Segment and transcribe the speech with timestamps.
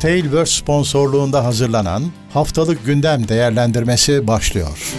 [0.00, 4.94] Tailverse sponsorluğunda hazırlanan Haftalık Gündem Değerlendirmesi başlıyor.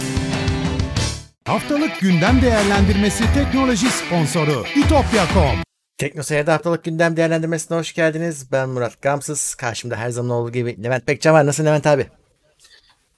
[1.46, 5.62] Haftalık Gündem Değerlendirmesi teknoloji sponsoru itopya.com
[5.98, 8.52] Teknoseyir'de haftalık gündem değerlendirmesine hoş geldiniz.
[8.52, 9.54] Ben Murat Gamsız.
[9.54, 11.46] Karşımda her zaman olduğu gibi Levent Bekcan var.
[11.46, 12.06] Nasılsın Levent abi?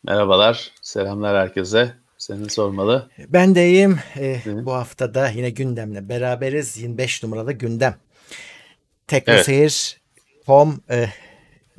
[0.03, 1.93] Merhabalar, selamlar herkese.
[2.19, 3.11] Seni sormalı.
[3.29, 3.99] Ben de iyiyim.
[4.17, 6.77] Ee, bu hafta da yine gündemle beraberiz.
[6.77, 7.95] 25 numaralı gündem.
[9.07, 11.09] Teknoseyir.com e,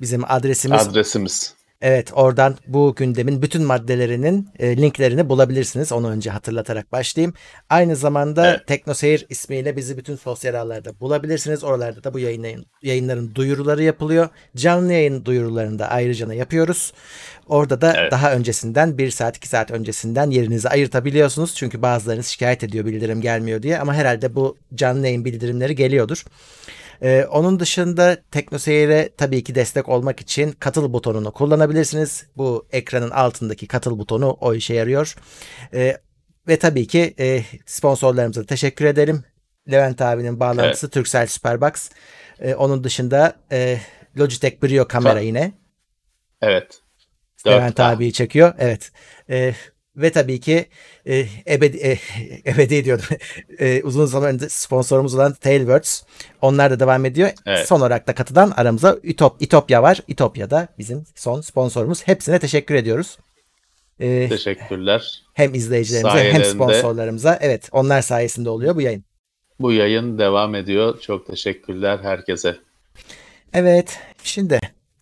[0.01, 0.87] bizim adresimiz.
[0.87, 1.55] Adresimiz.
[1.81, 5.91] Evet oradan bu gündemin bütün maddelerinin e, linklerini bulabilirsiniz.
[5.91, 7.33] Onu önce hatırlatarak başlayayım.
[7.69, 8.67] Aynı zamanda Evet.
[8.67, 11.63] Teknoseyir ismiyle bizi bütün sosyal ağlarda bulabilirsiniz.
[11.63, 14.29] Oralarda da bu yayınların, yayınların duyuruları yapılıyor.
[14.55, 16.93] Canlı yayın duyurularını da ayrıca yapıyoruz.
[17.47, 18.11] Orada da Evet.
[18.11, 21.55] daha öncesinden 1 saat 2 saat öncesinden yerinizi ayırtabiliyorsunuz.
[21.55, 23.79] Çünkü bazılarınız şikayet ediyor bildirim gelmiyor diye.
[23.79, 26.23] Ama herhalde bu canlı yayın bildirimleri geliyordur.
[27.01, 32.25] Ee, onun dışında TeknoSeyir'e tabii ki destek olmak için katıl butonunu kullanabilirsiniz.
[32.37, 35.15] Bu ekranın altındaki katıl butonu o işe yarıyor.
[35.73, 35.97] Ee,
[36.47, 39.23] ve tabii ki e, sponsorlarımıza teşekkür edelim.
[39.71, 41.89] Levent abinin bağlantısı Turkcell Superbox.
[42.39, 43.79] Ee, onun dışında e,
[44.17, 45.51] Logitech Brio kamera Fa- yine.
[46.41, 46.79] Evet.
[47.47, 47.83] Levent 4K.
[47.83, 48.53] abiyi çekiyor.
[48.57, 48.91] Evet.
[49.29, 49.53] Ee,
[49.97, 50.65] ve tabii ki
[51.07, 51.97] e, ebedi, e,
[52.51, 53.05] ebedi diyordum.
[53.59, 56.01] E, uzun zaman sponsorumuz olan Tailwords.
[56.41, 57.29] Onlar da devam ediyor.
[57.45, 57.67] Evet.
[57.67, 59.99] Son olarak da katılan aramıza Ütop, İtopya var.
[60.07, 62.07] İtopya da bizim son sponsorumuz.
[62.07, 63.17] Hepsine teşekkür ediyoruz.
[63.99, 65.23] Ee, Teşekkürler.
[65.33, 67.37] hem izleyicilerimize hem Sayelerinde- sponsorlarımıza.
[67.41, 69.03] Evet onlar sayesinde oluyor bu yayın.
[69.59, 70.99] Bu yayın devam ediyor.
[71.01, 72.55] Çok teşekkürler herkese.
[73.53, 74.59] Evet şimdi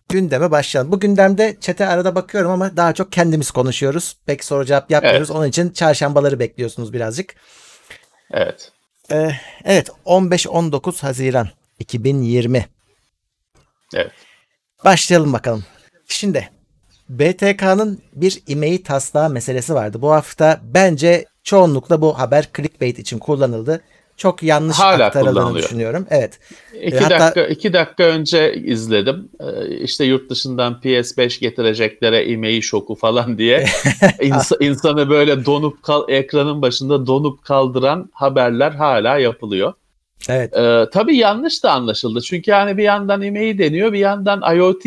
[0.08, 0.92] gündeme başlayalım.
[0.92, 4.16] Bu gündemde çete arada bakıyorum ama daha çok kendimiz konuşuyoruz.
[4.26, 5.30] Pek soru cevap yapmıyoruz.
[5.30, 7.34] Onun için çarşambaları bekliyorsunuz birazcık.
[8.30, 8.72] Evet.
[9.10, 9.30] Ee,
[9.64, 12.66] evet 15-19 Haziran 2020.
[13.94, 14.12] Evet.
[14.84, 15.64] Başlayalım bakalım.
[16.08, 16.50] Şimdi
[17.08, 20.02] BTK'nın bir e-mail taslağı meselesi vardı.
[20.02, 23.82] Bu hafta bence çoğunlukla bu haber clickbait için kullanıldı.
[24.16, 26.06] Çok yanlış Hala aktarıldığını düşünüyorum.
[26.10, 26.38] Evet.
[26.82, 29.28] İki E, hatta- dakika iki dakika önce izledim.
[29.40, 33.64] Ee, işte yurt dışından PS5 getirecekleri e-mail şoku falan diye
[34.20, 39.72] ins- insanı böyle donup kal ekranın başında donup kaldıran haberler hala yapılıyor.
[40.28, 40.56] Evet.
[40.56, 42.20] Ee, tabii yanlış da anlaşıldı.
[42.20, 44.84] Çünkü yani bir yandan IMEI deniyor, bir yandan IoT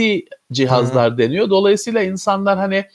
[0.52, 1.50] cihazlar deniyor.
[1.50, 2.86] Dolayısıyla insanlar hani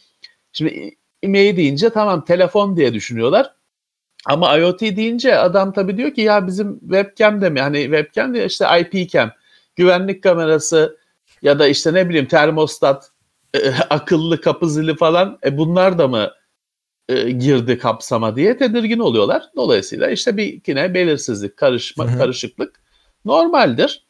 [0.53, 3.51] şimdi IMEI deyince tamam telefon diye düşünüyorlar.
[4.27, 7.61] Ama IoT deyince adam tabii diyor ki ya bizim webcam de mi?
[7.61, 9.31] Hani webcam de işte IP cam,
[9.77, 10.99] güvenlik kamerası
[11.43, 13.11] ya da işte ne bileyim termostat,
[13.55, 13.59] e,
[13.91, 16.31] akıllı kapı zili falan e, bunlar da mı
[17.09, 19.43] e, girdi kapsama diye tedirgin oluyorlar.
[19.57, 22.19] Dolayısıyla işte bir yine belirsizlik, karışma, Hı hı.
[22.19, 22.81] karışıklık
[23.25, 24.05] normaldir.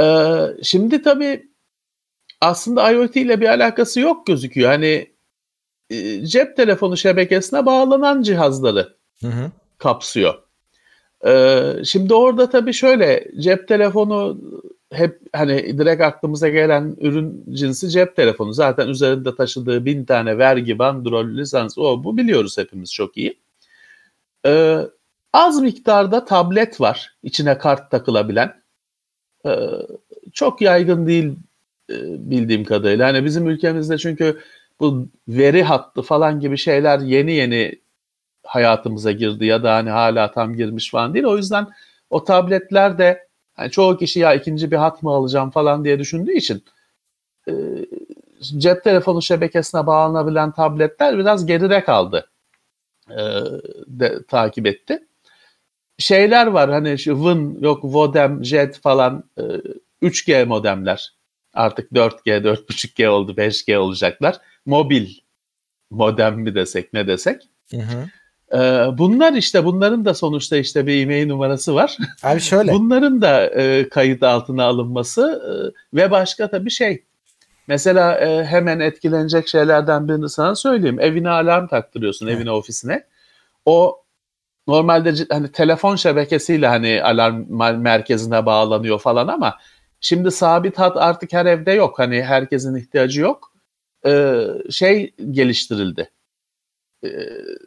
[0.00, 1.48] Ee, şimdi tabii
[2.40, 4.70] aslında IoT ile bir alakası yok gözüküyor.
[4.70, 5.12] Hani
[5.90, 9.50] e, cep telefonu şebekesine bağlanan cihazları Hı hı.
[9.78, 10.34] kapsıyor.
[11.26, 14.38] Ee, şimdi orada tabii şöyle cep telefonu
[14.92, 18.52] hep hani direkt aklımıza gelen ürün cinsi cep telefonu.
[18.52, 23.38] Zaten üzerinde taşıdığı bin tane vergi, bandrol, lisans o bu biliyoruz hepimiz çok iyi.
[24.46, 24.78] Ee,
[25.32, 28.62] az miktarda tablet var içine kart takılabilen.
[29.46, 29.58] Ee,
[30.32, 31.32] çok yaygın değil
[31.90, 31.94] e,
[32.30, 33.06] bildiğim kadarıyla.
[33.08, 34.38] Hani bizim ülkemizde çünkü
[34.80, 37.81] bu veri hattı falan gibi şeyler yeni yeni
[38.44, 41.24] hayatımıza girdi ya da hani hala tam girmiş falan değil.
[41.24, 41.66] O yüzden
[42.10, 46.32] o tabletler de hani çoğu kişi ya ikinci bir hat mı alacağım falan diye düşündüğü
[46.32, 46.64] için
[47.48, 47.52] e,
[48.58, 52.30] cep telefonu şebekesine bağlanabilen tabletler biraz geride kaldı.
[53.10, 53.20] E,
[53.86, 55.06] de, takip etti.
[55.98, 59.42] Şeyler var hani şu Win yok Vodem, Jet falan e,
[60.02, 61.12] 3G modemler.
[61.54, 64.40] Artık 4G, 4.5G oldu, 5G olacaklar.
[64.66, 65.08] Mobil
[65.90, 67.42] modem mi desek ne desek.
[67.70, 68.06] Hı hı.
[68.54, 68.58] Ee,
[68.98, 71.96] bunlar işte bunların da sonuçta işte bir e-mail numarası var.
[72.22, 72.72] Abi şöyle.
[72.72, 77.04] Bunların da e, kayıt altına alınması e, ve başka tabii şey.
[77.66, 81.00] Mesela e, hemen etkilenecek şeylerden birini sana söyleyeyim.
[81.00, 82.36] Evine alarm taktırıyorsun Evet.
[82.36, 83.04] evine ofisine.
[83.66, 84.02] O
[84.66, 87.44] normalde hani telefon şebekesiyle hani alarm
[87.82, 89.58] merkezine bağlanıyor falan ama
[90.00, 91.98] şimdi sabit hat artık her evde yok.
[91.98, 93.52] Hani herkesin ihtiyacı yok.
[94.06, 96.10] Ee, şey geliştirildi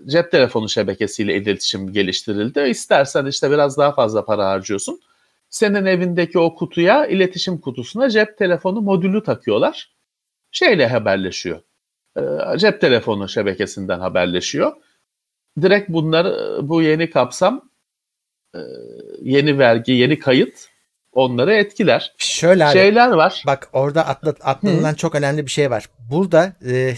[0.06, 2.60] cep telefonu şebekesiyle iletişim geliştirildi.
[2.60, 5.02] İstersen işte biraz daha fazla para harcıyorsun.
[5.50, 9.92] Senin evindeki o kutuya, iletişim kutusuna cep telefonu modülü takıyorlar.
[10.52, 11.62] Şeyle haberleşiyor.
[12.18, 12.22] E,
[12.58, 14.74] cep telefonu şebekesinden haberleşiyor.
[15.62, 16.28] Direkt bunlar
[16.70, 17.70] bu yeni kapsam,
[18.56, 18.60] e,
[19.22, 20.70] yeni vergi, yeni kayıt
[21.12, 22.14] onları etkiler.
[22.18, 22.74] Şöyle abi.
[22.74, 23.44] Şeyler var.
[23.48, 25.90] Bak orada atla, atlanılan çok önemli bir şey var.
[26.12, 26.94] Burada e,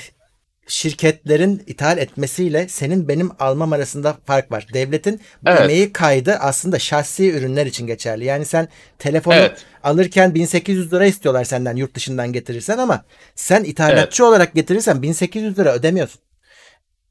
[0.67, 4.67] şirketlerin ithal etmesiyle senin benim almam arasında fark var.
[4.73, 5.61] Devletin Evet.
[5.61, 8.25] emeği kaydı aslında şahsi ürünler için geçerli.
[8.25, 8.67] Yani sen
[8.99, 9.65] telefonu Evet.
[9.83, 13.03] alırken 1800 lira istiyorlar senden yurt dışından getirirsen ama
[13.35, 16.21] sen ithalatçı olarak getirirsen 1800 lira ödemiyorsun.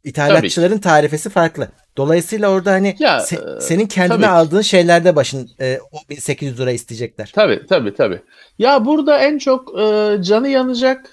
[0.04, 1.68] İthalatçıların tarifesi farklı.
[1.96, 4.26] Dolayısıyla orada hani Ya, se- e, senin kendine tabii.
[4.26, 7.32] aldığın şeylerde başın e, o 1800 lira isteyecekler.
[7.34, 8.20] Tabii tabii tabii.
[8.58, 11.10] Ya burada en çok e, canı yanacak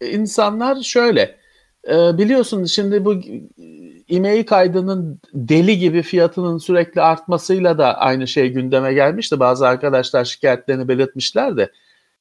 [0.00, 1.36] insanlar şöyle.
[1.88, 3.14] E, biliyorsun şimdi bu
[4.08, 9.40] e-mail kaydının deli gibi fiyatının sürekli artmasıyla da aynı şey gündeme gelmişti.
[9.40, 11.72] Bazı arkadaşlar şikayetlerini belirtmişler de.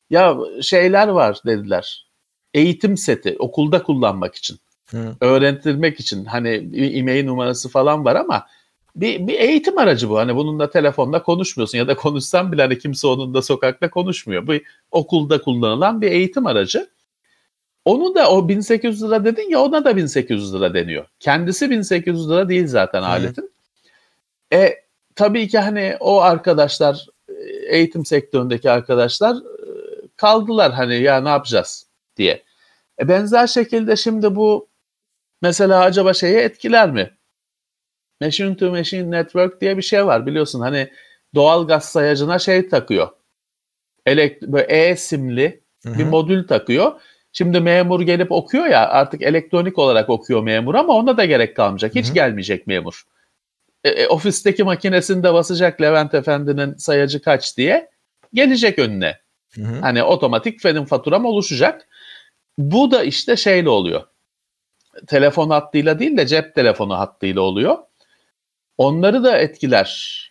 [0.10, 2.08] Ya şeyler var dediler.
[2.54, 4.58] Eğitim seti okulda kullanmak için.
[4.92, 5.16] Hı.
[5.22, 6.26] Öğretilmek için.
[6.26, 8.46] Hani e-mail numarası falan var ama
[8.96, 10.18] bir, bir eğitim aracı bu.
[10.18, 14.48] Hani bununla telefonda konuşmuyorsun ya da konuşsan bile hani kimse onunla sokakta konuşmuyor.
[14.48, 14.54] Bu
[14.92, 16.90] okulda kullanılan bir eğitim aracı.
[17.88, 21.06] Onu da o 1800 lira dedin ya ona da 1800 lira deniyor.
[21.20, 23.52] Kendisi 1800 lira değil zaten aletin.
[24.54, 24.76] E
[25.16, 27.34] tabii ki hani o arkadaşlar e,
[27.78, 29.42] eğitim sektöründeki arkadaşlar e,
[30.18, 31.88] kaldılar hani ya ne yapacağız
[32.18, 32.44] diye.
[33.02, 34.68] E benzer şekilde şimdi bu
[35.42, 37.12] mesela acaba şeye etkiler mi?
[38.22, 40.90] Machine to Machine Network diye bir şey var biliyorsun hani
[41.36, 43.10] doğal gaz sayacına şey takıyor.
[44.06, 47.02] Elekt böyle e-simli Hı bir modül takıyor.
[47.38, 51.96] Şimdi memur gelip okuyor ya artık elektronik olarak okuyor memur ama ona da gerek kalmayacak.
[51.96, 52.14] Hiç Hı hı.
[52.14, 53.04] gelmeyecek memur.
[53.84, 57.90] E, e, ofisteki makinesinde basacak Levent Efendi'nin sayacı kaç diye
[58.34, 59.18] gelecek önüne.
[59.56, 59.80] Hı hı.
[59.82, 61.88] Hani otomatik benim faturam oluşacak.
[62.58, 64.04] Bu da işte şeyle oluyor.
[65.08, 67.78] Telefon hattıyla değil de cep telefonu hattıyla oluyor.
[68.78, 70.27] Onları da etkiler.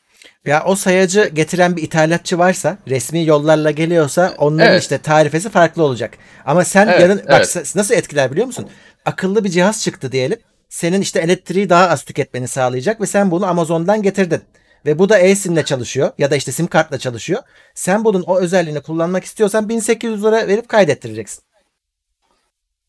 [0.46, 4.82] Ya o sayacı getiren bir ithalatçı varsa, resmi yollarla geliyorsa onların Evet.
[4.82, 6.14] işte tarifesi farklı olacak.
[6.44, 7.75] Ama sen Evet, yarın bak evet.
[7.76, 8.69] nasıl etkiler biliyor musun?
[9.04, 10.38] Akıllı bir cihaz çıktı diyelim.
[10.69, 14.40] Senin işte elektriği daha az tüketmeni sağlayacak ve sen bunu Amazon'dan getirdin.
[14.87, 17.43] Ve bu da e-simle çalışıyor ya da işte sim kartla çalışıyor.
[17.75, 21.43] Sen bunun o özelliğini kullanmak istiyorsan 1800 lira verip kaydettireceksin.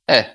[0.09, 0.25] Eh,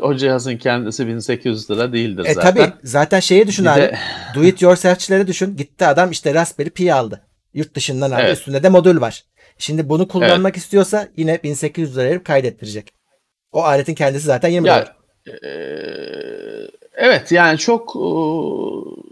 [0.00, 2.54] o cihazın kendisi 1800 lira değildir E zaten.
[2.54, 3.80] tabi zaten şeyi düşün Bir abi.
[3.80, 3.98] de-
[4.34, 5.56] Do it yourself'çileri düşün.
[5.56, 7.20] Gitti adam işte Raspberry Pi aldı.
[7.54, 8.20] Yurt dışından aldı.
[8.24, 8.36] Evet.
[8.38, 9.24] Üstünde de modül var.
[9.58, 12.92] Şimdi bunu kullanmak istiyorsa yine 1800 lira verip kaydettirecek.
[13.52, 14.96] O aletin kendisi zaten 20 Ya, dolar.
[15.42, 19.04] Eee, evet yani çok eee,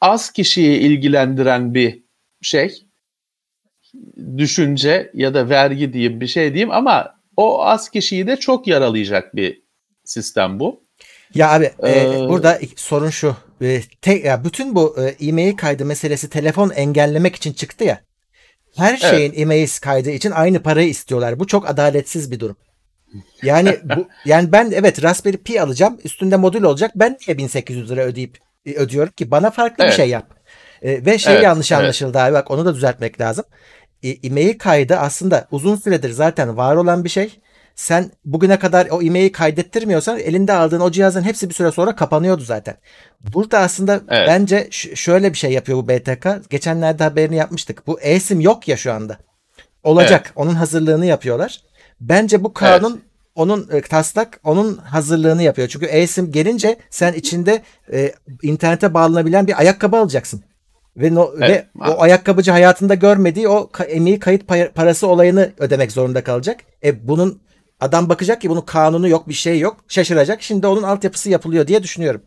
[0.00, 2.02] az kişiyi ilgilendiren bir
[2.42, 2.82] şey.
[4.38, 9.36] Düşünce ya da vergi diyeyim bir şey diyeyim ama o az kişiyi de çok yaralayacak
[9.36, 9.62] bir
[10.04, 10.82] sistem bu.
[11.34, 13.36] Ya abi e, Ee, burada sorun şu.
[13.62, 18.00] E, te- ya bütün bu e, e-mail kaydı meselesi telefon engellemek için çıktı ya.
[18.76, 21.38] Her şeyin e-mail kaydı için aynı parayı istiyorlar.
[21.40, 22.56] Bu çok adaletsiz bir durum.
[23.42, 25.98] Yani bu yani ben evet Raspberry Pi alacağım.
[26.04, 26.92] Üstünde modül olacak.
[26.94, 29.30] Ben niye 1800 lira ödeyip e, ödüyorum ki?
[29.30, 29.96] Bana farklı bir Evet.
[29.96, 30.26] şey yap.
[30.82, 31.82] E, ve şey Evet, yanlış evet.
[31.82, 32.34] anlaşıldı abi.
[32.34, 33.44] Bak onu da düzeltmek lazım.
[34.02, 37.40] E, e-mail kaydı aslında uzun süredir zaten var olan bir şey.
[37.74, 42.42] Sen bugüne kadar o e-maili kaydettirmiyorsan elinde aldığın o cihazın hepsi bir süre sonra kapanıyordu
[42.42, 42.76] zaten.
[43.34, 44.28] Burada aslında Evet.
[44.28, 46.26] bence şöyle bir şey yapıyor bu BTK.
[46.50, 47.86] Geçenlerde haberini yapmıştık.
[47.86, 49.18] Bu e-sim yok ya şu anda.
[49.82, 50.32] Olacak.
[50.36, 51.60] Onun hazırlığını yapıyorlar.
[52.00, 53.02] Bence bu kanun
[53.34, 55.68] onun e, taslak onun hazırlığını yapıyor.
[55.68, 57.62] Çünkü e-sim gelince sen içinde
[57.92, 58.12] e,
[58.42, 60.42] internete bağlanabilen bir ayakkabı alacaksın.
[60.96, 61.66] Ve, no, Evet.
[61.76, 66.60] ve o ayakkabıcı hayatında görmediği o ka- emeği kayıt pay- parası olayını ödemek zorunda kalacak.
[66.84, 67.40] E bunun
[67.80, 70.42] adam bakacak ki bunun kanunu yok bir şey yok şaşıracak.
[70.42, 72.22] Şimdi onun altyapısı yapılıyor diye düşünüyorum.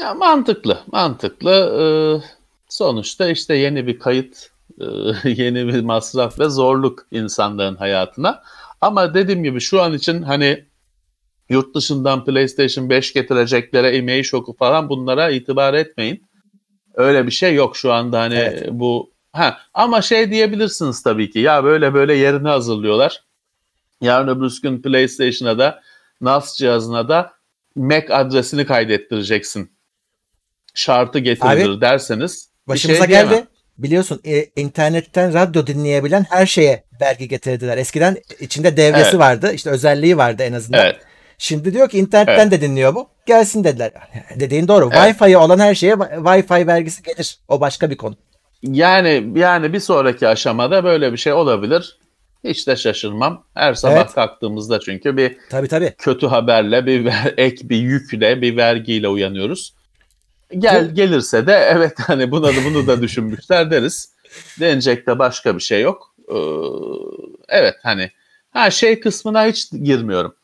[0.00, 1.50] Ya mantıklı, mantıklı.
[1.50, 1.84] Ee,
[2.68, 4.84] sonuçta işte yeni bir kayıt, e,
[5.30, 8.42] yeni bir masraf ve zorluk insanların hayatına.
[8.80, 10.64] Ama dediğim gibi şu an için hani
[11.48, 16.27] yurt dışından PlayStation 5 getireceklere e-mail şoku falan bunlara itibar etmeyin.
[16.98, 18.68] Öyle bir şey yok şu anda hani Evet.
[18.70, 19.10] bu.
[19.32, 23.22] Ha ama şey diyebilirsiniz tabii ki ya böyle böyle yerini hazırlıyorlar.
[24.00, 25.82] Yarın öbür gün PlayStation'a da
[26.20, 27.32] NAS cihazına da
[27.76, 29.72] MAC adresini kaydettireceksin.
[30.74, 33.30] Şartı getirilir Abi, derseniz bir Başımıza şey diyemem.
[33.30, 33.46] geldi.
[33.78, 37.78] Biliyorsun e, internetten radyo dinleyebilen her şeye vergi getirdiler.
[37.78, 39.18] Eskiden içinde devresi Evet.
[39.18, 39.52] vardı.
[39.54, 40.80] işte özelliği vardı en azından.
[40.86, 41.00] Evet.
[41.38, 43.08] Şimdi diyor ki internetten de dinliyor bu.
[43.26, 43.92] Gelsin dediler.
[44.40, 44.90] Dediğin doğru.
[44.92, 45.16] Evet.
[45.16, 47.38] Wi-Fi olan her şeye Wi-Fi vergisi gelir.
[47.48, 48.16] O başka bir konu.
[48.62, 51.98] Yani yani bir sonraki aşamada böyle bir şey olabilir.
[52.44, 53.44] Hiç de şaşırmam.
[53.54, 54.12] Her sabah Evet.
[54.14, 55.94] kalktığımızda çünkü bir Tabii tabii.
[55.98, 59.74] kötü haberle, bir ek bir yükle, bir vergiyle uyanıyoruz.
[60.58, 64.12] Gel gelirse de evet hani buna da bunu da düşünmüşler deriz.
[64.60, 66.14] Denecek de başka bir şey yok.
[66.28, 66.34] Ee,
[67.48, 68.10] evet hani
[68.50, 70.34] her şey kısmına hiç girmiyorum.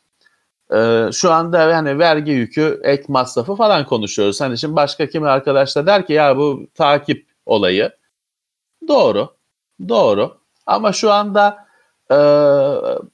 [0.73, 4.41] Ee, şu anda yani vergi yükü, ek masrafı falan konuşuyoruz.
[4.41, 7.91] Hani şimdi başka kimi arkadaş da der ki ya bu takip olayı.
[8.87, 9.35] Doğru.
[9.89, 10.37] Doğru.
[10.65, 11.67] Ama şu anda
[12.11, 12.17] e,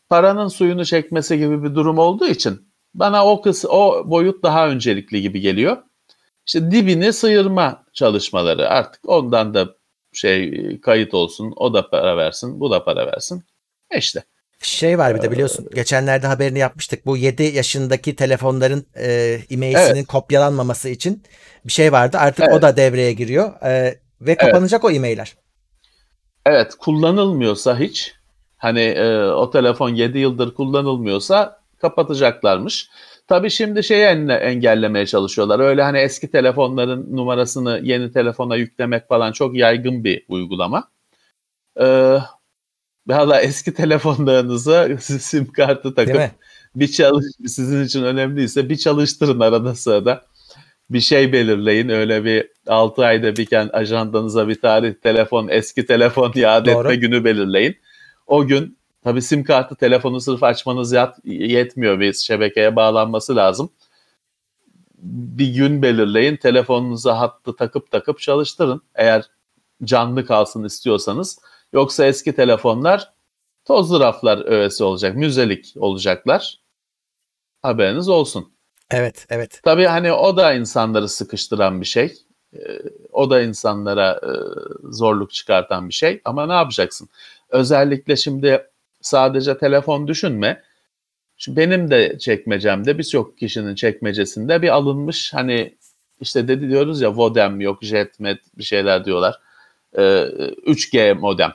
[0.10, 5.22] paranın suyunu çekmesi gibi bir durum olduğu için bana o kıs o boyut daha öncelikli
[5.22, 5.78] gibi geliyor.
[6.46, 9.76] İşte dibini sıyırma çalışmaları artık ondan da
[10.14, 13.44] şey kayıt olsun, o da para versin, bu da para versin.
[13.92, 14.24] E işte.
[14.62, 17.06] Şey var bir de biliyorsun geçenlerde haberini yapmıştık.
[17.06, 20.08] Bu 7 yaşındaki telefonların e, e-mail'sinin Evet.
[20.08, 21.24] kopyalanmaması için
[21.66, 22.18] bir şey vardı.
[22.20, 22.62] Artık o Evet.
[22.62, 25.36] da devreye giriyor e, ve kapanacak o e-mailler.
[26.46, 28.16] Evet kullanılmıyorsa hiç
[28.58, 32.90] hani e, o telefon 7 yıldır kullanılmıyorsa kapatacaklarmış.
[33.28, 35.60] Tabii şimdi şeyi engellemeye çalışıyorlar.
[35.60, 40.88] Öyle hani eski telefonların numarasını yeni telefona yüklemek falan çok yaygın bir uygulama.
[41.80, 42.18] Ee,
[43.08, 46.32] Valla eski telefonlarınıza sim kartı takıp
[46.76, 50.26] bir çalış sizin için önemliyse bir çalıştırın arada sırada.
[50.90, 56.74] Bir şey belirleyin öyle bir 6 ayda birken ajandanıza bir tarih telefon eski telefon iade
[56.74, 56.88] Doğru.
[56.88, 57.78] etme günü belirleyin.
[58.28, 63.70] O gün tabii sim kartı telefonu sırf açmanız yat, yetmiyor bir şebekeye bağlanması lazım.
[64.98, 69.26] Bir gün belirleyin telefonunuza hattı takıp takıp çalıştırın eğer
[69.84, 71.40] canlı kalsın istiyorsanız.
[71.74, 73.14] Yoksa eski telefonlar
[73.66, 76.60] tozlu raflar öğesi olacak, müzelik olacaklar.
[77.62, 78.54] Haberiniz olsun.
[78.92, 79.60] Evet, evet.
[79.64, 82.14] Tabii hani o da insanları sıkıştıran bir şey.
[82.56, 82.60] Ee,
[83.12, 84.32] O da insanlara e,
[84.92, 86.22] zorluk çıkartan bir şey.
[86.26, 87.10] Ama ne yapacaksın?
[87.50, 88.68] Özellikle şimdi
[89.02, 90.64] sadece telefon düşünme.
[91.38, 95.78] Şimdi benim de çekmecemde birçok kişinin çekmecesinde bir alınmış hani
[96.22, 99.40] işte dedi diyoruz ya modem yok jetmet bir şeyler diyorlar.
[99.98, 100.02] Ee,
[100.68, 101.52] 3G modem.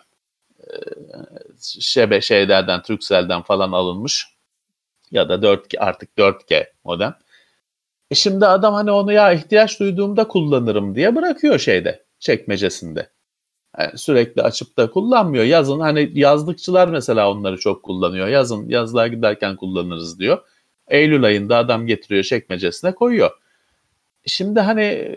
[0.71, 0.77] Ee,
[1.63, 4.27] şebe şeylerden Turkcell'den falan alınmış
[5.11, 7.15] ya da 4G artık 4G modem.
[8.11, 13.11] E şimdi adam hani onu ya ihtiyaç duyduğumda kullanırım diye bırakıyor şeyde çekmecesinde.
[13.79, 15.45] Yani sürekli açıp da kullanmıyor.
[15.45, 18.29] Yazın hani yazlıkçılar mesela onları çok kullanıyor.
[18.29, 20.39] Yazın yazlığa giderken kullanırız diyor.
[20.89, 23.31] Eylül ayında adam getiriyor çekmecesine koyuyor.
[24.25, 25.15] E Şimdi hani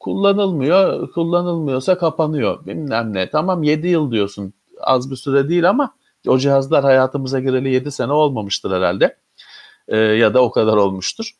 [0.00, 2.66] kullanılmıyor, kullanılmıyorsa kapanıyor.
[2.66, 3.30] Bilmem ne.
[3.30, 4.54] Tamam 7 yıl diyorsun.
[4.80, 5.94] Az bir süre değil ama
[6.28, 9.16] o cihazlar hayatımıza gireli 7 sene olmamıştır herhalde.
[9.88, 11.30] Ee, ya da o kadar olmuştur.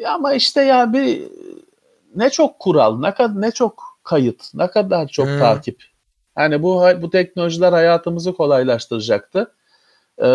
[0.00, 1.22] Ya ama işte ya bir
[2.16, 5.38] ne çok kural, ne kadar ne çok kayıt, ne kadar çok Hmm.
[5.38, 5.82] takip.
[6.38, 9.54] Yani bu bu teknolojiler hayatımızı kolaylaştıracaktı.
[10.18, 10.26] Ee,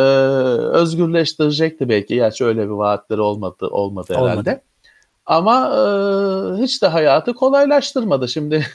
[0.72, 2.15] özgürleştirecekti belki.
[2.15, 4.31] Gerçi öyle bir vaatleri olmadı olmadı herhalde.
[4.31, 4.62] Olmadı.
[5.25, 8.27] Ama e, hiç de hayatı kolaylaştırmadı.
[8.27, 8.67] Şimdi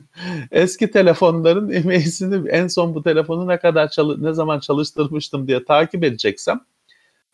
[0.50, 6.04] eski telefonların e-mail'sini en son bu telefonu ne kadar çalı- ne zaman çalıştırmıştım diye takip
[6.04, 6.60] edeceksem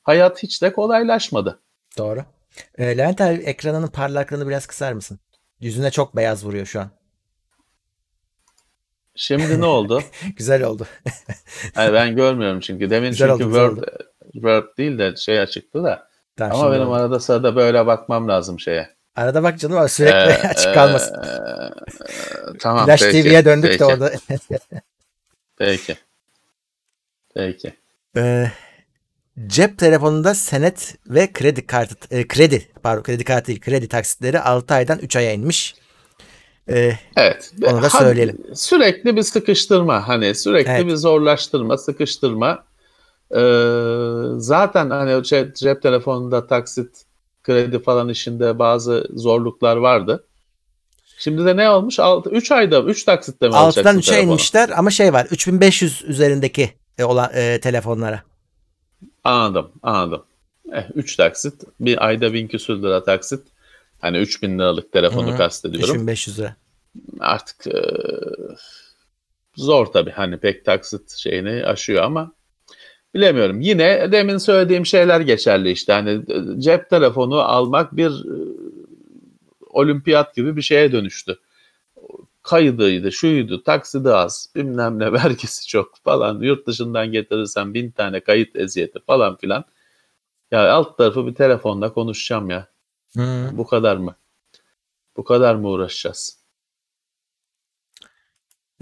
[0.03, 1.59] hayat hiç de kolaylaşmadı.
[1.99, 2.25] Doğru.
[2.79, 5.19] E, Levent abi ekranının parlaklığını biraz kısar mısın?
[5.61, 6.91] Yüzüne çok beyaz vuruyor şu an.
[9.15, 10.03] Şimdi ne oldu?
[10.37, 10.87] Güzel oldu.
[11.77, 12.91] Yani ben görmüyorum çünkü.
[12.91, 13.87] Demin Güzel çünkü oldu, Word, oldu.
[14.33, 16.10] Word değil de şey açıktı da.
[16.49, 16.95] Tamam, Ama benim oldu.
[16.95, 18.89] arada sırada böyle bakmam lazım şeye.
[19.17, 21.15] Arada bak canım sürekli Ee, açık kalmasın.
[21.15, 21.71] ee,
[22.61, 22.87] tamam.
[22.87, 24.13] Flash peki, TV'ye döndük peki, de orada.
[25.59, 25.97] Peki.
[27.35, 27.75] Peki.
[28.17, 28.51] Ee,
[29.47, 34.75] cep telefonunda senet ve kredi kartı e, kredi pardon kredi kartı değil kredi taksitleri 6
[34.75, 35.75] aydan 3 aya inmiş.
[36.71, 37.53] Ee, Evet.
[37.67, 38.39] Onu da söyleyelim.
[38.55, 40.87] Sürekli bir sıkıştırma hani sürekli Evet.
[40.87, 42.65] bir zorlaştırma, sıkıştırma.
[43.35, 47.05] Ee, zaten hani cep, cep telefonunda taksit,
[47.43, 50.25] kredi falan işinde bazı zorluklar vardı.
[51.19, 51.99] Şimdi de ne olmuş?
[52.31, 54.31] 3 ayda 3 taksitte mi 6'dan alacaksın 3'e telefonu?
[54.31, 58.23] inmişler ama şey var 3500 üzerindeki e, olan e, telefonlara.
[59.25, 60.25] Anladım, anladım.
[60.95, 63.43] 3 taksit, bir ayda bin küsür lira taksit.
[64.01, 65.37] Hani 3000 liralık telefonu Hı hı.
[65.37, 65.95] kastediyorum.
[65.95, 66.57] 3500 lira.
[67.21, 67.83] artık e,
[69.57, 72.33] zor tabii hani pek taksit şeyini aşıyor ama
[73.15, 73.61] bilemiyorum.
[73.61, 78.37] Yine demin söylediğim şeyler geçerli işte hani e, cep telefonu almak bir e,
[79.71, 81.39] olimpiyat gibi bir şeye dönüştü.
[82.43, 86.41] Kaydıydı, şuydu, taksidi az, bilmem ne vergisi çok falan.
[86.41, 89.65] Yurt dışından getirirsen bin tane kayıt eziyeti falan filan.
[90.51, 92.67] Ya alt tarafı bir telefonla konuşacağım ya.
[93.17, 93.51] Hı.
[93.53, 94.17] Bu kadar mı?
[95.17, 96.41] Bu kadar mı uğraşacağız?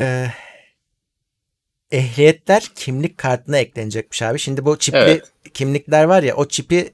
[0.01, 0.27] Ee,
[1.91, 4.39] ehliyetler kimlik kartına eklenecekmiş abi.
[4.39, 5.33] Şimdi bu çipli Evet.
[5.55, 6.93] kimlikler var ya o çipi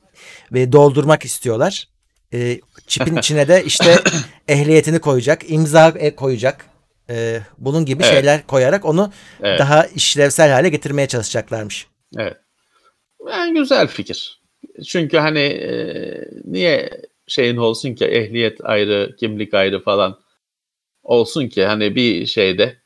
[0.53, 1.89] ve doldurmak istiyorlar.
[2.33, 3.97] Ee, çipin içine de işte
[4.49, 6.67] ehliyetini koyacak, imza e, koyacak.
[7.11, 8.15] e, bunun gibi Evet.
[8.15, 9.59] şeyler koyarak onu Evet.
[9.59, 11.87] daha işlevsel hale getirmeye çalışacaklarmış.
[12.19, 12.37] Evet.
[13.31, 14.43] Yani güzel fikir.
[14.87, 15.71] Çünkü hani e,
[16.45, 16.91] niye
[17.27, 20.19] şeyin olsun ki ehliyet ayrı, kimlik ayrı falan
[21.03, 22.77] olsun ki hani bir şeyde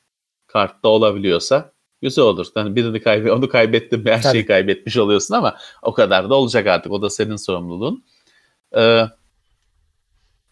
[0.46, 2.46] kartta olabiliyorsa güzel olur.
[2.54, 4.32] Hani birini kaybe onu kaybettin her Tabii.
[4.32, 6.92] şeyi kaybetmiş oluyorsun ama o kadar da olacak artık.
[6.92, 8.04] O da senin sorumluluğun.
[8.76, 9.04] Ee,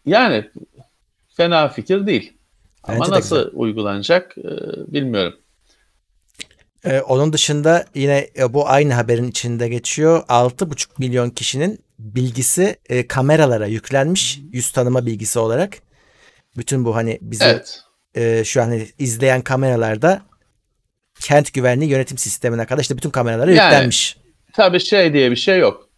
[0.05, 0.49] yani
[1.29, 2.33] fena fikir değil.
[2.83, 3.51] Ama de nasıl güzel.
[3.53, 4.51] uygulanacak e,
[4.93, 5.33] bilmiyorum.
[6.85, 10.23] Ee, onun dışında yine e, bu aynı haberin içinde geçiyor.
[10.27, 15.77] 6,5 milyon kişinin bilgisi e, kameralara yüklenmiş yüz tanıma bilgisi olarak.
[16.57, 17.83] Bütün bu hani bizi Evet.
[18.15, 20.21] e, şu an hani izleyen kameralarda
[21.27, 24.17] kent güvenliği yönetim sistemine kadar işte bütün kameralara Yani- yüklenmiş.
[24.53, 25.89] Tabii şey diye bir şey yok.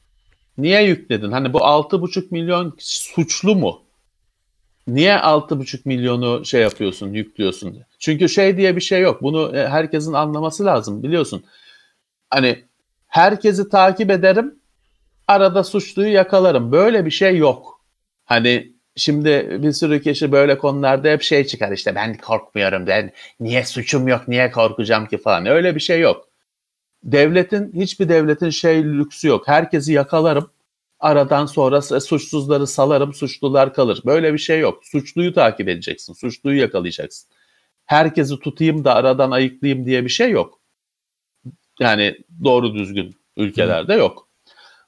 [0.57, 1.31] Niye yükledin?
[1.31, 3.81] Hani bu 6,5 milyon suçlu mu?
[4.87, 7.77] Niye 6,5 milyonu şey yapıyorsun, yüklüyorsun?
[7.99, 9.21] Çünkü şey diye bir şey yok.
[9.21, 11.43] Bunu e, herkesin anlaması lazım biliyorsun.
[12.29, 12.65] Hani
[13.07, 14.55] herkesi takip ederim,
[15.27, 16.71] arada suçluyu yakalarım.
[16.71, 17.81] Böyle bir şey yok.
[18.25, 23.65] Hani şimdi bir sürü kişi böyle konularda hep şey çıkar işte ben korkmuyorum, ben niye
[23.65, 25.45] suçum yok, niye korkacağım ki falan.
[25.45, 26.29] Öyle bir şey yok
[27.03, 29.47] devletin hiçbir devletin şey lüksü yok.
[29.47, 30.51] Herkesi yakalarım.
[30.99, 34.01] Aradan sonra suçsuzları salarım, suçlular kalır.
[34.05, 34.85] Böyle bir şey yok.
[34.85, 37.29] Suçluyu takip edeceksin, suçluyu yakalayacaksın.
[37.85, 40.59] Herkesi tutayım da aradan ayıklayayım diye bir şey yok.
[41.79, 44.28] Yani doğru düzgün ülkelerde yok.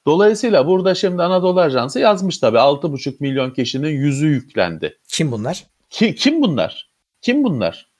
[0.06, 4.98] Dolayısıyla burada şimdi Anadolu Ajansı yazmış tabii 6,5 milyon kişinin yüzü yüklendi.
[5.08, 5.66] Kim bunlar?
[5.90, 6.90] Ki, kim bunlar?
[7.20, 7.90] Kim bunlar?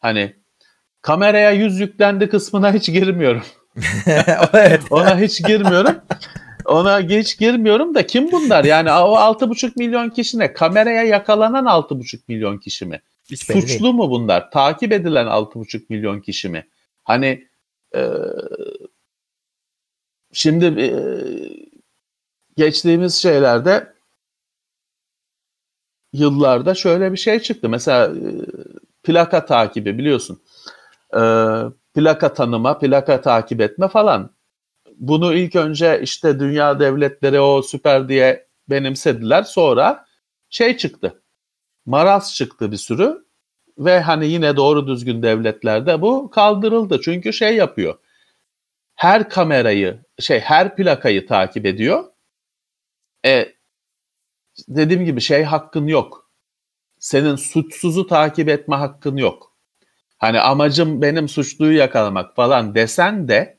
[0.00, 0.36] Hani
[1.02, 3.42] kameraya yüz yüklendi kısmına hiç girmiyorum.
[4.52, 4.82] evet.
[4.90, 5.96] Ona hiç girmiyorum.
[6.64, 8.64] Ona hiç girmiyorum da kim bunlar?
[8.64, 10.52] Yani o 6,5 milyon kişi ne?
[10.52, 13.02] Kameraya yakalanan 6,5 milyon kişi mi?
[13.30, 13.44] Hiç.
[13.44, 14.50] Suçlu mu bunlar?
[14.50, 16.66] Takip edilen 6,5 milyon kişi mi?
[17.04, 17.48] Hani
[17.94, 18.00] e,
[20.32, 20.88] şimdi e,
[22.56, 23.92] geçtiğimiz şeylerde
[26.12, 27.68] yıllarda şöyle bir şey çıktı.
[27.68, 28.30] Mesela e,
[29.02, 30.42] plaka takibi biliyorsun.
[31.14, 31.20] E,
[31.94, 34.30] plaka tanıma, plaka takip etme falan.
[34.96, 39.42] Bunu ilk önce işte dünya devletleri o süper diye benimsediler.
[39.42, 40.06] Sonra
[40.50, 41.22] şey çıktı.
[41.86, 43.24] Maraz çıktı bir sürü
[43.78, 47.00] ve hani yine doğru düzgün devletlerde bu kaldırıldı.
[47.00, 47.98] Çünkü şey yapıyor.
[49.02, 52.04] Her kamerayı, şey her plakayı takip ediyor.
[53.26, 53.52] E,
[54.68, 56.30] dediğim gibi şey hakkın yok.
[56.98, 59.56] Senin suçsuzu takip etme hakkın yok.
[60.18, 63.58] Hani amacım benim suçluyu yakalamak falan desen de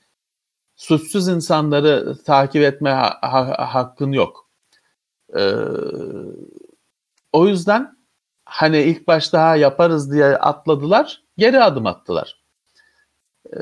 [0.75, 4.49] suçsuz insanları takip etme ha- ha- hakkın yok.
[5.37, 5.55] Ee,
[7.33, 7.97] o yüzden
[8.45, 12.43] hani ilk başta yaparız diye atladılar, geri adım attılar.
[13.53, 13.57] Ee,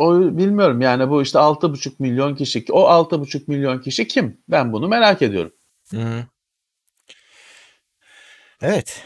[0.00, 2.64] o bilmiyorum yani bu işte 6,5 milyon kişi.
[2.70, 4.40] O 6,5 milyon kişi kim?
[4.48, 5.52] Ben bunu merak ediyorum.
[5.90, 6.24] Hı.
[8.62, 9.02] Evet.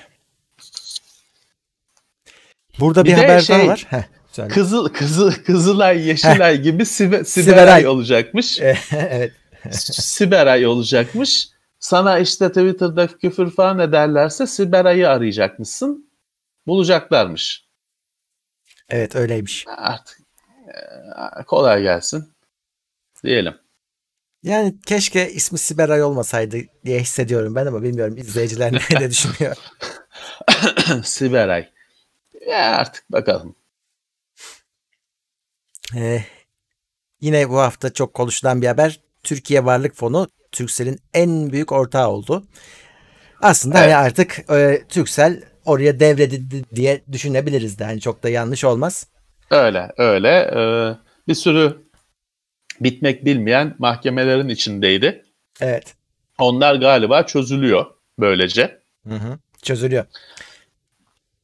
[2.81, 3.87] Burada bir, Bir haber şey- daha var.
[3.89, 4.03] Heh,
[4.33, 4.49] söyle.
[4.49, 7.25] Kızıl Kızıl Kızılay, Yeşilay gibi Sibe- Siberay.
[7.25, 8.61] Siberay olacakmış.
[8.93, 9.33] evet.
[9.71, 11.49] Siberay olacakmış.
[11.79, 16.11] Sana işte Twitter'da küfür falan ederlerse Siberay'ı arayacakmışsın.
[16.67, 17.65] Bulacaklarmış.
[18.89, 19.65] Evet öyleymiş.
[19.77, 20.24] Artık
[21.47, 22.33] kolay gelsin
[23.25, 23.55] diyelim.
[24.43, 29.57] Yani keşke ismi Siberay olmasaydı diye hissediyorum ben ama bilmiyorum izleyiciler ne düşünüyor.
[31.05, 31.69] Siberay.
[32.49, 33.57] Ya artık bakalım.
[35.97, 36.25] Ee,
[37.21, 39.01] yine bu hafta çok konuşulan bir haber.
[39.23, 42.47] Türkiye Varlık Fonu Turkcell'in en büyük ortağı oldu.
[43.41, 43.97] Aslında hani Evet.
[43.97, 47.85] artık e, Turkcell oraya devredildi diye düşünebiliriz de.
[47.85, 49.07] Hani çok da yanlış olmaz.
[49.55, 50.29] Öyle öyle.
[50.29, 50.97] Ee,
[51.29, 51.77] bir sürü
[52.81, 55.25] bitmek bilmeyen mahkemelerin içindeydi.
[55.61, 55.95] Evet.
[56.39, 57.87] Onlar galiba çözülüyor
[58.19, 58.79] böylece.
[59.09, 59.39] Hı hı.
[59.63, 60.05] Çözülüyor.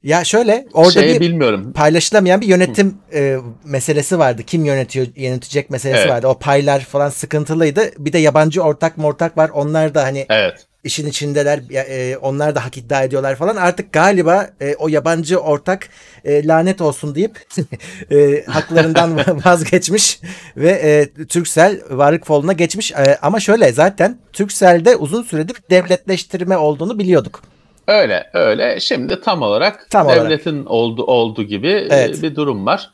[0.03, 1.73] Ya şöyle orada şey bir bilmiyorum.
[1.73, 4.43] paylaşılamayan bir yönetim e, meselesi vardı.
[4.43, 6.11] Kim yönetiyor, yönetecek meselesi Evet.
[6.11, 6.27] vardı.
[6.27, 7.91] O paylar falan sıkıntılıydı.
[7.99, 9.51] Bir de yabancı ortak mortak var.
[9.55, 10.67] Onlar da hani Evet.
[10.85, 11.61] İşin içindeler.
[11.75, 13.57] E, onlar da hak iddia ediyorlar falan.
[13.57, 15.89] Artık galiba e, o yabancı ortak
[16.25, 17.39] e, lanet olsun deyip
[18.13, 20.21] e, haklarından vazgeçmiş
[20.57, 22.93] ve e, Turkcell varlık fonuna geçmiş.
[22.93, 27.43] E, ama şöyle zaten Turkcell'de uzun süredir devletleştirme olduğunu biliyorduk.
[27.89, 28.81] Öyle öyle.
[28.81, 30.25] Şimdi tam olarak Tam olarak.
[30.25, 32.23] devletin oldu oldu gibi e, Evet.
[32.23, 32.91] bir durum var.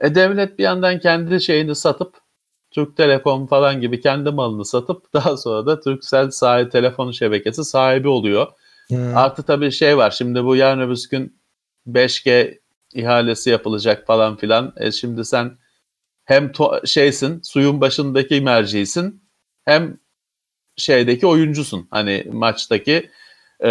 [0.00, 2.14] E, devlet bir yandan kendi şeyini satıp
[2.70, 8.08] Türk Telekom falan gibi kendi malını satıp daha sonra da Turkcell sahibi telefon şebekesi sahibi
[8.08, 8.46] oluyor.
[8.88, 9.16] Hmm.
[9.16, 10.10] Artı tabii şey var.
[10.10, 11.40] Şimdi bu yarın öbür gün
[11.88, 12.58] 5G
[12.94, 14.72] ihalesi yapılacak falan filan.
[14.76, 15.58] E şimdi sen
[16.24, 16.52] hem
[16.84, 19.22] şeysin, suyun başındaki mercisin
[19.64, 19.98] hem
[20.76, 21.88] şeydeki oyuncusun.
[21.90, 23.10] Hani maçtaki
[23.60, 23.68] e,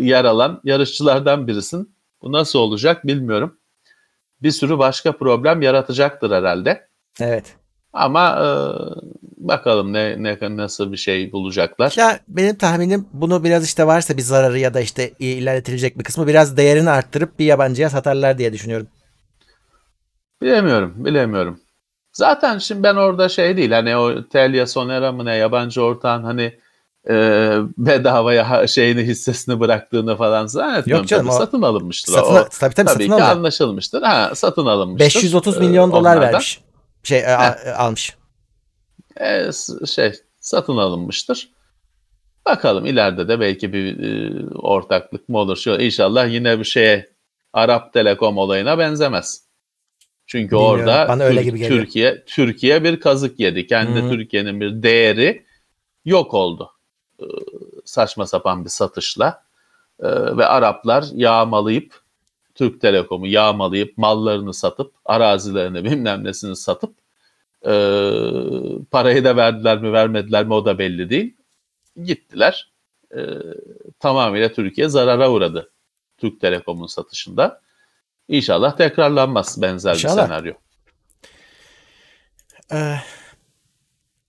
[0.00, 1.96] yer alan yarışçılardan birisin.
[2.22, 3.58] Bu nasıl olacak bilmiyorum.
[4.42, 6.88] Bir sürü başka problem yaratacaktır herhalde.
[7.20, 7.56] Evet.
[7.96, 8.46] Ama e,
[9.36, 11.94] bakalım ne, ne nasıl bir şey bulacaklar.
[11.96, 16.26] Ya benim tahminim bunu biraz işte varsa bir zararı ya da işte ilerletilecek bir kısmı
[16.26, 18.86] biraz değerini arttırıp bir yabancıya satarlar diye düşünüyorum.
[20.42, 21.60] Bilemiyorum, bilemiyorum.
[22.12, 26.52] Zaten şimdi ben orada şey değil hani o Telia Sonera mı ne yabancı ortağın hani
[27.08, 27.14] e,
[27.78, 31.02] bedavaya şeyini hissesini bıraktığını falan zannetmiyorum.
[31.02, 32.12] Yok canım, Tabii o- satın alınmıştır.
[32.12, 33.28] Satın, o, tabii tabii, tabii satın ki alıyor.
[33.28, 34.02] anlaşılmıştır.
[34.02, 35.04] Ha, satın alınmıştır.
[35.04, 36.22] 530 e, milyon dolar onlardan.
[36.22, 36.60] vermiş.
[37.06, 38.16] Şey e, a- e, almış.
[39.20, 39.50] E,
[39.86, 41.50] şey satın alınmıştır.
[42.46, 45.56] Bakalım ileride de belki bir e, ortaklık mı olur?
[45.56, 47.10] Şu inşallah yine bir şeye
[47.52, 49.46] Arap Telekom olayına benzemez.
[50.26, 51.80] Çünkü Bilmiyorum, orada bana öyle Tür- gibi geliyor.
[51.80, 53.66] Türkiye Türkiye bir kazık yedi.
[53.66, 54.10] Kendi.
[54.10, 55.46] Türkiye'nin bir değeri
[56.04, 56.70] yok oldu.
[57.20, 57.24] E,
[57.84, 59.46] saçma sapan bir satışla
[60.00, 62.00] E, ve Araplar yağmalayıp
[62.56, 66.94] Türk Telekom'u yağmalayıp mallarını satıp arazilerini bilmem nesini satıp
[67.62, 67.72] e,
[68.90, 71.36] parayı da verdiler mi vermediler mi o da belli değil.
[72.04, 72.72] Gittiler.
[73.16, 73.20] E,
[74.00, 75.70] tamamıyla Türkiye zarara uğradı
[76.18, 77.60] Türk Telekom'un satışında.
[78.28, 80.16] İnşallah tekrarlanmaz benzer İnşallah.
[80.16, 80.54] bir senaryo.
[82.72, 82.96] Ee,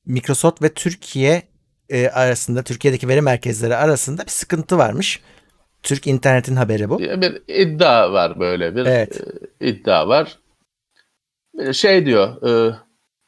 [0.05, 1.43] Microsoft ve Türkiye
[1.89, 5.21] e, arasında Türkiye'deki veri merkezleri arasında bir sıkıntı varmış.
[5.87, 6.99] Türk internetin haberi bu.
[6.99, 9.21] bir iddia var böyle bir Evet.
[9.61, 10.39] e, iddia var.
[11.53, 12.75] Bir Şey diyor e,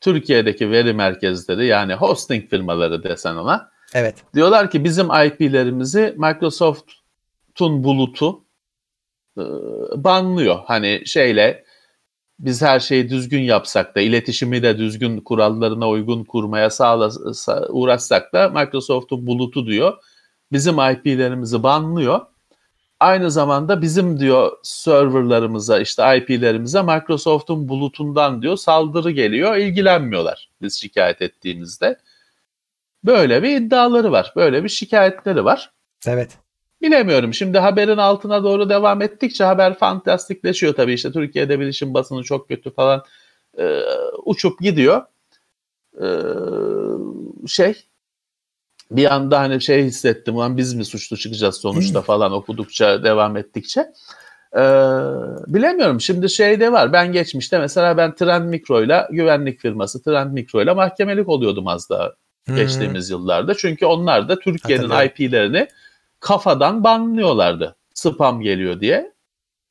[0.01, 4.15] Türkiye'deki veri merkezleri yani hosting firmaları desen ona Evet.
[4.33, 8.43] diyorlar ki bizim IP'lerimizi Microsoft'un bulutu
[9.37, 9.43] e,
[9.95, 10.59] banlıyor.
[10.65, 11.63] Hani şeyle
[12.39, 18.33] biz her şeyi düzgün yapsak da iletişimi de düzgün kurallarına uygun kurmaya sağla, sa- uğraşsak
[18.33, 19.93] da Microsoft'un bulutu diyor.
[20.51, 22.21] Bizim IP'lerimizi banlıyor.
[22.99, 29.55] Aynı zamanda bizim diyor serverlarımıza işte IP'lerimize Microsoft'un bulutundan diyor saldırı geliyor.
[29.55, 31.99] ilgilenmiyorlar biz şikayet ettiğimizde.
[33.03, 34.33] Böyle bir iddiaları var.
[34.35, 35.71] Böyle bir şikayetleri var.
[36.07, 36.38] Evet.
[36.81, 37.33] Bilemiyorum.
[37.33, 40.93] Şimdi haberin altına doğru devam ettikçe haber fantastikleşiyor tabii.
[40.93, 43.03] İşte Türkiye'de bilişim basını çok kötü falan
[43.57, 43.81] e,
[44.25, 45.01] uçup gidiyor.
[46.01, 46.07] E,
[47.47, 47.73] şey
[48.91, 53.82] bir anda hani şey hissettim lan biz mi suçlu çıkacağız sonuçta falan okudukça devam ettikçe.
[54.56, 54.62] E,
[55.47, 56.02] bilemiyorum.
[56.02, 56.93] Şimdi şey de var.
[56.93, 62.13] Ben geçmişte mesela ben Trend Mikro'yla güvenlik firması Trend Mikro'yla mahkemelik oluyordum az daha
[62.47, 62.56] Hmm.
[62.56, 63.56] geçtiğimiz yıllarda.
[63.56, 64.84] Çünkü onlar da Türkiye'nin.
[65.06, 65.67] IP'lerini
[66.19, 67.75] kafadan banlıyorlardı.
[67.93, 69.13] Spam geliyor diye.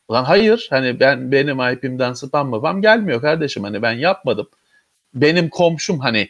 [0.09, 4.49] Ulan hayır hani ben benim IP'mden spam mı gelmiyor kardeşim hani ben yapmadım.
[5.15, 6.29] Benim komşum hani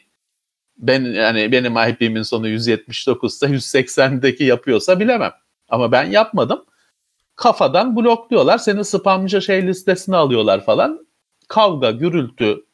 [0.78, 5.32] ben yani benim IP'min sonu 179 ise 180'deki yapıyorsa bilemem.
[5.68, 6.64] Ama ben yapmadım.
[7.36, 8.58] Kafadan blokluyorlar.
[8.58, 11.06] Seni spamcı şey listesine alıyorlar falan.
[11.48, 12.64] Kavga, gürültü,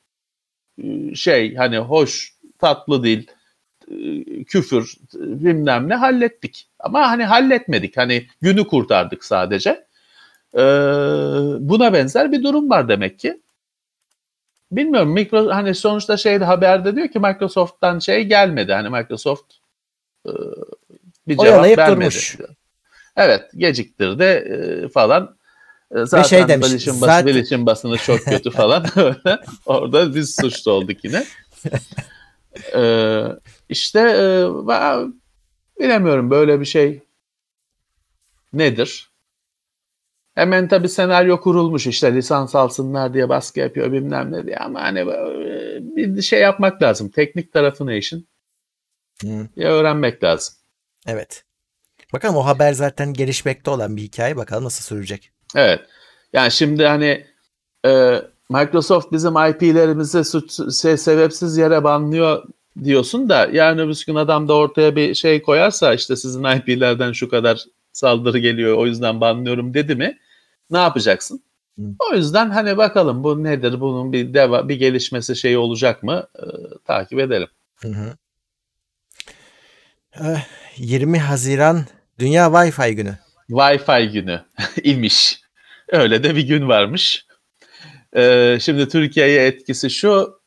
[1.14, 3.30] şey hani hoş, tatlı değil,
[4.46, 6.68] küfür, bilmem ne hallettik.
[6.78, 7.96] Ama hani halletmedik.
[7.96, 9.86] Hani günü kurtardık sadece.
[10.54, 10.58] Ee,
[11.60, 13.40] buna benzer bir durum var demek ki.
[14.72, 15.12] Bilmiyorum.
[15.12, 18.72] Mikro hani sonuçta şeyde haberde diyor ki Microsoft'tan şey gelmedi.
[18.72, 19.54] Hani Microsoft
[20.26, 20.30] e,
[21.28, 22.00] bir cevap vermedi.
[22.00, 22.36] durmuş.
[23.16, 25.36] Evet, geciktirdi e, falan.
[25.92, 28.86] Zaten şey demiş, bilişim, bası, zaten- bilişim basını çok kötü falan.
[29.66, 31.24] Orada biz suçlu olduk yine.
[32.74, 33.22] Ee,
[33.68, 34.46] işte e,
[35.80, 37.02] bilemiyorum böyle bir şey
[38.52, 39.10] nedir?
[40.34, 44.98] Hemen tabii senaryo kurulmuş işte lisans alsınlar diye baskı yapıyor bilmem ne diye ama hani
[44.98, 47.08] e, bir şey yapmak lazım.
[47.08, 48.28] Teknik tarafı ne işin?
[49.22, 49.48] Hı.
[49.56, 50.54] Ya öğrenmek lazım.
[51.06, 51.44] Evet.
[52.12, 54.36] Bakalım o haber zaten gelişmekte olan bir hikaye.
[54.36, 55.30] Bakalım nasıl sürecek.
[55.56, 55.80] Evet.
[56.32, 57.26] Yani şimdi hani
[57.86, 62.44] e, Microsoft bizim IP'lerimizi suç, şey, sebepsiz yere banlıyor
[62.84, 67.28] diyorsun da yani öbür gün adam da ortaya bir şey koyarsa işte sizin IP'lerden şu
[67.28, 70.18] kadar saldırı geliyor o yüzden banlıyorum dedi mi
[70.70, 71.42] ne yapacaksın?
[71.78, 71.82] Hı.
[72.10, 76.44] O yüzden hani bakalım bu nedir bunun bir deva, bir gelişmesi şeyi olacak mı E,
[76.84, 77.48] takip edelim.
[77.80, 78.16] Hı hı.
[80.20, 80.46] Eh,
[80.76, 81.84] 20 Haziran
[82.18, 83.18] Dünya Wi-Fi günü.
[83.50, 84.40] Wi-Fi günü
[84.82, 85.40] imiş.
[85.88, 87.26] Öyle de bir gün varmış.
[88.16, 90.40] Ee, şimdi Türkiye'ye etkisi şu.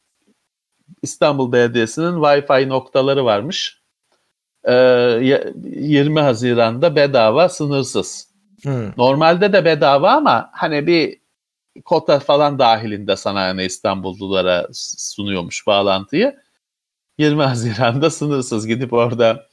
[1.02, 3.82] İstanbul Belediyesi'nin Wi-Fi noktaları varmış.
[4.64, 4.74] e,
[5.66, 8.27] 20 Haziran'da bedava sınırsız.
[8.64, 8.92] Hmm.
[8.98, 11.20] Normalde de bedava ama hani bir
[11.86, 16.36] kota falan dahilinde sana yani İstanbullulara sunuyormuş bağlantıyı.
[17.18, 19.48] 20 Haziran'da sınırsız gidip orada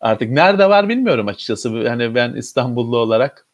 [0.00, 1.88] artık nerede var bilmiyorum açıkçası.
[1.88, 3.46] Hani ben İstanbullu olarak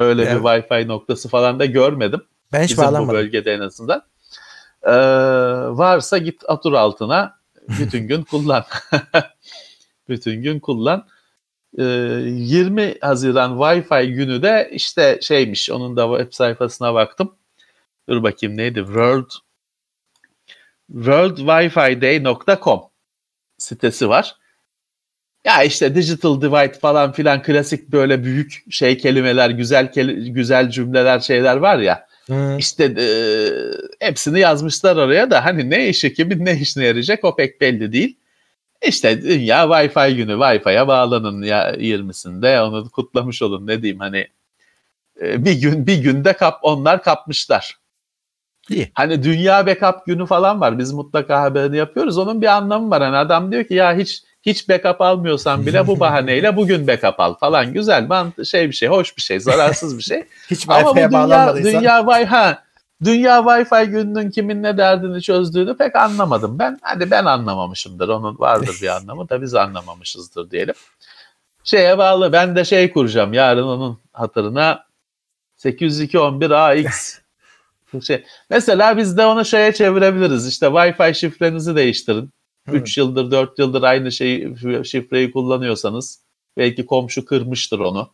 [0.00, 0.34] öyle Evet.
[0.34, 2.22] bir Wi-Fi noktası falan da görmedim.
[2.52, 4.02] Ben hiç Bizim bu bölgede en azından.
[4.82, 4.92] Ee,
[5.78, 7.36] varsa git atur altına
[7.68, 8.64] bütün gün kullan.
[10.08, 11.06] bütün gün kullan.
[11.78, 17.34] Ee, 20 Haziran Wi-Fi günü de işte şeymiş onun da web sayfasına baktım.
[18.08, 18.78] Dur bakayım neydi?
[18.78, 19.30] World
[20.92, 22.80] worldwifiday.com
[23.58, 24.36] sitesi var.
[25.44, 31.20] Ya işte digital divide falan filan klasik böyle büyük şey kelimeler, güzel keli- güzel cümleler
[31.20, 32.06] şeyler var ya.
[32.26, 32.58] Hmm.
[32.58, 33.06] İşte e,
[34.06, 38.16] hepsini yazmışlar oraya da hani ne işi kimin ne işine yarayacak o pek belli değil.
[38.82, 44.28] İşte dünya Wi-Fi günü Wi-Fi'ye bağlanın ya 20'sinde onu kutlamış olun ne diyeyim hani
[45.22, 47.78] e, bir gün bir günde kap onlar kapmışlar.
[48.70, 48.92] İyi.
[48.94, 50.78] Hani dünya backup günü falan var.
[50.78, 52.18] Biz mutlaka haberini yapıyoruz.
[52.18, 53.02] Onun bir anlamı var.
[53.02, 57.34] Hani adam diyor ki ya hiç hiç backup almıyorsan bile bu bahaneyle bugün backup al
[57.34, 57.72] falan.
[57.72, 60.24] Güzel, mant şey bir şey, hoş bir şey, zararsız bir şey.
[60.50, 61.80] Hiç Ama bu dünya, bağlanmadıysan.
[61.80, 62.62] dünya, ha,
[63.04, 66.78] dünya Wi-Fi gününün kimin ne derdini çözdüğünü pek anlamadım ben.
[66.82, 68.08] Hadi ben anlamamışımdır.
[68.08, 70.74] Onun vardır bir anlamı da biz anlamamışızdır diyelim.
[71.64, 72.32] Şeye bağlı.
[72.32, 73.32] Ben de şey kuracağım.
[73.32, 74.84] Yarın onun hatırına
[75.58, 77.18] 802.11ax
[78.02, 78.24] şey.
[78.50, 80.48] Mesela biz de onu şeye çevirebiliriz.
[80.48, 82.30] İşte Wi-Fi şifrenizi değiştirin.
[82.68, 82.76] Hı.
[82.76, 86.20] 3 yıldır 4 yıldır aynı şeyi şifreyi kullanıyorsanız
[86.56, 88.10] belki komşu kırmıştır onu.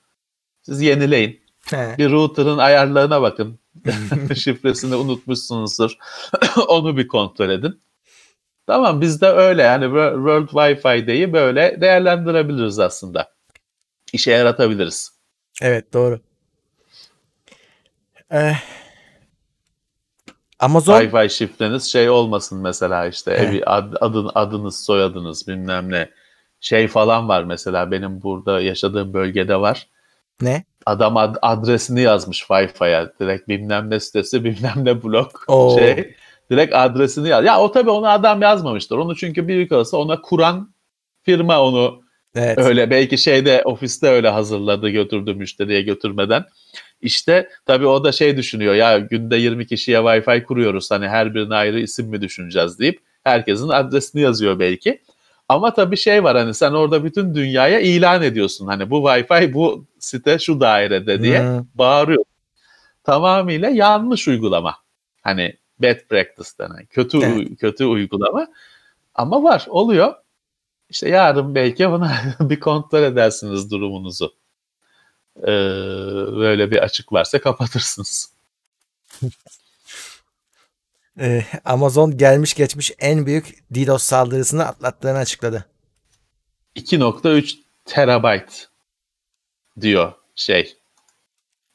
[0.62, 1.47] Siz yenileyin.
[1.70, 1.94] He.
[1.98, 3.58] Bir router'ın ayarlarına bakın.
[4.36, 5.96] Şifresini unutmuşsunuzdur.
[6.68, 7.80] Onu bir kontrol edin.
[8.66, 13.30] Tamam biz de öyle yani World Wi-Fi Day'i böyle değerlendirebiliriz aslında.
[14.12, 15.12] İşe yaratabiliriz.
[15.62, 16.20] Evet doğru.
[18.30, 18.56] Eh,
[20.58, 23.36] Amazon Wi-Fi şifreniz şey olmasın mesela işte He.
[23.36, 26.10] evi ad, adın, adınız soyadınız bilmem ne
[26.60, 29.88] şey falan var mesela benim burada yaşadığım bölgede var.
[30.40, 30.64] ne?
[30.88, 33.06] Adam ad- adresini yazmış Wi-Fi'ye.
[33.20, 35.78] Direkt bilmem ne sitesi bilmem ne blok Oo.
[35.78, 36.14] şey.
[36.50, 37.44] Direkt adresini yaz.
[37.44, 38.96] Ya o tabii onu adam yazmamıştır.
[38.96, 40.74] Onu çünkü büyük olsa ona kuran
[41.22, 42.02] firma onu
[42.34, 42.58] Evet.
[42.58, 46.44] öyle belki şeyde ofiste öyle hazırladı götürdü müşteriye götürmeden.
[47.00, 51.54] İşte tabii o da şey düşünüyor ya günde 20 kişiye Wi-Fi kuruyoruz hani her birine
[51.54, 55.00] ayrı isim mi düşüneceğiz deyip herkesin adresini yazıyor belki.
[55.48, 58.66] Ama tabii şey var hani sen orada bütün dünyaya ilan ediyorsun.
[58.66, 61.66] Hani bu Wi-Fi bu site şu dairede diye Hmm.
[61.74, 62.24] bağırıyor.
[63.04, 64.76] Tamamıyla yanlış uygulama.
[65.22, 67.58] Hani bad practice denen kötü Evet.
[67.60, 68.46] kötü uygulama.
[69.14, 70.14] Ama var oluyor.
[70.90, 74.34] İşte yarın belki buna bir kontrol edersiniz durumunuzu.
[75.42, 75.46] Ee,
[76.36, 78.32] böyle bir açık varsa kapatırsınız.
[81.18, 85.64] Eh, Amazon gelmiş geçmiş en büyük DDoS saldırısını atlattığını açıkladı.
[86.76, 87.54] 2.3
[87.84, 88.68] terabayt
[89.80, 90.74] diyor şey.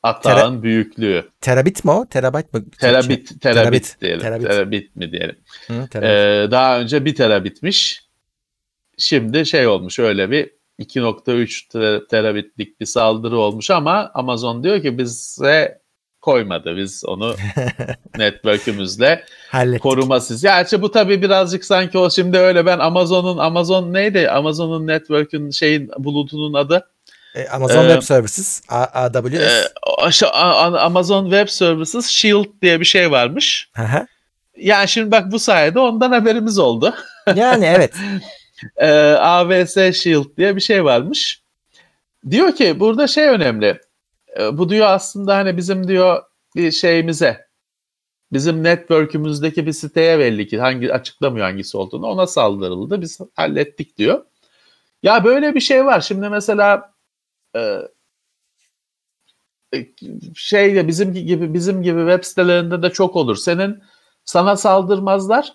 [0.03, 1.29] Atağın büyüklüğü.
[1.41, 2.05] Terabit mi o?
[2.05, 2.71] Terabayt mı?
[2.79, 4.19] Terabit, terabit, terabit, diyelim.
[4.19, 4.47] terabit.
[4.47, 5.35] Terabit mi diyelim.
[5.67, 6.09] Hı, terabit.
[6.09, 8.03] Ee, daha önce 1 terabitmiş.
[8.97, 14.97] Şimdi şey olmuş öyle bir 2.3 te- terabitlik bir saldırı olmuş ama Amazon diyor ki
[14.97, 15.82] bize
[16.23, 16.77] koymadı.
[16.77, 17.35] Biz onu
[18.17, 19.25] network'ümüzle
[19.79, 20.41] korumasız.
[20.41, 24.29] Gerçi bu tabii birazcık sanki o şimdi öyle ben Amazon'un Amazon neydi?
[24.29, 26.87] Amazon'un network'ün şeyin bulutunun adı.
[27.35, 30.23] Eh, Amazon Ee, Web Services AWS.
[30.33, 33.69] A- Amazon Web Services Shield diye bir şey varmış.
[33.75, 34.07] Hı.
[34.57, 36.93] Yani şimdi bak bu sayede ondan haberimiz oldu.
[37.35, 37.93] yani evet.
[38.77, 41.41] Ee, AWS Shield diye bir şey varmış.
[42.29, 43.79] Diyor ki burada şey önemli.
[44.39, 46.23] Ee, bu diyor aslında hani bizim diyor
[46.55, 47.47] bir şeyimize
[48.33, 53.01] bizim network'ümüzdeki bir siteye belli ki hangi açıklamıyor hangisi olduğunu ona saldırıldı.
[53.01, 54.25] Biz hallettik diyor.
[55.03, 56.01] Ya böyle bir şey var.
[56.01, 56.93] Şimdi mesela
[57.55, 57.77] e,
[59.73, 59.87] e,
[60.35, 63.35] şey de bizim gibi bizim gibi web sitelerinde de çok olur.
[63.35, 63.83] Senin
[64.25, 65.53] sana saldırmazlar.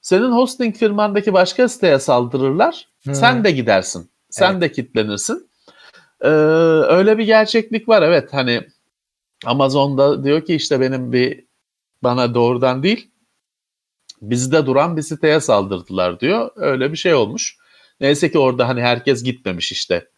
[0.00, 2.88] Senin hosting firmandaki başka siteye saldırırlar.
[3.02, 3.14] Hmm.
[3.14, 4.10] Sen de gidersin.
[4.30, 4.62] Sen Evet.
[4.62, 5.50] de kitlenirsin.
[6.24, 8.66] Ee, öyle bir gerçeklik var evet hani
[9.44, 11.46] Amazon'da diyor ki işte benim bir
[12.02, 13.10] bana doğrudan değil
[14.22, 16.50] bizde duran bir siteye saldırdılar diyor.
[16.56, 17.56] Öyle bir şey olmuş.
[18.00, 20.10] Neyse ki orada hani herkes gitmemiş işte.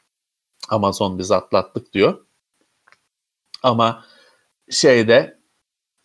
[0.69, 2.27] Amazon biz atlattık diyor.
[3.63, 4.05] Ama
[4.71, 5.39] şeyde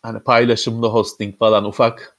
[0.02, 2.18] hani paylaşımlı hosting falan ufak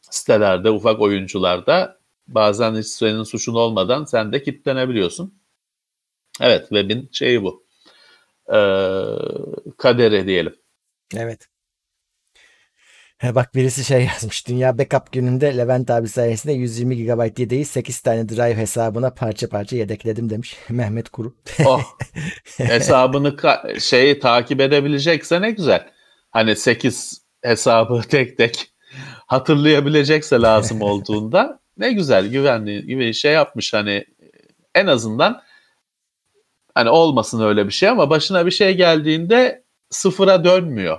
[0.00, 5.39] sitelerde, ufak oyuncularda Bazen hiç senin suçun olmadan sen de kilitlenebiliyorsun.
[6.40, 7.66] Evet webin şeyi bu.
[8.48, 8.56] Ee,
[9.78, 10.54] kaderi diyelim.
[11.16, 11.48] Evet.
[13.20, 14.48] He bak birisi şey yazmış.
[14.48, 19.76] Dünya backup gününde Levent abi sayesinde 120 GB yedeği 8 tane drive hesabına parça parça
[19.76, 20.56] yedekledim demiş.
[20.68, 21.34] Mehmet Kuru.
[21.64, 21.82] Oh,
[22.56, 23.36] hesabını
[23.80, 25.90] şeyi takip edebilecekse ne güzel.
[26.30, 28.72] Hani 8 hesabı tek tek
[29.26, 34.04] hatırlayabilecekse lazım olduğunda ne güzel güvenli gibi şey yapmış hani
[34.74, 35.42] en azından
[36.74, 40.98] hani olmasın öyle bir şey ama başına bir şey geldiğinde sıfıra dönmüyor.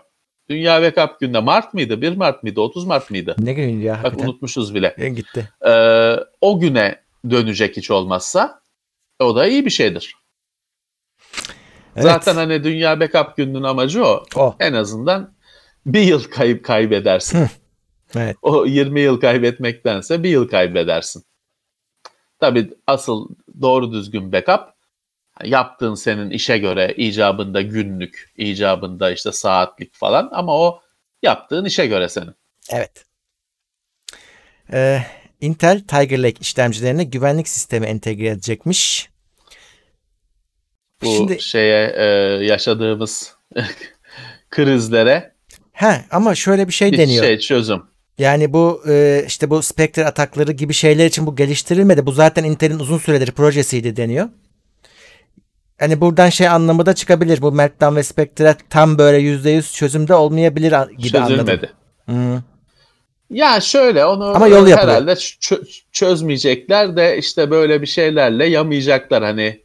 [0.50, 2.02] Dünya Backup günde Mart mıydı?
[2.02, 2.62] 1 Mart mıydı?
[2.62, 3.36] 30 Mart mıydı?
[3.40, 3.94] ne günüydü ya?
[3.94, 4.28] Bak hakikaten?
[4.28, 4.96] unutmuşuz bile.
[4.98, 5.50] E, gitti.
[5.68, 8.62] Ee, o güne dönecek hiç olmazsa
[9.20, 10.16] o da iyi bir şeydir.
[11.96, 12.04] Evet.
[12.04, 14.24] Zaten hani Dünya Backup gününün amacı o.
[14.36, 14.56] O.
[14.60, 15.34] En azından
[15.86, 17.48] bir yıl kayıp kaybedersin.
[18.16, 18.38] Evet.
[18.42, 21.24] o 20 yıl kaybetmektense bir yıl kaybedersin.
[22.40, 23.30] Tabii asıl
[23.62, 24.71] doğru düzgün backup
[25.44, 30.82] yaptığın senin işe göre icabında günlük, icabında işte saatlik falan ama o
[31.24, 32.36] yaptığın işe göre senin.
[32.70, 33.06] Evet.
[34.74, 35.02] Ee,
[35.42, 39.10] Intel Tiger Lake işlemcilerine güvenlik sistemi entegre edecekmiş.
[41.02, 42.04] Bu Şimdi şeye e,
[42.46, 43.36] yaşadığımız
[44.50, 45.34] krizlere
[45.72, 47.24] he ama şöyle bir şey bir deniyor.
[47.24, 47.84] şey çözüm.
[48.18, 52.06] Yani bu e, işte bu Spectre atakları gibi şeyler için bu geliştirilmedi.
[52.06, 54.30] Bu zaten Intel'in uzun süredir projesiydi deniyor.
[55.82, 57.42] Hani buradan şey anlamı da çıkabilir.
[57.42, 61.38] Bu Meltdown ve Spectre tam böyle %100 çözümde olmayabilir a- gibi anladım.
[61.38, 61.70] Çözülmedi.
[62.10, 62.42] Hı.
[63.30, 64.78] Ya şöyle onu Ama yol yapılıyor.
[64.78, 69.62] herhalde çö- çözmeyecekler de işte böyle bir şeylerle yamayacaklar hani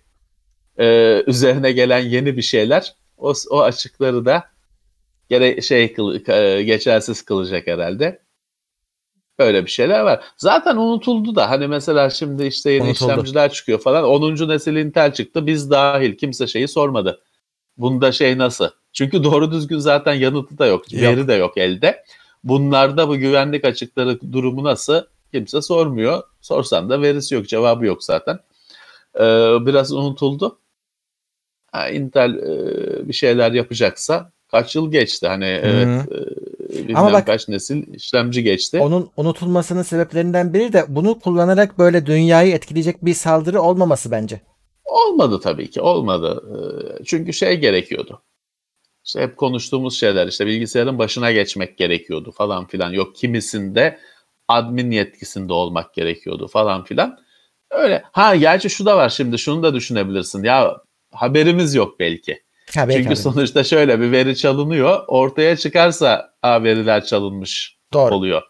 [0.78, 0.86] e,
[1.26, 4.44] üzerine gelen yeni bir şeyler o, o açıkları da
[5.28, 8.18] gere şey kıl, e, geçersiz kılacak herhalde.
[9.38, 10.24] Böyle bir şeyler var.
[10.36, 13.10] Zaten unutuldu da hani mesela şimdi işte yeni Unutuldu.
[13.10, 14.04] işlemciler çıkıyor falan.
[14.04, 14.48] 10.
[14.48, 15.46] nesil Intel çıktı.
[15.46, 17.20] Biz dahil kimse şeyi sormadı.
[17.76, 18.68] Bunda şey nasıl?
[18.92, 20.92] Çünkü doğru düzgün zaten yanıtı da yok.
[20.92, 21.02] Yok.
[21.02, 22.04] Veri de yok elde.
[22.44, 25.02] Bunlarda bu güvenlik açıkları durumu nasıl?
[25.32, 26.22] Kimse sormuyor.
[26.40, 28.38] Sorsan da verisi yok, cevabı yok zaten.
[29.16, 29.20] Ee,
[29.66, 30.58] biraz unutuldu.
[31.72, 35.28] Ha, Intel e, bir şeyler yapacaksa kaç yıl geçti?
[35.28, 35.88] Hani evet
[36.88, 38.80] e, Ama bak- kaç nesil işlemci geçti.
[38.80, 44.40] Onun unutulmasının sebeplerinden biri de bunu kullanarak böyle dünyayı etkileyecek bir saldırı olmaması bence.
[44.84, 46.42] Olmadı tabii ki olmadı.
[46.50, 48.22] Ee, Çünkü şey gerekiyordu.
[49.04, 52.90] İşte hep konuştuğumuz şeyler işte bilgisayarın başına geçmek gerekiyordu falan filan.
[52.92, 53.98] Yok kimisinde
[54.48, 57.18] admin yetkisinde olmak gerekiyordu falan filan.
[57.70, 58.02] Öyle.
[58.12, 60.44] Ha gerçi şu da var şimdi şunu da düşünebilirsin.
[60.44, 60.76] Ya
[61.12, 62.42] haberimiz yok belki.
[62.74, 63.16] Ha, Çünkü abi.
[63.16, 65.04] sonuçta şöyle bir veri çalınıyor.
[65.08, 68.14] Ortaya çıkarsa ha, veriler çalınmış Doğru.
[68.14, 68.42] oluyor.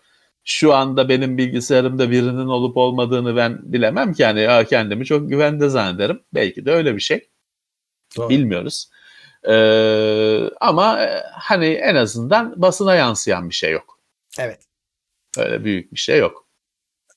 [0.44, 4.22] Şu anda benim bilgisayarımda birinin olup olmadığını ben bilemem ki.
[4.22, 6.22] Yani ya kendimi çok güvende zannederim.
[6.34, 7.28] Belki de öyle bir şey.
[8.16, 8.28] Doğru.
[8.28, 8.90] Bilmiyoruz.
[9.48, 13.98] Ee, ama e, hani en azından basına yansıyan bir şey yok.
[14.38, 14.60] Evet.
[15.38, 16.46] Öyle büyük bir şey yok.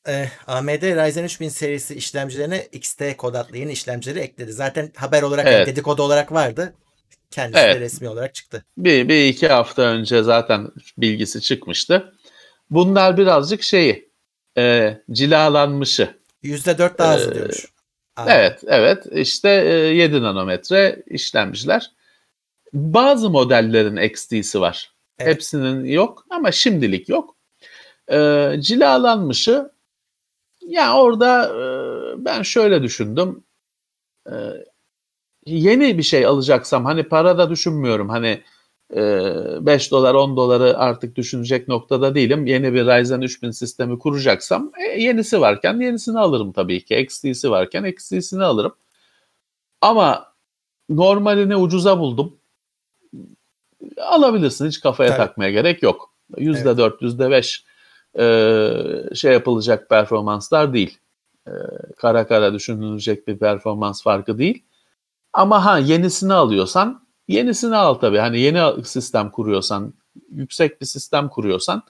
[0.08, 4.54] Ee, AMD Ryzen 3000 serisi işlemcilerine XT kod adlı yeni işlemcileri ekledi.
[4.54, 5.68] Zaten haber olarak Evet.
[5.68, 6.74] dedikodu olarak vardı.
[7.32, 7.80] Kendisi de Evet.
[7.80, 8.66] resmi olarak çıktı.
[8.78, 12.14] Bir, bir iki hafta önce zaten bilgisi çıkmıştı.
[12.70, 14.10] Bunlar birazcık şeyi
[14.58, 16.20] e, cilalanmışı.
[16.44, 17.66] %4 daha hızlı Ee, diyormuş.
[18.16, 19.06] Aa, Evet, evet.
[19.12, 21.92] İşte e, 7 nanometre işlemciler.
[22.74, 24.92] Bazı modellerin XT'si var.
[25.20, 25.32] Evet.
[25.36, 27.36] Hepsinin yok ama şimdilik yok.
[28.12, 29.72] Ee, cilalanmışı
[30.68, 33.44] ya orada e, ben şöyle düşündüm.
[34.32, 34.34] Ee,
[35.50, 38.10] yeni bir şey alacaksam hani para da düşünmüyorum.
[38.10, 38.44] Hani
[38.96, 39.02] e,
[39.66, 42.46] 5 dolar 10 doları artık düşünecek noktada değilim.
[42.46, 46.96] Yeni bir Ryzen 3000 sistemi kuracaksam e, yenisi varken yenisini alırım tabii ki.
[46.96, 48.76] XT'si varken XT'sini alırım.
[49.82, 50.34] Ama
[50.90, 52.38] normalini ucuza buldum.
[53.98, 55.18] Alabilirsin hiç kafaya Tabii.
[55.18, 56.14] takmaya gerek yok.
[56.38, 57.64] %4, %5
[58.20, 60.98] e, şey yapılacak performanslar değil.
[61.48, 61.52] E,
[61.98, 64.64] kara kara düşünülecek bir performans farkı değil.
[65.34, 68.18] Ama ha yenisini alıyorsan yenisini al tabii.
[68.18, 69.94] Hani yeni sistem kuruyorsan,
[70.30, 71.84] yüksek bir sistem kuruyorsan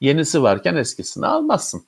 [0.00, 1.86] yenisi varken eskisini almazsın.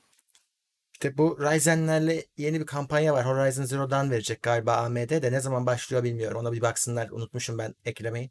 [0.92, 3.26] İşte bu Ryzen'lerle yeni bir kampanya var.
[3.26, 5.32] Horizon Zero Dawn verecek galiba AMD de.
[5.32, 6.40] Ne zaman başlıyor bilmiyorum.
[6.40, 7.11] Ona bir baksınlar.
[7.11, 8.30] Unutmuşum ben eklemeyi.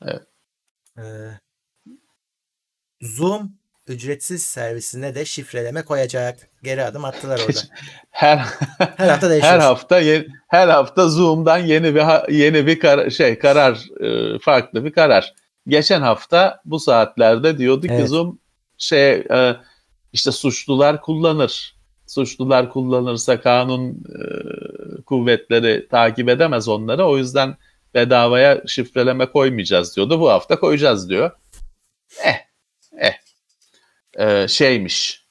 [0.00, 0.26] Evet.
[0.98, 1.02] Ee,
[3.00, 3.52] Zoom
[3.86, 6.48] ücretsiz servisine de şifreleme koyacak.
[6.62, 7.58] Geri adım attılar orada.
[8.10, 8.36] Her
[8.96, 9.52] Her hafta değişiyor.
[9.52, 10.00] her hafta
[10.48, 15.34] her hafta Zoom'dan yeni bir yeni bir kar- şey karar e, farklı bir karar.
[15.68, 18.08] Geçen hafta bu saatlerde diyordu ki Evet.
[18.08, 18.38] Zoom
[18.78, 19.56] şey e,
[20.12, 21.74] işte suçlular kullanır.
[22.06, 24.22] Suçlular kullanırsa kanun e,
[25.02, 27.04] kuvvetleri takip edemez onları.
[27.06, 27.56] O yüzden
[27.94, 30.20] bedavaya şifreleme koymayacağız diyordu.
[30.20, 31.30] Bu hafta koyacağız diyor.
[32.24, 32.34] Eh.
[34.18, 35.24] Ee, şeymiş.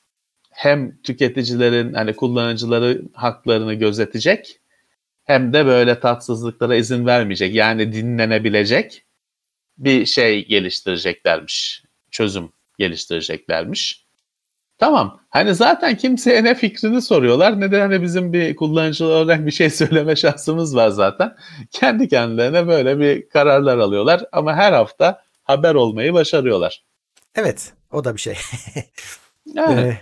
[0.52, 4.60] Hem tüketicilerin hani kullanıcıları haklarını gözetecek
[5.24, 7.56] hem de böyle tatsızlıklara izin vermeyecek.
[7.56, 9.06] Yani dinlenebilecek
[9.78, 11.84] bir şey geliştireceklermiş.
[12.12, 14.04] Çözüm geliştireceklermiş.
[14.78, 15.20] Tamam.
[15.30, 19.70] Hani zaten kimseye ne fikrini soruyorlar ne de hani bizim bir kullanıcı olarak bir şey
[19.70, 21.36] söyleme şansımız var zaten.
[21.72, 26.84] Kendi kendilerine böyle bir kararlar alıyorlar ama her hafta haber olmayı başarıyorlar.
[27.36, 28.38] Evet, o da bir şey.
[29.54, 29.82] Yani.
[29.82, 29.98] Ee,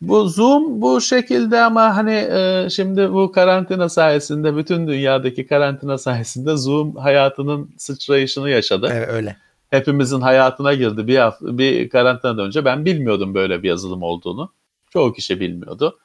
[0.00, 6.56] Bu Zoom bu şekilde ama hani e, şimdi bu karantina sayesinde bütün dünyadaki karantina sayesinde
[6.56, 8.88] Zoom hayatının sıçrayışını yaşadı.
[8.92, 9.36] evet, öyle.
[9.70, 14.52] Hepimizin hayatına girdi bir hafta, bir karantinadan önce ben bilmiyordum böyle bir yazılım olduğunu.
[14.90, 15.98] Çoğu kişi bilmiyordu.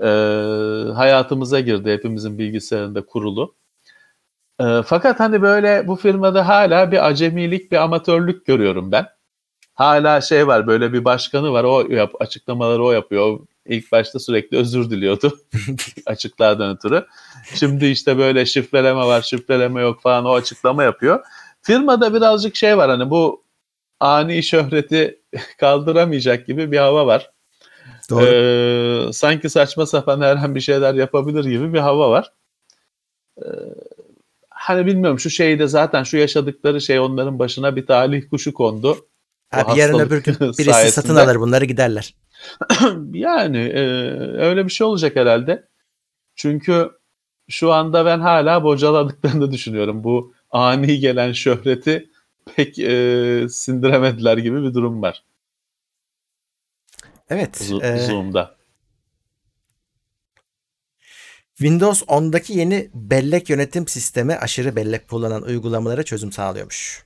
[0.00, 0.06] E,
[0.94, 3.54] hayatımıza girdi hepimizin bilgisayarında kurulu.
[4.60, 9.06] E, fakat hani böyle bu firmada hala bir acemilik, bir amatörlük görüyorum ben
[9.76, 13.38] hala şey var böyle bir başkanı var o yap, açıklamaları o yapıyor.
[13.66, 15.38] İlk başta sürekli özür diliyordu
[16.06, 17.06] açıklardan ötürü.
[17.54, 21.24] Şimdi işte böyle şifreleme var şifreleme yok falan o açıklama yapıyor.
[21.62, 23.42] Firmada birazcık şey var hani bu
[24.00, 25.20] ani şöhreti
[25.58, 27.30] kaldıramayacak gibi bir hava var.
[28.10, 28.26] Doğru.
[28.26, 32.32] Ee, sanki saçma sapan her an bir şeyler yapabilir gibi bir hava var.
[33.38, 33.46] Ee,
[34.50, 39.06] hani bilmiyorum şu şeyde zaten şu yaşadıkları şey onların başına bir talih kuşu kondu.
[39.52, 40.90] Abi yarın hastalık öbür gün birisi sayesinde.
[40.90, 42.14] satın alır bunları giderler.
[43.12, 43.80] yani e,
[44.38, 45.68] öyle bir şey olacak herhalde.
[46.34, 46.90] Çünkü
[47.48, 50.04] şu anda ben hala bocaladıklarını düşünüyorum.
[50.04, 52.10] Bu ani gelen şöhreti
[52.56, 55.24] pek e, sindiremediler gibi bir durum var
[57.30, 57.60] Evet.
[57.60, 58.56] Zo- e, Zoom'da.
[61.56, 67.04] Windows 10'daki yeni bellek yönetim sistemi aşırı bellek kullanan uygulamalara çözüm sağlıyormuş.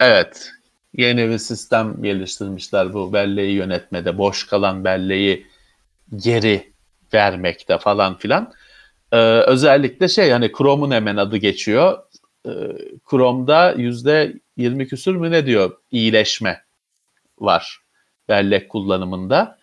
[0.00, 0.50] Evet.
[0.96, 4.18] Yeni bir sistem geliştirmişler bu belleği yönetmede.
[4.18, 5.46] Boş kalan belleği
[6.16, 6.72] geri
[7.14, 8.52] vermekte falan filan.
[9.12, 9.16] Ee,
[9.46, 11.98] özellikle şey hani Chrome'un hemen adı geçiyor.
[12.46, 12.50] Ee,
[13.10, 16.62] Chrome'da yüzde 20 küsür mü ne diyor iyileşme
[17.38, 17.78] var
[18.28, 19.58] bellek kullanımında.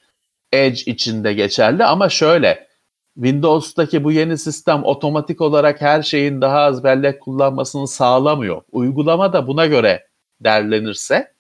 [0.52, 2.68] Edge içinde geçerli ama şöyle
[3.16, 8.62] Windows'taki bu yeni sistem otomatik olarak her şeyin daha az bellek kullanmasını sağlamıyor.
[8.72, 10.09] Uygulama da buna göre
[10.42, 11.34] derlenirse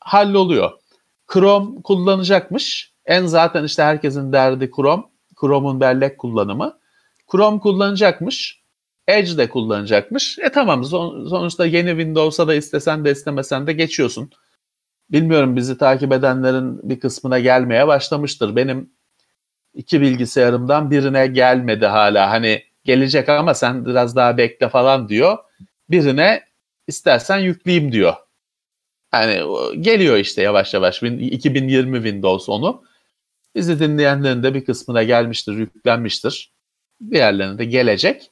[0.00, 0.70] halloluyor.
[1.32, 2.92] Chrome kullanacakmış.
[3.06, 5.02] En zaten işte herkesin derdi Chrome.
[5.40, 6.78] Chrome'un bellek kullanımı.
[7.32, 8.62] Chrome kullanacakmış.
[9.08, 10.38] Edge de kullanacakmış.
[10.38, 14.30] E tamam son- sonuçta yeni Windows'a da istesen de istemesen de geçiyorsun.
[15.10, 18.56] Bilmiyorum bizi takip edenlerin bir kısmına gelmeye başlamıştır.
[18.56, 18.90] Benim
[19.74, 22.30] iki bilgisayarımdan birine gelmedi hala.
[22.30, 25.38] Hani gelecek ama sen biraz daha bekle falan diyor.
[25.90, 26.42] Birine
[26.86, 28.14] istersen yükleyeyim diyor.
[29.14, 31.02] O geliyor işte yavaş yavaş.
[31.02, 32.84] Win- 2020 Windows onu.
[33.54, 36.52] Bizi dinleyenlerin de bir kısmına gelmiştir, yüklenmiştir.
[37.10, 38.30] Diğerlerine de gelecek.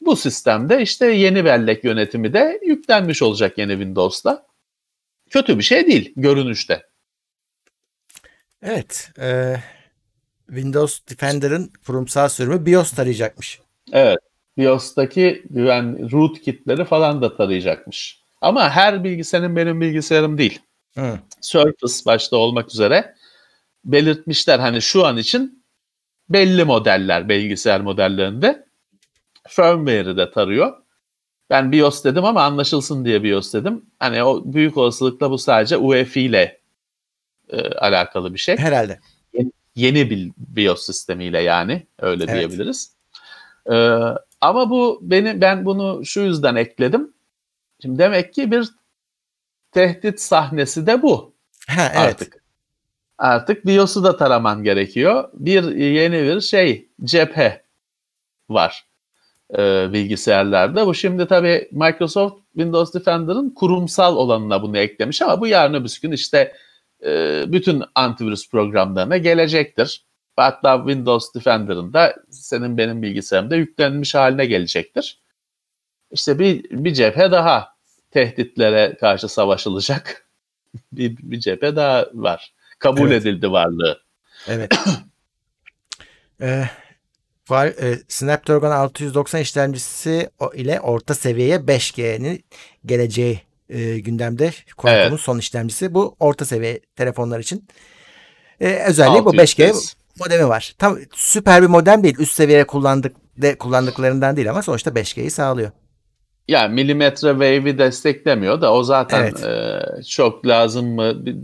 [0.00, 4.46] Bu sistemde işte yeni bellek yönetimi de yüklenmiş olacak yeni Windows'ta.
[5.30, 6.86] Kötü bir şey değil görünüşte.
[8.62, 9.10] Evet.
[9.18, 9.56] e,
[10.46, 13.60] Windows Defender'ın kurumsal sürümü BIOS tarayacakmış.
[13.92, 14.18] Evet.
[14.58, 18.22] BIOS'taki güven rootkitleri falan da tarayacakmış.
[18.40, 20.60] Ama her bilgisayarın benim bilgisayarım değil.
[20.94, 21.18] Hı.
[21.40, 23.14] Surface başta olmak üzere
[23.84, 25.64] belirtmişler hani şu an için
[26.28, 28.66] belli modeller bilgisayar modellerinde
[29.48, 30.72] firmware'ı da tarıyor.
[31.50, 33.84] Ben BIOS dedim ama anlaşılsın diye BIOS dedim.
[33.98, 36.60] Hani o büyük olasılıkla bu sadece UEFI ile
[37.48, 38.56] e, alakalı bir şey.
[38.56, 39.00] Herhalde.
[39.74, 42.34] Yeni bir BIOS sistemiyle yani öyle Evet.
[42.34, 42.92] diyebiliriz.
[43.72, 43.98] Ee,
[44.42, 47.12] ama bu beni ben bunu şu yüzden ekledim.
[47.82, 48.68] Şimdi demek ki bir
[49.72, 51.32] tehdit sahnesi de bu
[51.68, 51.96] Ha, evet.
[51.96, 52.42] artık.
[53.18, 55.28] Artık BIOS'u da taraman gerekiyor.
[55.32, 57.62] Bir yeni bir şey cephe
[58.48, 58.84] var
[59.58, 60.86] e, bilgisayarlarda.
[60.86, 66.12] Bu şimdi tabii Microsoft Windows Defender'ın kurumsal olanına bunu eklemiş ama bu yarın öbür gün
[66.12, 66.52] işte
[67.04, 70.04] e, bütün antivirüs programlarına gelecektir.
[70.36, 75.20] Hatta Windows Defender'ın da senin benim bilgisayarımda yüklenmiş haline gelecektir.
[76.10, 77.68] İşte bir, bir cephe daha
[78.10, 80.26] tehditlere karşı savaşılacak
[80.92, 82.52] bir, bir cephe daha var.
[82.78, 83.22] Kabul Evet.
[83.22, 84.00] edildi varlığı.
[84.48, 84.72] Evet.
[86.40, 86.64] Ee,
[87.50, 92.44] var, e, Snapdragon 690 işlemcisi ile orta seviyeye 5G'nin
[92.86, 94.50] geleceği e, gündemde.
[94.76, 95.20] Qualcomm'un Evet.
[95.20, 95.94] son işlemcisi.
[95.94, 97.68] Bu orta seviye telefonlar için.
[98.60, 99.94] E, özelliği bu 5G 600.
[100.20, 100.74] modemi var.
[100.78, 102.16] Tam süper bir modem değil.
[102.18, 105.70] Üst seviyeye kullandık de kullandıklarından değil ama sonuçta 5G'yi sağlıyor.
[106.48, 109.44] Yani milimetre wave'i desteklemiyor da o zaten Evet.
[109.44, 111.36] e, çok lazım mı bi-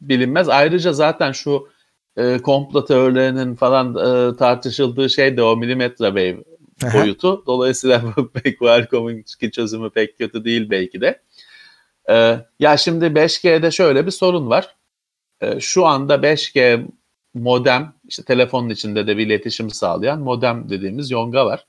[0.00, 0.48] bilinmez.
[0.48, 1.68] Ayrıca zaten şu
[2.16, 6.36] e, komplo teorilerinin falan e, tartışıldığı şey de o milimetre wave
[6.84, 6.98] Aha.
[6.98, 7.42] boyutu.
[7.46, 8.02] Dolayısıyla
[8.42, 11.22] pek Qualcomm'un çözümü pek kötü değil belki de.
[12.10, 14.76] E, ya şimdi 5G'de şöyle bir sorun var.
[15.40, 16.86] E, şu anda 5G
[17.34, 21.66] modem, işte telefonun içinde de bir iletişim sağlayan modem dediğimiz yonga var.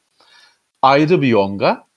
[0.81, 1.87] Ayrı bir yonga.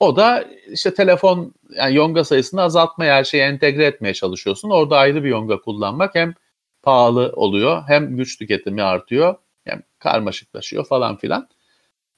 [0.00, 4.70] O da işte telefon yani yonga sayısını azaltmaya her şeyi entegre etmeye çalışıyorsun.
[4.70, 6.34] Orada ayrı bir yonga kullanmak hem
[6.82, 9.34] pahalı oluyor hem güç tüketimi artıyor
[9.64, 11.48] hem karmaşıklaşıyor falan filan.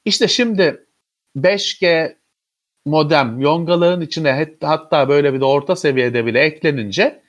[0.05, 0.87] İşte şimdi
[1.37, 2.16] 5G
[2.84, 7.22] modem yongaların içine hatta böyle bir de orta seviyede bile eklenince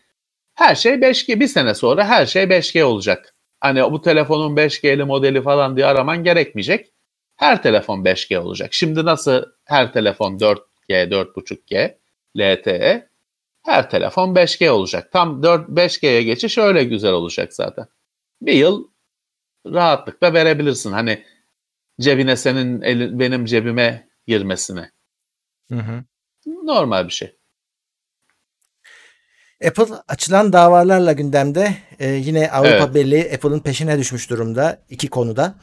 [0.55, 3.36] her şey 5G bir sene sonra her şey 5G olacak.
[3.59, 6.93] Hani bu telefonun 5G'li modeli falan diye araman gerekmeyecek.
[7.35, 8.73] Her telefon 5G olacak.
[8.73, 11.97] Şimdi nasıl her telefon 4G, 4.5G,
[12.37, 13.09] LTE
[13.65, 15.11] her telefon 5G olacak.
[15.11, 17.87] Tam 4 5G'ye geçiş öyle güzel olacak zaten.
[18.41, 18.87] Bir yıl
[19.65, 20.91] rahatlıkla verebilirsin.
[20.91, 21.23] Hani
[22.01, 24.91] cebine senin eli- benim cebime girmesine.
[25.71, 26.03] Hı hı.
[26.45, 27.36] Normal bir şey.
[29.65, 32.95] Apple açılan davalarla gündemde e, yine Avrupa Evet.
[32.95, 35.55] Birliği Apple'ın peşine düşmüş durumda iki konuda.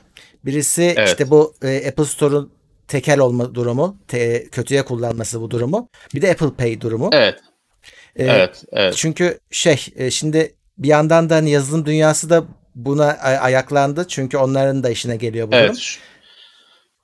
[0.45, 1.09] Birisi Evet.
[1.09, 2.53] işte bu e, Apple Store'un
[2.89, 5.89] tekel olma durumu, te- kötüye kullanması bu durumu.
[6.15, 7.11] Bir de Apple Pay durumu.
[7.13, 7.39] Evet,
[8.17, 8.95] E, evet, evet.
[8.97, 14.05] Çünkü şey e, şimdi bir yandan da hani yazılım dünyası da buna ay- ayaklandı.
[14.09, 15.63] Çünkü onların da işine geliyor bu durum.
[15.65, 15.77] Evet.
[15.77, 16.01] şu-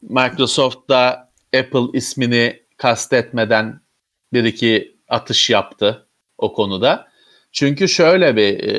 [0.02, 3.80] Microsoft da Apple ismini kastetmeden
[4.32, 6.06] bir iki atış yaptı
[6.40, 7.08] o konuda.
[7.52, 8.74] Çünkü şöyle bir e,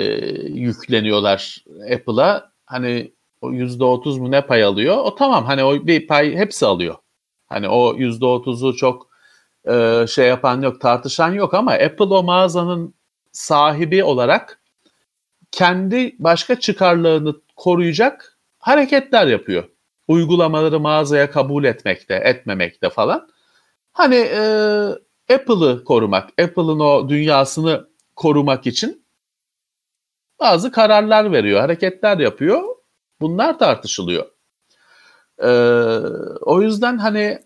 [0.50, 2.52] yükleniyorlar Apple'a.
[2.66, 4.98] Hani o %30 mu ne pay alıyor?
[4.98, 6.96] O tamam hani o bir pay hepsi alıyor.
[7.50, 9.08] Hani o %30'u çok
[9.70, 12.94] e, şey yapan yok, tartışan yok ama Apple o mağazanın
[13.32, 14.62] sahibi olarak
[15.52, 19.64] kendi başka çıkarlarını koruyacak hareketler yapıyor.
[20.08, 23.30] Uygulamaları mağazaya kabul etmekte, etmemekte falan.
[23.94, 24.42] Hani e,
[25.34, 29.06] Apple'ı korumak, Apple'ın o dünyasını korumak için
[30.40, 32.64] bazı kararlar veriyor, hareketler yapıyor.
[33.22, 34.26] Bunlar tartışılıyor.
[35.44, 35.50] E,
[36.42, 37.40] o yüzden hani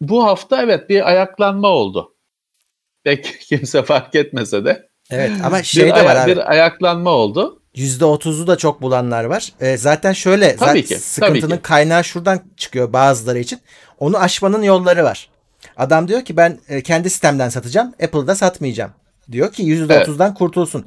[0.00, 2.14] bu hafta evet bir ayaklanma oldu.
[3.04, 6.30] Pek kimse fark etmese de Evet ama şey bir, de var abi.
[6.30, 7.62] bir ayaklanma oldu.
[7.74, 9.52] %30'u da çok bulanlar var.
[9.60, 11.62] E, zaten şöyle Tabii zaten ki, tabii sıkıntının ki.
[11.62, 13.60] kaynağı şuradan çıkıyor bazıları için.
[13.98, 15.30] Onu aşmanın yolları var.
[15.80, 17.94] Adam diyor ki ben e, kendi sistemden satacağım.
[18.02, 18.90] Apple'da satmayacağım.
[19.32, 20.86] Diyor ki %30'dan kurtulsun.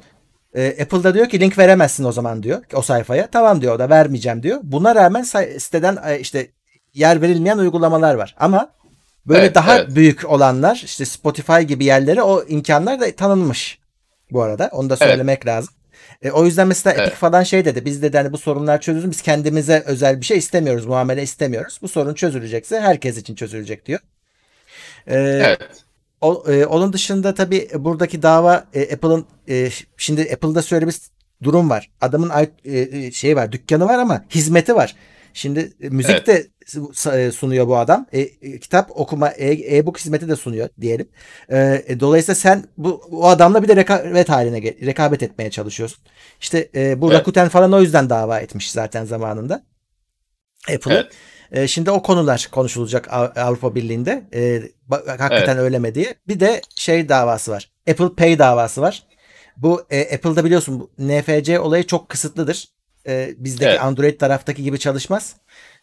[0.54, 3.26] E, Apple'da diyor ki link veremezsin o zaman diyor o sayfaya.
[3.26, 4.60] Tamam diyor o da vermeyeceğim diyor.
[4.62, 5.22] Buna rağmen
[5.58, 6.48] siteden e, işte
[6.94, 8.34] yer verilmeyen uygulamalar var.
[8.38, 8.70] Ama
[9.26, 9.96] böyle Evet, daha evet.
[9.96, 13.78] büyük olanlar işte Spotify gibi yerlere o imkanlar da tanınmış
[14.30, 14.68] bu arada.
[14.72, 15.08] Onu da Evet.
[15.10, 15.74] söylemek lazım.
[16.22, 17.06] E, o yüzden mesela Evet.
[17.06, 17.84] Epic falan şey dedi.
[17.84, 19.10] Biz dedi hani bu sorunlar çözülsün.
[19.10, 20.86] Biz kendimize özel bir şey istemiyoruz.
[20.86, 21.78] Muamele istemiyoruz.
[21.82, 24.00] Bu sorun çözülecekse herkes için çözülecek diyor.
[25.06, 25.84] E, Evet.
[26.20, 30.96] o, e, onun dışında tabii buradaki dava e, Apple'ın e, şimdi Apple'da şöyle bir
[31.42, 31.90] durum var.
[32.00, 32.30] Adamın
[32.64, 34.94] e, e, şey var, dükkanı var ama hizmeti var.
[35.34, 36.26] Şimdi e, müzik Evet.
[36.26, 36.46] de
[37.12, 38.06] e, sunuyor bu adam.
[38.12, 41.08] E, e, kitap okuma, e- e-book hizmeti de sunuyor diyelim.
[41.48, 45.98] E, e, dolayısıyla sen bu o adamla bir de rekabet haline rekabet etmeye çalışıyorsun.
[46.40, 47.20] İşte e, bu Evet.
[47.20, 49.64] Rakuten falan o yüzden dava etmiş zaten zamanında.
[50.74, 50.94] Apple'ı.
[50.94, 51.12] Evet.
[51.54, 54.24] E, şimdi o konular konuşulacak Av- Avrupa Birliği'nde.
[54.34, 56.14] E, hakikaten öyle mi diye.
[56.28, 57.70] Bir de şey davası var.
[57.90, 59.02] Apple Pay davası var.
[59.56, 62.68] Bu e, Apple'da biliyorsun bu NFC olayı çok kısıtlıdır.
[63.06, 63.82] E, bizdeki Evet.
[63.82, 65.36] Android taraftaki gibi çalışmaz.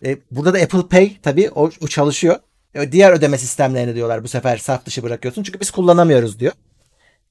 [0.05, 2.35] E, burada da Apple Pay tabii o, o çalışıyor.
[2.75, 5.43] E, diğer ödeme sistemlerini diyorlar bu sefer saf dışı bırakıyorsun.
[5.43, 6.53] Çünkü biz kullanamıyoruz diyor.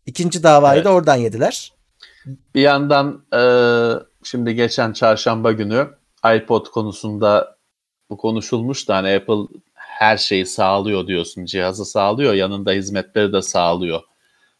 [0.06, 0.84] İkinci davayı Evet.
[0.84, 1.72] da oradan yediler.
[2.54, 3.42] Bir yandan e,
[4.22, 5.88] şimdi geçen çarşamba günü
[6.36, 7.56] iPod konusunda
[8.10, 11.44] bu konuşulmuş da hani Apple her şeyi sağlıyor diyorsun.
[11.44, 14.02] Cihazı sağlıyor, yanında hizmetleri de sağlıyor.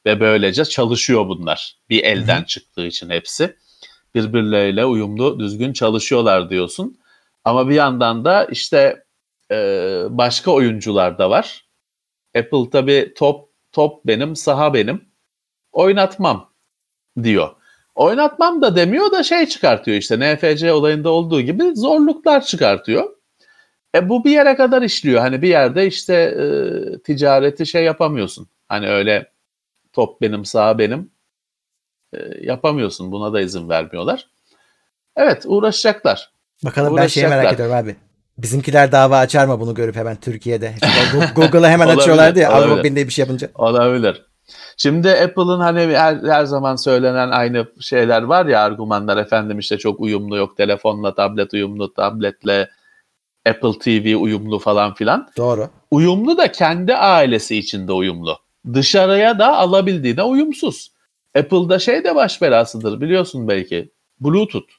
[0.06, 1.76] Ve böylece çalışıyor bunlar.
[1.90, 3.56] Bir elden çıktığı için hepsi.
[4.14, 6.98] Birbirleriyle uyumlu, düzgün çalışıyorlar diyorsun.
[7.44, 9.04] Ama bir yandan da işte
[9.50, 9.56] e,
[10.10, 11.64] başka oyuncular da var.
[12.38, 15.04] Apple tabii top top benim, saha benim.
[15.72, 16.52] Oynatmam
[17.22, 17.50] diyor.
[17.94, 23.19] Oynatmam da demiyor da şey çıkartıyor işte NFC olayında olduğu gibi zorluklar çıkartıyor.
[23.94, 25.20] E bu bir yere kadar işliyor.
[25.20, 26.44] Hani bir yerde işte e,
[27.02, 28.48] ticareti şey yapamıyorsun.
[28.68, 29.32] Hani öyle
[29.92, 31.10] top benim sağ benim
[32.12, 33.12] e, yapamıyorsun.
[33.12, 34.26] Buna da izin vermiyorlar.
[35.16, 36.30] Evet uğraşacaklar.
[36.64, 37.66] Bakalım ben şeyi merak Uğraşacaklar.
[37.66, 37.96] ediyorum abi.
[38.38, 40.74] Bizimkiler dava açar mı bunu görüp hemen Türkiye'de?
[41.34, 42.50] Google'a hemen açıyorlardı ya.
[42.50, 43.48] Avrupa Birliği bir şey yapınca.
[43.54, 44.22] Olabilir.
[44.76, 50.00] Şimdi Apple'ın hani her, her zaman söylenen aynı şeyler var ya argümanlar efendim işte çok
[50.00, 52.70] uyumlu yok telefonla tablet uyumlu tabletle
[53.46, 55.28] Apple TV uyumlu falan filan.
[55.36, 55.70] Doğru.
[55.90, 58.36] Uyumlu da kendi ailesi içinde uyumlu.
[58.74, 60.92] Dışarıya da alabildiğine uyumsuz.
[61.38, 63.90] Apple'da şey de baş belasıdır biliyorsun belki.
[64.20, 64.72] Bluetooth.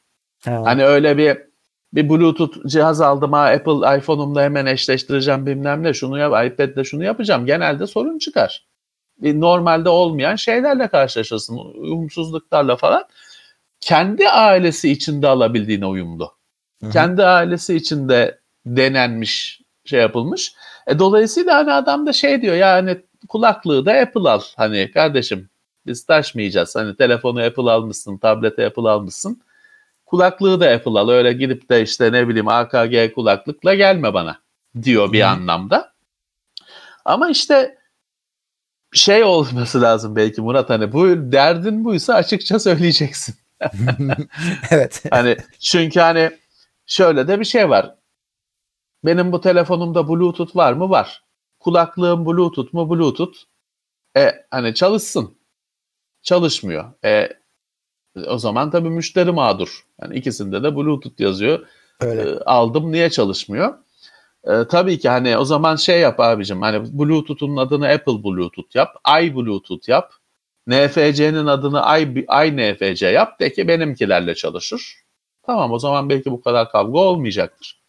[0.45, 0.61] Ha.
[0.65, 1.37] Hani öyle bir
[1.93, 7.03] bir Bluetooth cihaz aldım ha Apple iPhone'umla hemen eşleştireceğim bilmem ne şunu yap iPad'le şunu
[7.03, 7.45] yapacağım.
[7.45, 8.65] Genelde sorun çıkar.
[9.17, 11.57] Bir normalde olmayan şeylerle karşılaşırsın.
[11.57, 13.03] Uyumsuzluklarla falan.
[13.79, 16.31] Kendi ailesi içinde alabildiğine uyumlu.
[16.81, 16.91] Hı hı.
[16.91, 20.53] Kendi ailesi içinde denenmiş şey yapılmış.
[20.87, 24.41] E, dolayısıyla hani adam da şey diyor yani kulaklığı da Apple al.
[24.57, 25.49] Hani kardeşim
[25.85, 26.75] biz taşmayacağız.
[26.75, 29.41] Hani telefonu Apple almışsın, tablete Apple almışsın.
[30.05, 31.09] Kulaklığı da Apple al.
[31.09, 34.37] Öyle gidip de işte ne bileyim AKG kulaklıkla gelme bana
[34.83, 35.27] diyor bir Hı.
[35.27, 35.93] anlamda.
[37.05, 37.77] Ama işte
[38.93, 43.35] şey olması lazım belki Murat hani bu derdin buysa açıkça söyleyeceksin.
[44.71, 45.03] evet.
[45.11, 46.31] Hani çünkü hani
[46.85, 47.95] şöyle de bir şey var.
[49.05, 50.89] Benim bu telefonumda Bluetooth var mı?
[50.89, 51.23] Var.
[51.59, 52.89] Kulaklığım Bluetooth mu?
[52.89, 53.37] Bluetooth.
[54.17, 55.37] E hani çalışsın.
[56.21, 56.93] Çalışmıyor.
[57.05, 57.29] E
[58.27, 59.85] o zaman tabii müşteri mağdur.
[60.01, 61.67] Yani ikisinde de Bluetooth yazıyor.
[62.01, 62.21] Öyle.
[62.21, 63.73] E, aldım niye çalışmıyor?
[64.43, 68.95] E, tabii ki hani o zaman şey yap abicim hani Bluetooth'un adını Apple Bluetooth yap,
[69.21, 70.13] i Bluetooth yap.
[70.67, 74.95] NFC'nin adını i, i NFC yap de ki benimkilerle çalışır.
[75.43, 77.80] Tamam o zaman belki bu kadar kavga olmayacaktır.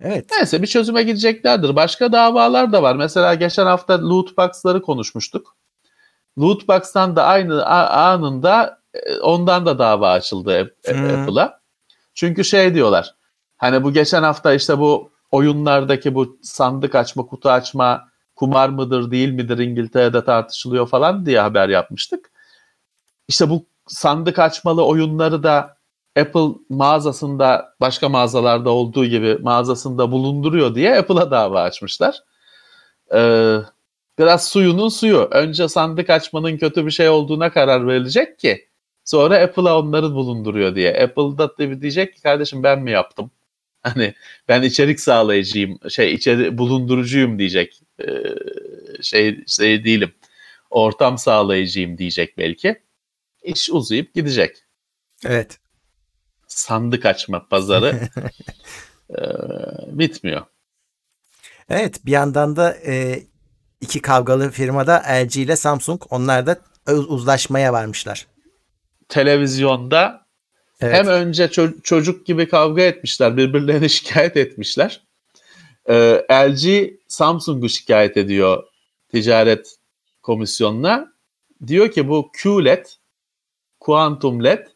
[0.00, 0.26] Evet.
[0.30, 1.76] Neyse bir çözüme gideceklerdir.
[1.76, 2.96] Başka davalar da var.
[2.96, 5.56] Mesela geçen hafta loot box'ları konuşmuştuk.
[6.38, 11.20] Loot box'tan da aynı anında e, ondan da dava açıldı Hmm.
[11.20, 11.60] Apple'a.
[12.14, 13.14] Çünkü şey diyorlar.
[13.56, 19.30] Hani bu geçen hafta işte bu oyunlardaki bu sandık açma, kutu açma kumar mıdır değil
[19.30, 22.30] midir İngiltere'de tartışılıyor falan diye haber yapmıştık.
[23.28, 25.77] İşte bu sandık açmalı oyunları da
[26.20, 32.22] Apple mağazasında başka mağazalarda olduğu gibi mağazasında bulunduruyor diye Apple'a dava açmışlar.
[33.14, 33.58] Ee,
[34.18, 35.28] biraz suyunun suyu.
[35.30, 38.68] Önce sandık açmanın kötü bir şey olduğuna karar verilecek ki
[39.04, 41.02] sonra Apple'a onları bulunduruyor diye.
[41.02, 43.30] Apple'da tabii diyecek ki kardeşim ben mi yaptım?
[43.82, 44.14] Hani
[44.48, 47.82] ben içerik sağlayıcıyım, şey içeri bulundurucuyum diyecek.
[48.00, 48.06] Ee,
[49.02, 50.12] şey şey değilim.
[50.70, 52.82] Ortam sağlayıcıyım diyecek belki.
[53.42, 54.56] İş uzayıp gidecek
[55.26, 55.58] Evet.
[56.58, 58.00] Sandık açma pazarı
[59.10, 59.18] e,
[59.98, 60.42] bitmiyor.
[61.68, 63.22] Evet bir yandan da e,
[63.80, 66.56] iki kavgalı firmada LG ile Samsung onlar da
[66.88, 68.26] uz- uzlaşmaya varmışlar.
[69.08, 70.26] Televizyonda
[70.80, 70.94] Evet.
[70.94, 75.00] hem önce ço- çocuk gibi kavga etmişler, birbirlerini şikayet etmişler.
[75.88, 78.64] Ee, LG Samsung'u şikayet ediyor
[79.12, 79.76] ticaret
[80.22, 81.12] komisyonuna.
[81.66, 82.86] Diyor ki bu QLED,
[83.80, 84.66] Quantum LED,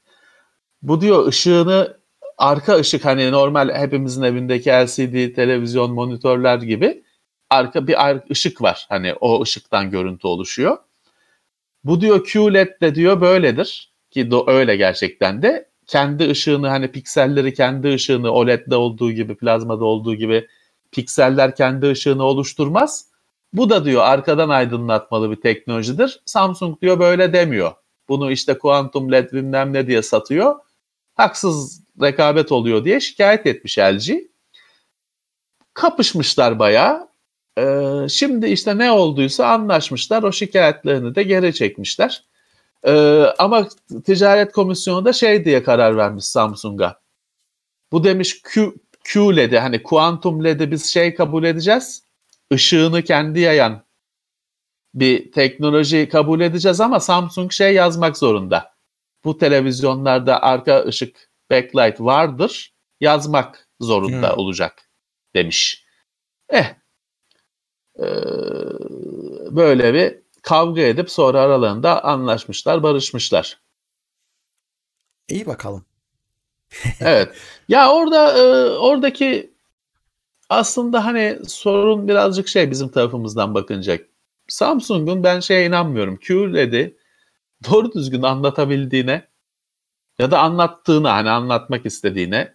[0.83, 1.97] bu diyor ışığını
[2.39, 7.05] arka ışık hani normal hepimizin evindeki LCD televizyon monitörler gibi
[7.51, 7.97] arka bir
[8.31, 8.87] ışık var.
[8.89, 10.77] Hani o ışıktan görüntü oluşuyor.
[11.85, 17.55] Bu diyor QLED de diyor böyledir ki do- öyle gerçekten de kendi ışığını hani pikselleri
[17.55, 20.49] kendi ışığını OLED'de olduğu gibi plazmada olduğu gibi
[20.93, 23.07] pikseller kendi ışığını oluşturmaz.
[23.53, 26.21] Bu da diyor arkadan aydınlatmalı bir teknolojidir.
[26.25, 27.73] Samsung diyor böyle demiyor.
[28.09, 30.55] Bunu işte kuantum led bilmem ne diye satıyor.
[31.15, 34.11] Haksız rekabet oluyor diye şikayet etmiş LG.
[35.75, 37.09] Kapışmışlar bayağı.
[37.59, 40.23] Ee, şimdi işte ne olduysa anlaşmışlar.
[40.23, 42.25] O şikayetlerini de geri çekmişler.
[42.87, 43.69] Ee, ama
[44.05, 47.01] ticaret komisyonu da şey diye karar vermiş Samsung'a.
[47.93, 48.73] Bu demiş Q,
[49.05, 52.03] Q LED'i hani kuantum LED'i biz şey kabul edeceğiz.
[52.51, 53.85] Işığını kendi yayan
[54.95, 58.72] bir teknoloji kabul edeceğiz ama Samsung şey yazmak zorunda.
[59.25, 62.75] Bu televizyonlarda arka ışık backlight vardır.
[63.01, 64.39] Yazmak zorunda Hmm.
[64.39, 64.91] olacak
[65.35, 65.85] demiş.
[66.49, 66.75] Eh.
[67.99, 68.05] Ee,
[69.51, 73.61] böyle bir kavga edip sonra aralarında anlaşmışlar, barışmışlar.
[75.29, 75.85] İyi bakalım.
[77.01, 77.29] Evet.
[77.69, 78.43] Ya orada e,
[78.79, 79.55] oradaki
[80.49, 83.99] aslında hani sorun birazcık şey bizim tarafımızdan bakınca.
[84.49, 86.17] Samsung'un ben şeye inanmıyorum.
[86.29, 86.97] QLED'i
[87.71, 89.29] doğru düzgün anlatabildiğine
[90.19, 92.55] ya da anlattığına hani anlatmak istediğine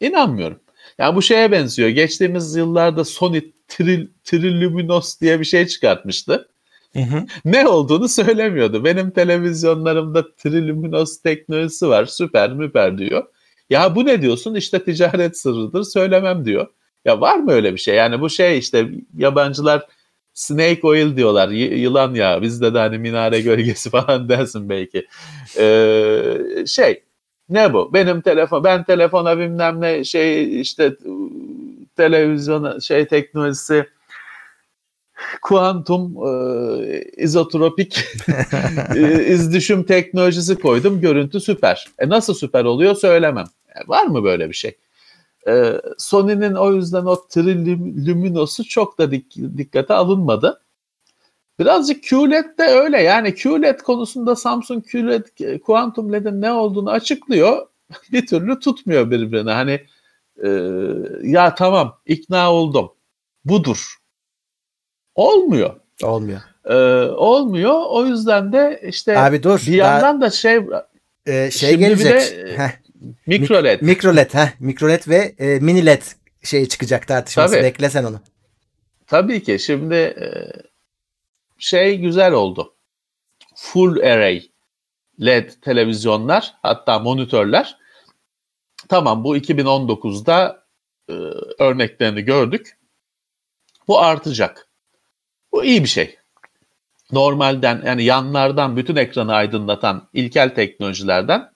[0.00, 0.60] inanmıyorum.
[0.98, 1.88] Ya bu şeye benziyor.
[1.88, 6.48] Geçtiğimiz yıllarda Sony Tri, Triluminos diye bir şey çıkartmıştı.
[6.92, 7.26] Hı hı.
[7.44, 8.84] Ne olduğunu söylemiyordu.
[8.84, 12.06] Benim televizyonlarımda Triluminos teknolojisi var.
[12.06, 13.24] Süper müper diyor.
[13.70, 14.54] Ya bu ne diyorsun?
[14.54, 16.66] İşte ticaret sırrıdır söylemem diyor.
[17.04, 17.94] Ya var mı öyle bir şey?
[17.94, 19.86] Yani bu şey işte yabancılar
[20.34, 21.48] snake oil diyorlar.
[21.48, 22.42] Y- yılan ya.
[22.42, 25.06] Bizde de hani minare gölgesi falan dersin belki.
[25.58, 27.02] Ee, şey
[27.48, 27.94] ne bu?
[27.94, 30.96] Benim telefon ben telefona bilmem ne şey işte
[31.96, 33.86] televizyona şey teknolojisi
[35.42, 38.04] kuantum e, izotropik
[38.96, 41.00] e, izdüşüm teknolojisi koydum.
[41.00, 41.86] Görüntü süper.
[41.98, 43.46] E nasıl süper oluyor söylemem.
[43.68, 44.76] E, var mı böyle bir şey?
[45.48, 50.60] E, Sony'nin o yüzden o triluminosu çok da dik- dikkate alınmadı.
[51.58, 53.02] Birazcık QLED de öyle.
[53.02, 57.66] Yani QLED konusunda Samsung QLED, Quantum LED'in ne olduğunu açıklıyor.
[58.12, 59.52] bir türlü tutmuyor birbirine.
[59.52, 59.80] Hani
[60.44, 60.48] e,
[61.22, 62.92] ya tamam ikna oldum.
[63.44, 63.96] Budur.
[65.14, 65.74] Olmuyor.
[66.02, 66.40] Olmuyor.
[66.64, 66.74] Ee,
[67.10, 67.82] olmuyor.
[67.88, 69.62] O yüzden de işte Abi dur.
[69.66, 70.60] bir daha, yandan da şey
[71.26, 72.12] e, şey gelecek.
[72.12, 72.70] de, Heh,
[73.26, 73.82] mikro LED.
[73.82, 74.34] mikro LED.
[74.34, 76.02] Heh, mikro LED ve e, mini LED
[76.42, 77.54] şey çıkacak tartışması.
[77.54, 77.64] Tabii.
[77.64, 78.20] Bekle sen onu.
[79.06, 80.26] Tabii ki şimdi e,
[81.58, 82.74] şey güzel oldu.
[83.56, 84.42] Full array
[85.20, 87.76] LED televizyonlar hatta monitörler.
[88.88, 90.64] Tamam bu 2019'da
[91.08, 91.12] e,
[91.58, 92.78] örneklerini gördük.
[93.88, 94.68] Bu artacak.
[95.52, 96.18] Bu iyi bir şey.
[97.12, 101.53] Normalden yani yanlardan bütün ekranı aydınlatan ilkel teknolojilerden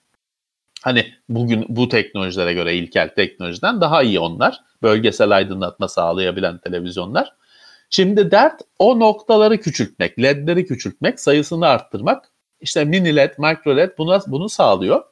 [0.81, 4.59] hani bugün bu teknolojilere göre ilkel teknolojiden daha iyi onlar.
[4.81, 7.33] Bölgesel aydınlatma sağlayabilen televizyonlar.
[7.89, 12.31] Şimdi dert o noktaları küçültmek, ledleri küçültmek, sayısını arttırmak.
[12.61, 15.03] İşte mini led, micro led buna, bunu sağlıyor.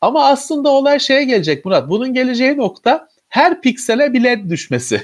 [0.00, 1.88] Ama aslında olay şeye gelecek Murat.
[1.88, 5.02] Bunun geleceği nokta her piksele bir led düşmesi.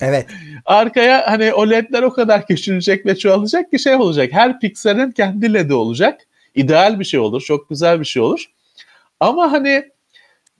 [0.00, 0.26] Evet.
[0.64, 4.32] Arkaya hani o ledler o kadar küçülecek ve çoğalacak ki şey olacak.
[4.32, 6.20] Her pikselin kendi ledi olacak.
[6.54, 8.50] İdeal bir şey olur, çok güzel bir şey olur.
[9.20, 9.90] Ama hani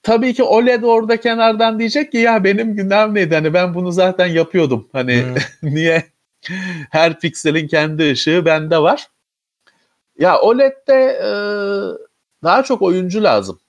[0.03, 3.35] tabii ki o led orada kenardan diyecek ki ya benim günahım neydi?
[3.35, 4.89] Hani ben bunu zaten yapıyordum.
[4.93, 5.37] Hani Hmm.
[5.75, 6.05] niye
[6.91, 9.07] her pikselin kendi ışığı bende var.
[10.19, 11.31] Ya OLED'de e,
[12.43, 13.61] daha çok oyuncu lazım.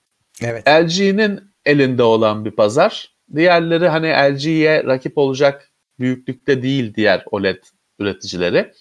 [0.42, 0.68] Evet.
[0.68, 3.12] LG'nin elinde olan bir pazar.
[3.34, 7.62] Diğerleri hani LG'ye rakip olacak büyüklükte değil diğer OLED
[7.98, 8.72] üreticileri.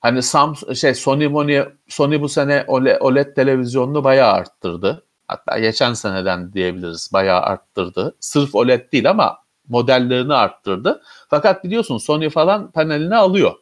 [0.00, 5.07] Hani Samsung şey Sony Sony bu sene OLED, OLED televizyonunu bayağı arttırdı.
[5.28, 8.16] Hatta geçen seneden diyebiliriz bayağı arttırdı.
[8.20, 11.02] Sırf OLED değil ama modellerini arttırdı.
[11.30, 13.54] Fakat biliyorsun Sony falan panelini alıyor.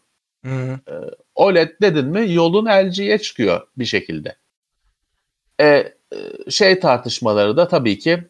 [0.44, 0.80] Hı.
[1.34, 4.36] OLED dedin mi yolun LG'ye çıkıyor bir şekilde.
[5.60, 5.92] E, e,
[6.50, 8.24] şey tartışmaları da tabii ki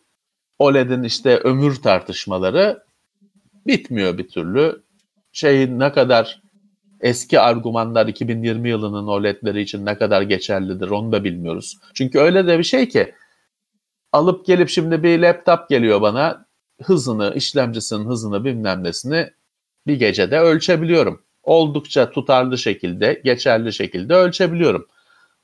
[0.59, 2.84] OLED'in işte ömür tartışmaları
[3.66, 4.82] bitmiyor bir türlü.
[5.32, 6.43] Şeyin ne kadar
[7.01, 11.78] eski argümanlar 2020 yılının OLED'leri için ne kadar geçerlidir onu da bilmiyoruz.
[11.95, 13.14] Çünkü öyle de bir şey ki
[14.17, 16.47] alıp gelip şimdi bir laptop geliyor bana
[16.83, 19.31] hızını, işlemcisinin hızını bilmem nesini
[19.87, 21.23] bir gecede ölçebiliyorum.
[21.43, 24.89] Oldukça tutarlı şekilde, geçerli şekilde ölçebiliyorum.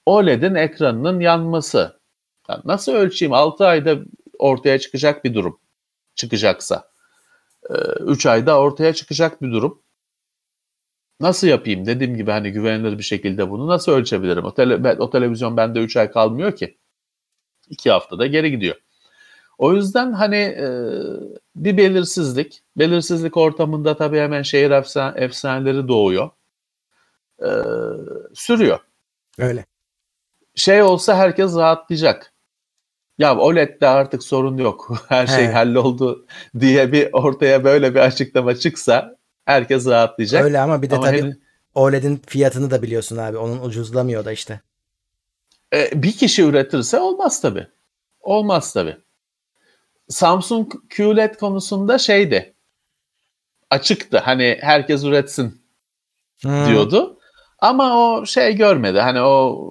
[0.07, 2.01] OLED'in ekranının yanması.
[2.49, 3.33] Yani nasıl ölçeyim?
[3.33, 3.99] 6 ayda
[4.39, 5.61] ortaya çıkacak bir durum.
[6.15, 6.93] Çıkacaksa.
[8.01, 9.83] 3 ayda ortaya çıkacak bir durum.
[11.21, 11.87] Nasıl yapayım?
[11.87, 14.45] Dediğim gibi hani güvenilir bir şekilde bunu nasıl ölçebilirim?
[14.45, 16.79] O, tele, o televizyon bende 3 ay kalmıyor ki.
[17.73, 18.77] 2 haftada geri gidiyor.
[19.59, 20.67] O yüzden hani e,
[21.57, 26.31] bir belirsizlik, belirsizlik ortamında tabii hemen şehir efsane, efsaneleri doğuyor.
[27.43, 27.51] E,
[28.35, 28.79] sürüyor.
[29.39, 29.65] Öyle.
[30.55, 32.33] Şey olsa herkes rahatlayacak.
[33.19, 34.91] Ya OLED'de artık sorun yok.
[35.09, 35.53] Her şey He.
[35.53, 36.27] halloldu
[36.61, 40.45] diye bir ortaya böyle bir açıklama çıksa herkes rahatlayacak.
[40.45, 41.39] Öyle ama bir de Ama tabii henüz-
[41.75, 43.37] OLED'in fiyatını da biliyorsun abi.
[43.37, 44.61] Onun ucuzlamıyor da işte.
[45.73, 47.67] E, bir kişi üretirse olmaz tabii.
[48.21, 48.97] Olmaz tabii.
[50.09, 52.55] Samsung QLED konusunda şeydi.
[53.71, 54.19] Açıktı.
[54.19, 55.63] Hani herkes üretsin
[56.43, 56.65] Hı.
[56.69, 57.19] diyordu.
[57.59, 59.01] Ama o şey görmedi.
[59.01, 59.71] Hani o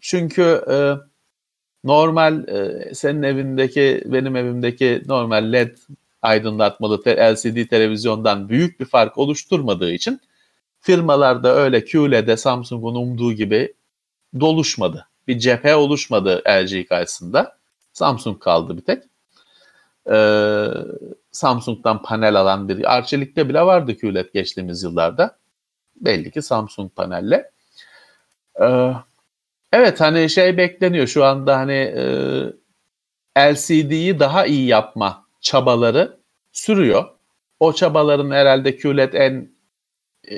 [0.00, 0.76] çünkü e,
[1.84, 5.76] normal e, senin evindeki benim evimdeki normal LED
[6.22, 10.20] aydınlatmalı te- LCD televizyondan büyük bir fark oluşturmadığı için
[10.80, 13.74] firmalarda öyle QLED'e Samsung'un umduğu gibi
[14.40, 15.09] doluşmadı.
[15.28, 17.58] Bir cephe oluşmadı LG karşısında.
[17.92, 19.02] Samsung kaldı bir tek.
[20.10, 20.66] Ee,
[21.32, 25.38] Samsung'dan panel alan bir Arçelik'te bile vardı QLED geçtiğimiz yıllarda.
[25.96, 27.50] Belli ki Samsung panelle.
[28.60, 28.92] Ee,
[29.72, 31.72] evet hani şey bekleniyor şu anda hani
[33.36, 36.20] e, LCD'yi daha iyi yapma çabaları
[36.52, 37.04] sürüyor.
[37.60, 39.50] O çabaların herhalde QLED en
[40.30, 40.36] e,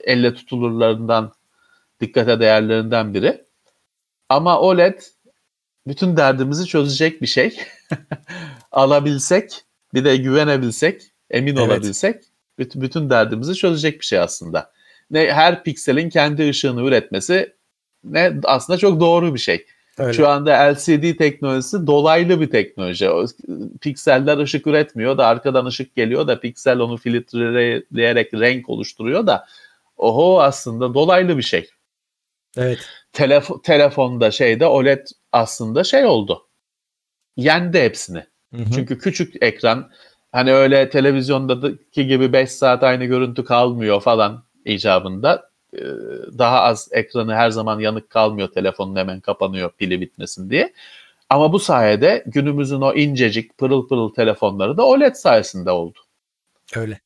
[0.00, 1.32] elle tutulurlarından
[2.00, 3.44] dikkate değerlerinden biri.
[4.28, 5.00] Ama OLED
[5.86, 7.58] bütün derdimizi çözecek bir şey.
[8.72, 9.50] Alabilsek,
[9.94, 11.68] bir de güvenebilsek, emin Evet.
[11.68, 12.24] olabilsek
[12.58, 14.72] bütün, derdimizi çözecek bir şey aslında.
[15.10, 17.52] Ne her pikselin kendi ışığını üretmesi
[18.04, 19.66] ne aslında çok doğru bir şey.
[19.98, 20.12] Öyle.
[20.12, 23.10] Şu anda LCD teknolojisi dolaylı bir teknoloji.
[23.10, 23.26] O,
[23.80, 29.46] pikseller ışık üretmiyor da arkadan ışık geliyor da piksel onu filtreleyerek renk oluşturuyor da
[29.96, 31.70] oho aslında dolaylı bir şey.
[32.58, 32.78] Evet.
[33.12, 36.46] Telefo- telefonda şeyde OLED aslında şey oldu.
[37.36, 38.24] Yendi hepsini.
[38.54, 38.70] Hı hı.
[38.74, 39.90] Çünkü küçük ekran
[40.32, 45.50] hani öyle televizyondaki gibi 5 saat aynı görüntü kalmıyor falan icabında.
[45.74, 45.78] Ee,
[46.38, 50.72] Daha az ekranı her zaman yanık kalmıyor telefonun hemen kapanıyor pili bitmesin diye.
[51.30, 55.98] Ama bu sayede günümüzün o incecik pırıl pırıl telefonları da OLED sayesinde oldu.
[56.76, 57.00] Öyle.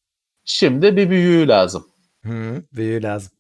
[0.45, 1.87] Şimdi bir büyüğü lazım.
[2.25, 3.33] Hı, büyüğü lazım.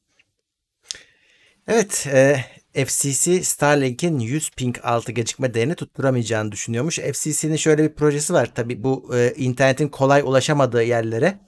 [1.73, 2.37] Evet, e,
[2.85, 6.99] FCC Starlink'in 100 ping altı gecikme değerini tutturamayacağını düşünüyormuş.
[6.99, 8.51] FCC'nin şöyle bir projesi var.
[8.55, 11.39] Tabii bu e, internetin kolay ulaşamadığı yerlere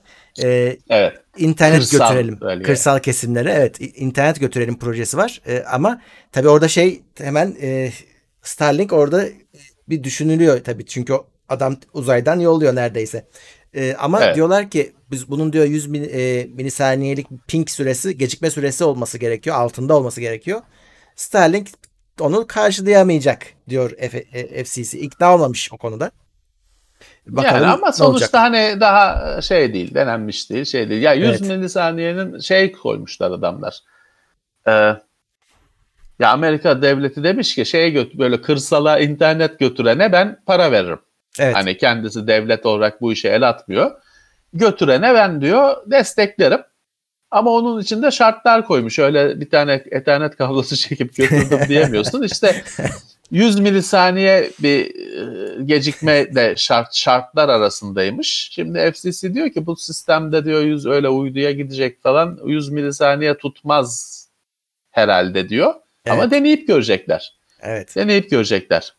[0.43, 1.13] e, Evet.
[1.37, 2.41] internet Kırsal götürelim.
[2.41, 2.63] bölge.
[2.63, 5.43] Kırsal kesimlere evet internet götürelim projesi var.
[5.47, 6.01] E, ama
[6.33, 7.91] tabii orada şey hemen e,
[8.43, 9.25] Starlink orada
[9.89, 10.87] bir düşünülüyor tabii.
[10.87, 11.15] Çünkü
[11.49, 13.27] adam uzaydan yolluyor neredeyse.
[13.75, 14.37] E, ama Evet.
[14.37, 19.57] diyorlar ki biz bunun diyor 100 mil- e, milisaniyelik ping süresi, gecikme süresi olması gerekiyor.
[19.57, 20.61] Altında olması gerekiyor.
[21.17, 21.69] Starlink
[22.21, 24.99] onu karşılayamayacak diyor F- e, FCC.
[24.99, 26.11] İkna olmamış o konuda.
[27.27, 31.03] Bakalım yani ama sonuçta hani daha şey değil, denenmiş değil, şey değil.
[31.03, 31.41] Ya 100 Evet.
[31.41, 33.79] milisaniyenin şey koymuşlar adamlar.
[34.69, 34.71] Ee,
[36.19, 40.99] ya Amerika devleti demiş ki şeye göt böyle kırsala internet götürene ben para veririm.
[41.39, 41.57] Evet.
[41.57, 43.91] Hani kendisi devlet olarak bu işe el atmıyor.
[44.53, 46.61] Götürene ben diyor desteklerim.
[47.31, 48.99] Ama onun için de şartlar koymuş.
[48.99, 52.23] Öyle bir tane ethernet kablosu çekip götürdüm diyemiyorsun.
[52.23, 52.63] İşte
[53.31, 58.49] 100 milisaniye bir e, gecikme de şart şartlar arasındaymış.
[58.53, 64.21] Şimdi FCC diyor ki bu sistemde diyor 100 öyle uyduya gidecek falan 100 milisaniye tutmaz
[64.91, 65.75] herhalde diyor.
[66.09, 66.33] Ama Evet.
[66.33, 67.35] deneyip görecekler.
[67.61, 67.97] Evet.
[67.97, 68.95] Deneyip görecekler.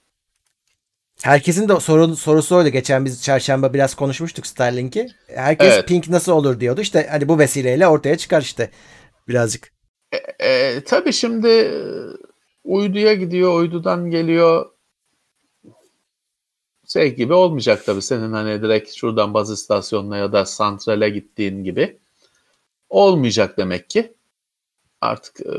[1.24, 2.70] Herkesin de sorun, sorusu oydu.
[2.70, 5.08] Geçen biz çarşamba biraz konuşmuştuk Starlink'i.
[5.28, 5.88] Herkes Evet.
[5.88, 6.82] ping nasıl olur diyordu.
[6.82, 8.72] İşte hani bu vesileyle ortaya çıkar işte
[9.28, 9.72] birazcık.
[10.40, 11.72] E, tabii şimdi e,
[12.64, 14.66] uyduya gidiyor, uydudan geliyor.
[16.88, 21.98] Şey gibi olmayacak tabii senin hani direkt şuradan baz istasyonuna ya da santrale gittiğin gibi.
[22.90, 24.14] Olmayacak demek ki.
[25.02, 25.52] Artık e,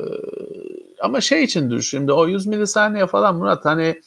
[1.01, 4.01] ama şey için düşün şimdi o 100 milisaniye falan Murat hani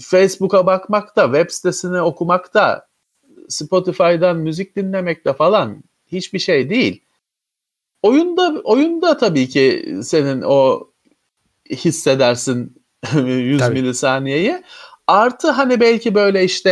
[0.00, 2.88] Facebook'a bakmakta, web sitesini okumakta,
[3.48, 7.02] Spotify'dan müzik dinlemekte falan hiçbir şey değil.
[8.02, 10.90] Oyunda oyunda tabii ki senin o
[11.70, 12.82] hissedersin
[13.14, 13.74] 100 Tabii.
[13.82, 14.62] milisaniyeyi.
[15.06, 16.70] Artı hani belki böyle işte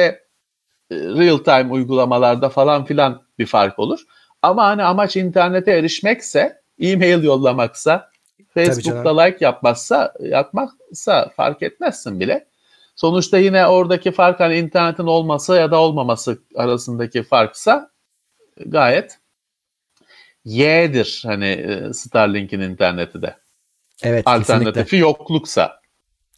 [0.90, 4.00] e, real time uygulamalarda falan filan bir fark olur.
[4.42, 8.10] Ama hani amaç internete erişmekse, e-mail yollamaksa,
[8.54, 12.46] Facebook'ta like yapmazsa, yapmaksa fark etmezsin bile.
[12.96, 17.90] Sonuçta yine oradaki fark hani internetin olması ya da olmaması arasındaki farksa
[18.66, 19.18] gayet
[20.44, 23.36] Y'dir hani e, Starlink'in interneti de.
[24.02, 24.54] Evet kesinlikle.
[24.54, 25.80] Alternatifi yokluksa.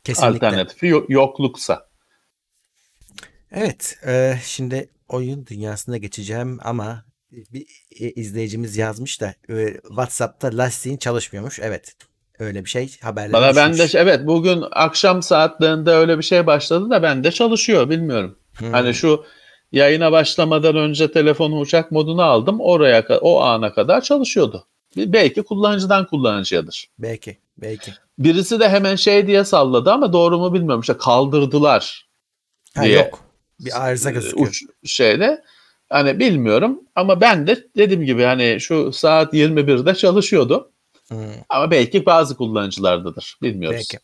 [0.04, 0.46] Kesinlikle.
[0.46, 1.88] Alternatifi yo- yokluksa.
[3.52, 7.66] Evet, e, şimdi oyun dünyasına geçeceğim ama bir
[8.00, 11.58] e, izleyicimiz yazmış da e, WhatsApp'ta lastiğin çalışmıyormuş.
[11.60, 11.96] Evet,
[12.38, 13.94] öyle bir şey haberler Bana ben de düşmüş.
[13.94, 18.38] evet bugün akşam saatlerinde öyle bir şey başladı da ben de çalışıyor bilmiyorum.
[18.58, 18.72] Hmm.
[18.72, 19.24] Hani şu
[19.72, 22.60] yayına başlamadan önce telefonu uçak moduna aldım.
[22.60, 24.66] Oraya o ana kadar çalışıyordu.
[24.96, 26.88] Belki kullanıcıdan kullanıcıyadır.
[26.98, 27.92] Belki, belki.
[28.18, 30.80] Birisi de hemen şey diye salladı ama doğru mu bilmiyorum.
[30.80, 32.08] İşte kaldırdılar
[32.74, 32.96] Ha, diye.
[32.98, 33.18] yok.
[33.60, 34.48] Bir arıza gözüküyor.
[34.48, 35.42] uç şeyde.
[35.88, 40.70] Hani bilmiyorum ama ben de dediğim gibi hani şu saat 21'de çalışıyordu.
[41.08, 43.38] Hmm, Ama belki bazı kullanıcılardadır.
[43.42, 43.76] Bilmiyoruz.
[43.78, 43.98] belki.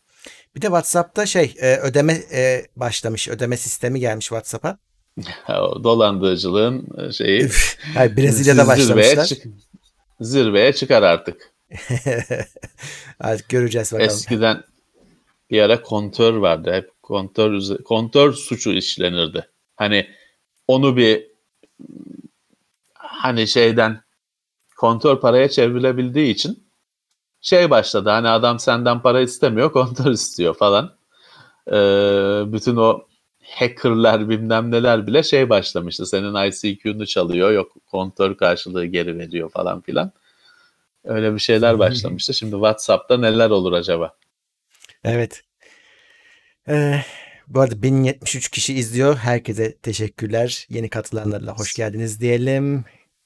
[0.55, 3.27] Bir de WhatsApp'ta şey e, ödeme e, başlamış.
[3.29, 4.77] Ödeme sistemi gelmiş WhatsApp'a.
[5.83, 7.49] Dolandırıcılığın e, şeyi
[7.93, 8.77] Hayır, Brezilya'da zirveye,
[9.07, 9.25] başlamışlar.
[9.25, 9.45] çık-
[10.21, 11.51] zirveye çıkar artık.
[13.19, 14.09] Artık göreceğiz bakalım.
[14.09, 14.63] Eskiden
[15.51, 16.73] bir ara kontör vardı.
[16.73, 19.49] Hep kontör kontör suçu işlenirdi.
[19.75, 20.07] Hani
[20.67, 21.27] onu bir
[22.93, 24.01] hani şeyden
[24.77, 26.64] kontör paraya çevrilebildiği için
[27.45, 28.09] şey başladı.
[28.09, 30.95] Hani adam senden para istemiyor, kontör istiyor falan.
[31.67, 31.73] Ee,
[32.45, 33.07] bütün o
[33.43, 36.05] hackerlar bilmem neler bile şey başlamıştı.
[36.05, 40.11] Senin ICQ'nu çalıyor, yok kontör karşılığı geri veriyor falan filan.
[41.03, 42.33] Öyle bir şeyler başlamıştı.
[42.33, 44.15] Şimdi WhatsApp'ta neler olur acaba?
[45.03, 45.43] Evet.
[46.67, 47.01] Ee,
[47.47, 49.15] bu arada 1073 kişi izliyor.
[49.15, 50.67] Herkese teşekkürler.
[50.69, 52.85] Yeni katılanlarla hoş geldiniz diyelim.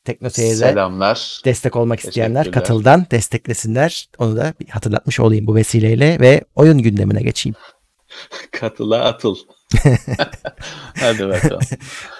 [0.09, 1.41] Teknoseyir'e Selamlar.
[1.45, 4.09] destek olmak isteyenler katıldan desteklesinler.
[4.17, 7.55] Onu da bir hatırlatmış olayım bu vesileyle ve oyun gündemine geçeyim.
[8.51, 9.35] Katıla atıl.
[10.99, 11.61] Hadi bakalım.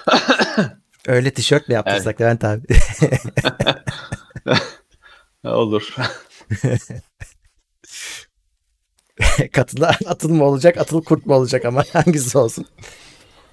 [1.06, 2.62] Öyle tişört mü yaptırsak Levent abi?
[5.44, 5.94] Olur.
[9.52, 12.66] Katıla atıl mı olacak, atıl kurt mu olacak ama hangisi olsun?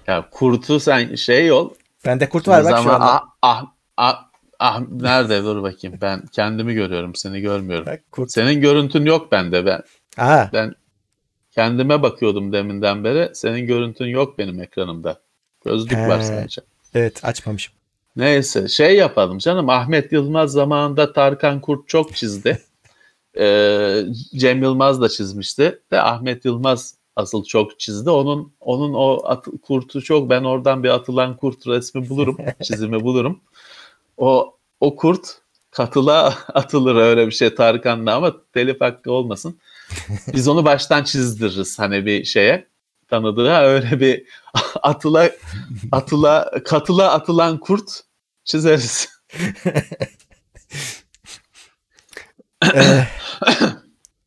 [0.06, 1.70] Ya kurtu sen şey ol.
[2.06, 3.04] Bende kurt var bak şu anda.
[3.04, 3.64] ah, ah,
[3.96, 4.27] ah,
[4.58, 5.98] ah, nerede dur bakayım.
[6.00, 7.86] Ben kendimi görüyorum, seni görmüyorum.
[7.86, 8.32] Bak kurt.
[8.32, 9.66] Senin görüntün yok bende.
[9.66, 9.82] Ben
[10.18, 10.74] Aa, ben
[11.50, 13.30] kendime bakıyordum deminden beri.
[13.34, 15.20] Senin görüntün yok benim ekranımda.
[15.64, 16.24] Gözlük var He.
[16.24, 16.62] sadece.
[16.94, 17.74] evet açmamışım.
[18.16, 19.68] Neyse şey yapalım canım.
[19.68, 22.62] Ahmet Yılmaz zamanında Tarkan Kurt çok çizdi.
[23.38, 24.02] Ee,
[24.36, 25.78] Cem Yılmaz da çizmişti.
[25.92, 28.10] De Ahmet Yılmaz asıl çok çizdi.
[28.10, 32.36] Onun onun o at- kurtu çok ben oradan bir atılan kurt resmi bulurum.
[32.62, 33.40] çizimi bulurum.
[34.18, 35.38] O o kurt
[35.70, 39.58] katıla atılır öyle bir şey Tarkan'la ama telif hakkı olmasın.
[40.32, 42.68] Biz onu baştan çizdiririz hani bir şeye
[43.08, 44.24] tanıdığa öyle bir
[44.82, 45.30] atıla
[45.92, 48.00] atıla katıla atılan kurt
[48.44, 49.08] çizeriz.
[52.74, 53.04] Ee,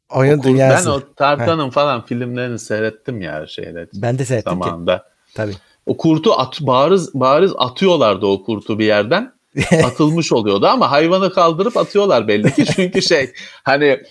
[0.10, 0.90] oyun Kurt- dünyası.
[0.90, 4.64] Ben o Tarkan'ın falan filmlerini seyrettim ya şeyle Ben de seyrettim ki.
[4.64, 5.12] zamanında.
[5.36, 5.54] Tabii.
[5.86, 9.34] O kurtu at, bariz, bariz atıyorlardı o kurtu bir yerden.
[9.84, 12.66] Atılmış oluyordu ama hayvanı kaldırıp atıyorlar belli ki.
[12.76, 13.34] Çünkü şey
[13.64, 14.04] hani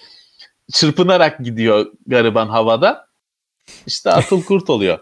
[0.72, 3.06] çırpınarak gidiyor gariban havada.
[3.86, 4.98] İşte atıl kurt oluyor.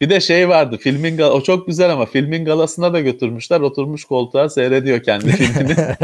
[0.00, 4.48] Bir de şey vardı filmin o çok güzel ama filmin galasına da götürmüşler oturmuş koltuğa
[4.48, 5.76] seyrediyor kendi filmini.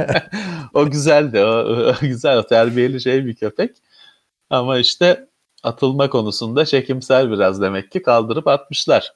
[0.74, 3.76] o güzeldi o, o güzel o terbiyeli şey bir köpek.
[4.50, 5.26] Ama işte
[5.62, 9.12] atılma konusunda çekimsel biraz demek ki kaldırıp atmışlar.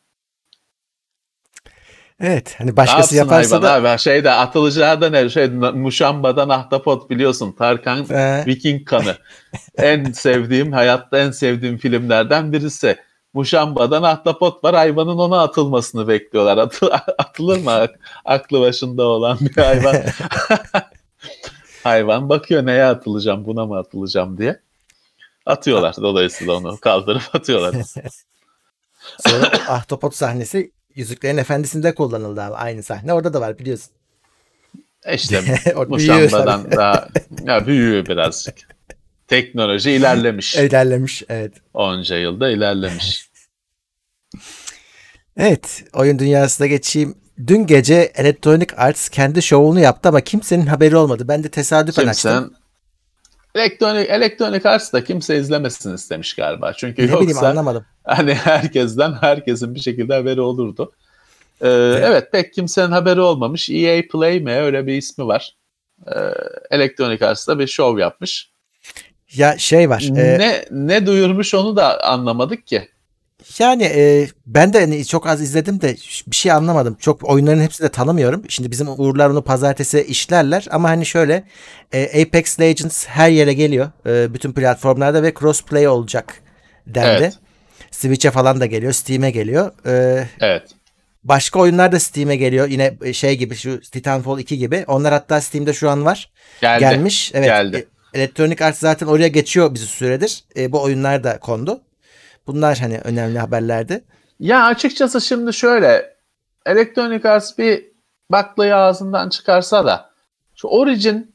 [2.24, 3.98] Evet hani başkası yaparsa da abi?
[3.98, 5.28] Şeyde atılacağı da ne?
[5.28, 7.52] Şey, Muşamba'dan ahtapot biliyorsun.
[7.52, 9.16] Tarkan Ee, Viking kanı.
[9.78, 12.96] en sevdiğim, hayatta en sevdiğim filmlerden birisi.
[13.34, 14.74] Muşamba'dan ahtapot var.
[14.74, 16.58] Hayvanın ona atılmasını bekliyorlar.
[16.58, 17.86] Atı, atılır mı
[18.24, 19.96] aklı başında olan bir hayvan?
[21.84, 24.60] hayvan bakıyor neye atılacağım, buna mı atılacağım diye.
[25.46, 27.74] Atıyorlar dolayısıyla onu kaldırıp atıyorlar.
[29.26, 32.54] sonra ahtapot sahnesi Yüzüklerin Efendisi'nde kullanıldı abi.
[32.54, 33.90] Aynı sahne orada da var biliyorsun.
[35.04, 35.40] E İşte
[36.30, 36.76] tabii.
[36.76, 37.08] daha
[37.44, 38.54] ya büyüyor birazcık.
[39.28, 40.54] Teknoloji ilerlemiş.
[40.56, 41.52] İlerlemiş evet.
[41.74, 43.30] Onca yılda ilerlemiş.
[45.36, 47.14] Evet oyun dünyasına geçeyim.
[47.46, 51.28] Dün gece Electronic Arts kendi şovunu yaptı ama kimsenin haberi olmadı.
[51.28, 52.54] Ben de tesadüfen açtım.
[53.54, 56.72] Elektronik elektronik arts da kimse izlemesin istemiş galiba.
[56.72, 57.84] Çünkü Ne bileyim yoksa anlamadım.
[58.04, 60.92] hani herkesten herkesin bir şekilde haberi olurdu.
[61.60, 61.68] Ee,
[62.02, 63.70] evet pek kimsenin haberi olmamış.
[63.70, 65.56] EA Play mi öyle bir ismi var.
[66.06, 66.14] Ee,
[66.70, 68.50] Electronic Arts'ta bir şov yapmış.
[69.34, 70.04] Ya şey var.
[70.16, 72.88] e, ne ne duyurmuş onu da anlamadık ki.
[73.58, 76.96] Yani e, ben de hani çok az izledim de bir şey anlamadım.
[77.00, 78.42] Çok oyunların hepsini de tanımıyorum.
[78.48, 81.44] Şimdi bizim Uğurlar onu pazartesi işlerler ama hani şöyle
[81.92, 83.90] e, Apex Legends her yere geliyor.
[84.06, 86.34] E, bütün platformlarda ve crossplay olacak
[86.86, 87.22] dendi.
[87.22, 87.38] Evet.
[87.90, 89.72] Switch'e falan da geliyor, Steam'e geliyor.
[89.86, 90.62] E, Evet.
[91.24, 92.68] başka oyunlar da Steam'e geliyor.
[92.68, 94.84] Yine e, şey gibi şu Titanfall 2 gibi.
[94.88, 96.30] Onlar hatta Steam'de şu an var.
[96.60, 96.80] Geldi.
[96.80, 97.30] Gelmiş.
[97.34, 97.46] Evet.
[97.46, 97.88] Geldi.
[98.14, 100.44] E, Electronic Arts zaten oraya geçiyor bir süredir.
[100.56, 101.80] E, bu oyunlar da kondu.
[102.46, 104.04] Bunlar hani önemli haberlerdi.
[104.40, 106.14] Ya açıkçası şimdi şöyle
[106.66, 107.84] Electronic Arts bir
[108.30, 110.10] baklayı ağzından çıkarsa da
[110.56, 111.34] şu Origin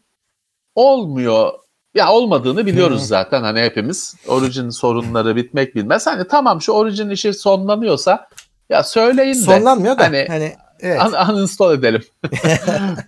[0.76, 1.52] olmuyor.
[1.96, 3.06] Ya olmadığını biliyoruz Hı.
[3.06, 4.16] zaten hani hepimiz.
[4.28, 6.08] Origin sorunları bitmek bilmez.
[6.08, 8.28] Hani tamam şu Origin işi sonlanıyorsa
[8.70, 9.40] ya söyleyin de.
[9.40, 11.02] Sonlanmıyor da hani, Hani evet.
[11.02, 12.04] un- uninstall edelim.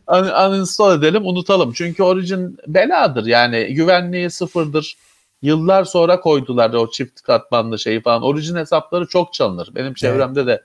[0.08, 1.74] Un- uninstall edelim unutalım.
[1.74, 4.98] Çünkü Origin beladır yani güvenliği sıfırdır.
[5.42, 8.22] Yıllar sonra koydular o çift katmanlı şeyi falan.
[8.22, 9.70] Origin hesapları çok çalınır.
[9.76, 10.64] Benim çevremde de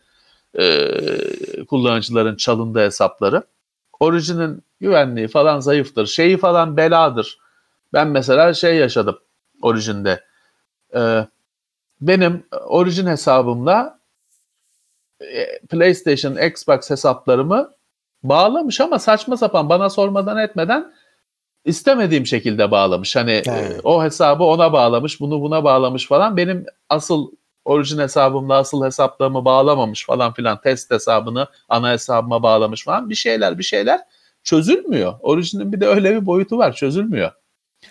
[0.58, 3.42] e, kullanıcıların çalındığı hesapları.
[4.00, 6.06] Origin'in güvenliği falan zayıftır.
[6.06, 7.38] Şeyi falan beladır.
[7.92, 9.18] Ben mesela şey yaşadım
[9.62, 10.24] Origin'de.
[10.94, 11.26] E,
[12.00, 13.98] benim Origin hesabımla
[15.20, 17.70] e, PlayStation, Xbox hesaplarımı
[18.22, 20.92] bağlamış ama saçma sapan bana sormadan etmeden
[21.66, 23.16] istemediğim şekilde bağlamış.
[23.16, 26.36] Hani e, o hesabı ona bağlamış, bunu buna bağlamış falan.
[26.36, 27.30] Benim asıl
[27.64, 30.60] orijin hesabımla asıl hesaplarımı bağlamamış falan filan.
[30.60, 33.10] Test hesabını ana hesabıma bağlamış falan.
[33.10, 34.00] Bir şeyler bir şeyler
[34.44, 35.14] çözülmüyor.
[35.20, 37.30] Orijinin bir de öyle bir boyutu var çözülmüyor.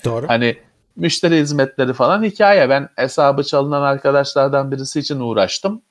[0.05, 0.27] Doğru.
[0.27, 0.57] Hani
[0.95, 2.69] müşteri hizmetleri falan hikaye.
[2.69, 5.81] Ben hesabı çalınan arkadaşlardan birisi için uğraştım.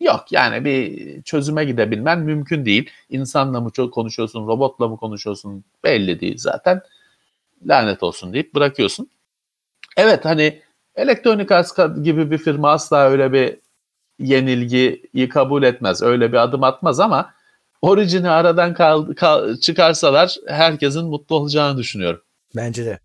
[0.00, 2.90] Yok yani bir çözüme gidebilmen mümkün değil.
[3.10, 6.82] İnsanla mı konuşuyorsun, robotla mı konuşuyorsun belli değil zaten.
[7.66, 9.10] Lanet olsun deyip bırakıyorsun.
[9.96, 10.62] Evet hani
[10.94, 13.58] Electronic Arts gibi bir firma asla öyle bir
[14.18, 16.02] yenilgiyi kabul etmez.
[16.02, 17.34] Öyle bir adım atmaz ama
[17.82, 22.22] Origin'i aradan kal, kal, çıkarsalar herkesin mutlu olacağını düşünüyorum.
[22.56, 22.98] Bence de.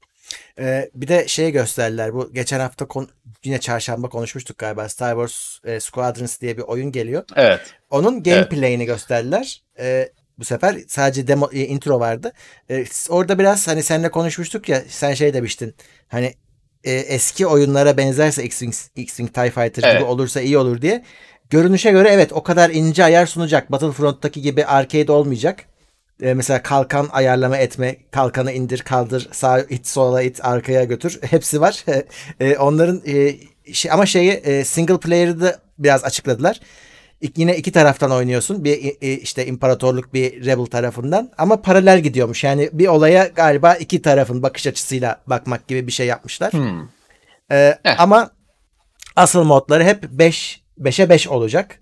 [0.59, 2.13] Ee, bir de şey gösterdiler.
[2.13, 3.09] Bu geçen hafta kon-
[3.43, 4.89] yine çarşamba konuşmuştuk galiba.
[4.89, 7.23] Star Wars e, Squadrons diye bir oyun geliyor.
[7.35, 7.73] Evet.
[7.89, 9.61] Onun gameplay'ini gösterdiler.
[9.79, 10.09] Ee,
[10.41, 12.33] bu sefer sadece demo e, intro vardı.
[12.69, 15.75] Ee, orada biraz hani seninle konuşmuştuk ya sen şey demiştin.
[16.07, 16.33] Hani
[16.83, 19.99] e, eski oyunlara benzerse X-Wing, X-Wing TIE Fighter Evet.
[19.99, 21.03] gibi olursa iyi olur diye.
[21.49, 23.71] Görünüşe göre evet o kadar ince ayar sunacak.
[23.71, 25.65] Battlefront'taki gibi arcade olmayacak.
[26.21, 31.19] Ee, mesela kalkan ayarlama etme, kalkanı indir, kaldır, sağ it, sola it, arkaya götür.
[31.29, 31.85] Hepsi var.
[32.39, 33.35] Ee, onların e,
[33.73, 36.59] şey, ama şeyi e, single player'ı da biraz açıkladılar.
[37.35, 38.63] Yine iki taraftan oynuyorsun.
[38.63, 42.43] Bir e, işte imparatorluk bir rebel tarafından ama paralel gidiyormuş.
[42.43, 46.53] Yani bir olaya galiba iki tarafın bakış açısıyla bakmak gibi bir şey yapmışlar.
[46.53, 46.81] Hmm.
[47.51, 47.99] Ee, Eh.
[47.99, 48.31] ama
[49.15, 51.79] asıl modları hep 5 5'e 5 olacak.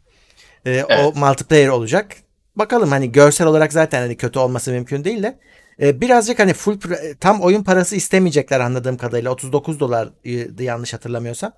[0.65, 1.15] Ee, O Evet.
[1.15, 2.11] multiplayer olacak.
[2.55, 5.39] Bakalım hani görsel olarak zaten hani kötü olması mümkün değil de
[5.81, 6.79] e, birazcık hani full
[7.19, 11.53] tam oyun parası istemeyecekler anladığım kadarıyla 39 dolardı yanlış hatırlamıyorsam.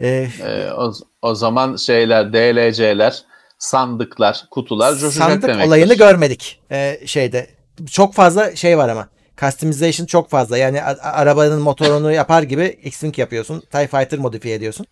[0.00, 0.92] Ee, Ee, o,
[1.22, 3.22] o zaman şeyler, DLC'ler,
[3.58, 5.66] sandıklar, kutular coşacak sandık demektir.
[5.68, 7.46] olayını görmedik ee, şeyde.
[7.90, 9.08] Çok fazla şey var ama.
[9.40, 10.58] Customization çok fazla.
[10.58, 13.60] Yani arabanın motorunu yapar gibi X-Wing yapıyorsun.
[13.60, 14.86] TIE Fighter modifiye ediyorsun.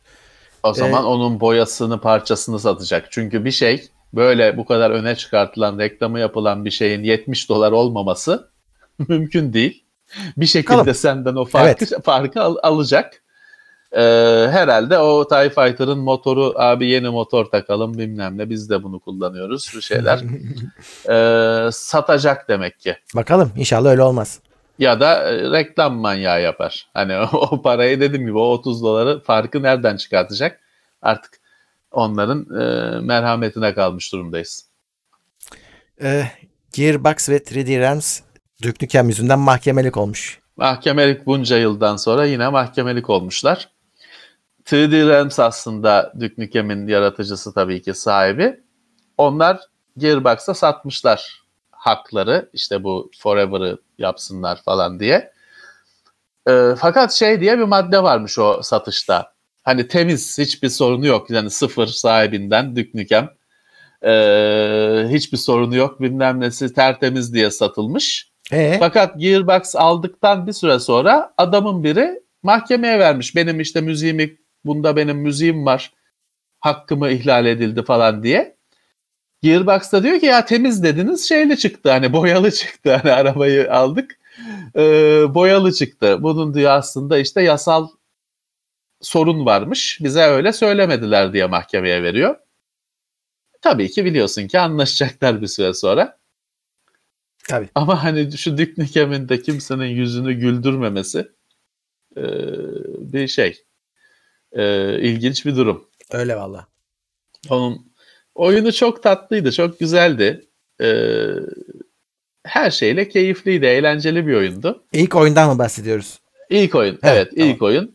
[0.63, 3.07] O zaman Ee, onun boyasını, parçasını satacak.
[3.11, 8.51] Çünkü bir şey böyle bu kadar öne çıkartılan, reklamı yapılan bir şeyin 70 dolar olmaması
[9.09, 9.85] mümkün değil.
[10.37, 10.95] Bir şekilde Bakalım.
[10.95, 13.23] senden o farkı, farkı al- alacak.
[13.97, 19.01] Ee, herhalde o TIE Fighter'ın motoru abi yeni motor takalım bilmem ne biz de bunu
[19.01, 20.21] kullanıyoruz bir şeyler.
[21.09, 22.97] Ee, satacak demek ki.
[23.15, 24.41] Bakalım inşallah öyle olmaz.
[24.79, 26.87] Ya da e, reklam manyağı yapar.
[26.95, 30.61] Hani o, o parayı dediğim gibi o 30 doları farkı nereden çıkartacak?
[31.03, 31.41] Artık
[31.93, 34.69] onların e, merhametine kalmış durumdayız.
[36.03, 36.25] Ee,
[36.73, 38.21] Gearbox ve 3D Realms
[38.63, 40.39] Duke Nukem yüzünden mahkemelik olmuş.
[40.57, 43.74] Mahkemelik bunca yıldan sonra yine mahkemelik olmuşlar.
[44.67, 48.61] 3D Realms aslında Duke Nukem'in yaratıcısı tabii ki sahibi.
[49.19, 49.61] Onlar
[49.99, 55.33] Gearbox'a satmışlar hakları işte bu Forever'ı yapsınlar falan diye.
[56.49, 59.33] Ee, fakat şey diye bir madde varmış o satışta.
[59.63, 61.31] Hani temiz hiçbir sorunu yok.
[61.31, 63.31] Yani sıfır sahibinden Duke Nukem.
[64.05, 68.31] Ee, hiçbir sorunu yok bilmem nesi tertemiz diye satılmış.
[68.53, 73.37] Ee, Fakat Gearbox aldıktan bir süre sonra adamın biri mahkemeye vermiş.
[73.37, 75.93] Benim işte müziğimi bunda benim müziğim var.
[76.61, 78.57] Hakkımı ihlal edildi falan diye.
[79.43, 84.19] Gearbox da diyor ki ya temiz dediniz şeyli çıktı hani boyalı çıktı hani arabayı aldık
[84.77, 86.23] Ee, boyalı çıktı.
[86.23, 87.89] Bunun diyor aslında işte yasal
[89.01, 92.37] sorun varmış bize öyle söylemediler diye mahkemeye veriyor.
[93.63, 96.19] Tabii ki biliyorsun ki anlaşacaklar bir süre sonra.
[97.49, 97.69] tabii.
[97.75, 101.29] Ama hani şu de kimsenin yüzünü güldürmemesi
[102.17, 102.23] e,
[103.13, 103.65] bir şey.
[104.55, 105.89] E, ilginç bir durum.
[106.13, 106.67] Öyle valla.
[107.51, 107.93] Onun
[108.35, 110.47] oyunu çok tatlıydı, çok güzeldi.
[110.81, 110.89] E,
[112.45, 114.85] her şeyle keyifliydi, eğlenceli bir oyundu.
[114.93, 116.19] İlk oyundan mı bahsediyoruz?
[116.51, 117.95] İlk oyun, Evet, evet, ilk oyun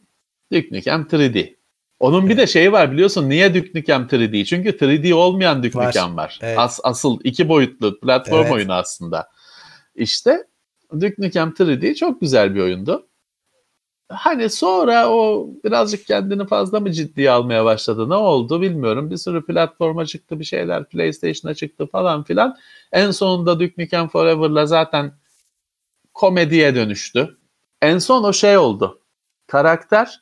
[0.53, 1.55] Duke Nukem 3D.
[1.99, 4.45] Onun bir de şeyi var biliyorsun niye Duke Nukem 3D?
[4.45, 5.87] Çünkü 3D olmayan Duke Var.
[5.87, 6.39] Nukem var.
[6.41, 6.59] Evet.
[6.59, 8.51] As, asıl iki boyutlu platform Evet.
[8.51, 9.27] oyunu aslında.
[9.95, 10.43] İşte
[10.93, 13.08] Duke Nukem 3D çok güzel bir oyundu.
[14.09, 18.09] Hani sonra o birazcık kendini fazla mı ciddiye almaya başladı?
[18.09, 19.09] Ne oldu bilmiyorum.
[19.11, 20.89] Bir sürü platforma çıktı bir şeyler.
[20.89, 22.57] PlayStation'a çıktı falan filan.
[22.91, 25.11] En sonunda Duke Nukem Forever'la zaten
[26.13, 27.37] komediye dönüştü.
[27.81, 28.99] En son o şey oldu.
[29.47, 30.21] Karakter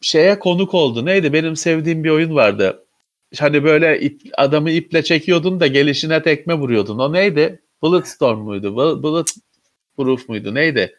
[0.00, 1.04] şeye konuk oldu.
[1.06, 1.32] Neydi?
[1.32, 2.84] Benim sevdiğim bir oyun vardı.
[3.38, 6.98] Hani böyle ip- adamı iple çekiyordun da gelişine tekme vuruyordun.
[6.98, 7.62] O neydi?
[7.82, 8.76] Bulletstorm muydu?
[8.76, 10.54] Bu- Bulletproof muydu?
[10.54, 10.96] Neydi?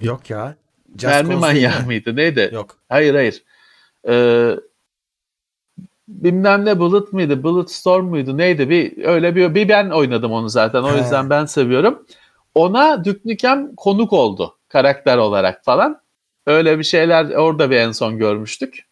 [0.00, 0.56] Yok ya.
[0.98, 1.86] Just Mermi manyağı mi?
[1.86, 2.16] mıydı?
[2.16, 2.50] Neydi?
[2.52, 2.76] Yok.
[2.88, 3.42] Hayır hayır.
[4.08, 4.56] Ee,
[6.08, 7.42] bilmem ne Bullet mıydı?
[7.42, 8.38] Bulletstorm muydu?
[8.38, 8.70] Neydi?
[8.70, 10.82] Bir öyle bir bir ben oynadım onu zaten.
[10.82, 10.98] O He.
[10.98, 12.06] yüzden ben seviyorum.
[12.54, 16.00] Ona Duke Nukem konuk oldu karakter olarak falan.
[16.46, 18.86] Öyle bir şeyler orada bir en son görmüştük.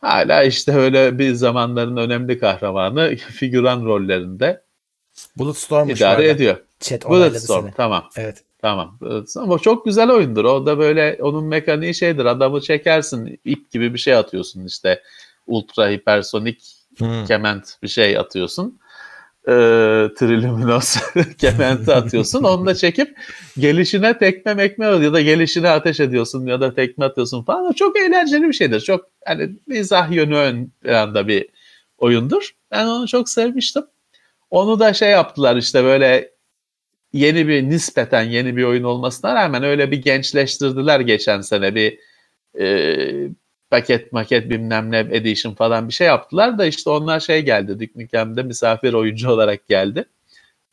[0.00, 4.62] Hala işte öyle bir zamanların önemli kahramanı figüran rollerinde
[5.36, 6.56] Bulletstorm'muş bu idare ediyor.
[6.80, 7.74] Chat Bulletstorm seni.
[7.74, 8.08] tamam.
[8.16, 8.44] Evet.
[8.62, 8.98] Tamam.
[9.36, 10.44] Ama çok güzel oyundur.
[10.44, 12.24] O da böyle onun mekaniği şeydir.
[12.24, 15.02] Adamı çekersin ip gibi bir şey atıyorsun işte.
[15.46, 16.62] Ultra hipersonik
[16.98, 17.24] Hmm.
[17.26, 18.78] kement bir şey atıyorsun.
[19.48, 19.50] Ee,
[20.18, 20.96] Triluminos
[21.38, 22.44] kementi atıyorsun.
[22.44, 23.16] Onu da çekip
[23.58, 27.66] gelişine tekme mekme ya da gelişine ateş ediyorsun ya da tekme atıyorsun falan.
[27.66, 28.80] O çok eğlenceli bir şeydir.
[28.80, 31.48] Çok hani mizah yönü ön planda bir
[31.98, 32.50] oyundur.
[32.70, 33.84] Ben onu çok sevmiştim.
[34.50, 36.30] Onu da şey yaptılar işte böyle
[37.12, 41.98] yeni bir nispeten yeni bir oyun olmasına rağmen öyle bir gençleştirdiler geçen sene bir
[42.60, 43.28] e,
[43.70, 48.02] paket maket bilmem ne edition falan bir şey yaptılar da işte onlar şey geldi Duke
[48.04, 50.04] Nukem'de misafir oyuncu olarak geldi.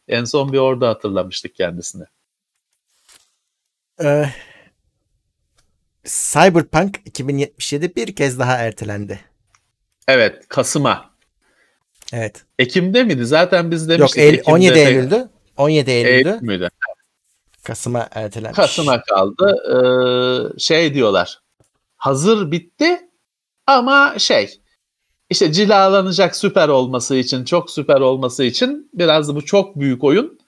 [0.08, 2.04] En son bir orada hatırlamıştık kendisini.
[4.04, 4.26] Ee,
[6.04, 9.20] Cyberpunk 2077 bir kez daha ertelendi.
[10.08, 11.10] Evet Kasım'a.
[12.14, 12.44] Evet.
[12.60, 13.26] Ekim'de miydi?
[13.26, 14.22] Zaten biz Yok demiştik.
[14.22, 15.30] Eylül- Ekim'de 17 de- Eylül'dü.
[15.60, 16.30] 17 Eylül'dü.
[16.30, 16.70] Eylül müydü?
[17.64, 18.56] Kasım'a ertelenmiş.
[18.56, 19.56] Kasım'a kaldı.
[19.70, 21.42] Ee, şey diyorlar.
[21.98, 23.10] Hazır bitti
[23.68, 24.62] ama şey
[25.30, 30.40] işte cilalanacak süper olması için, çok süper olması için biraz da bu çok büyük oyun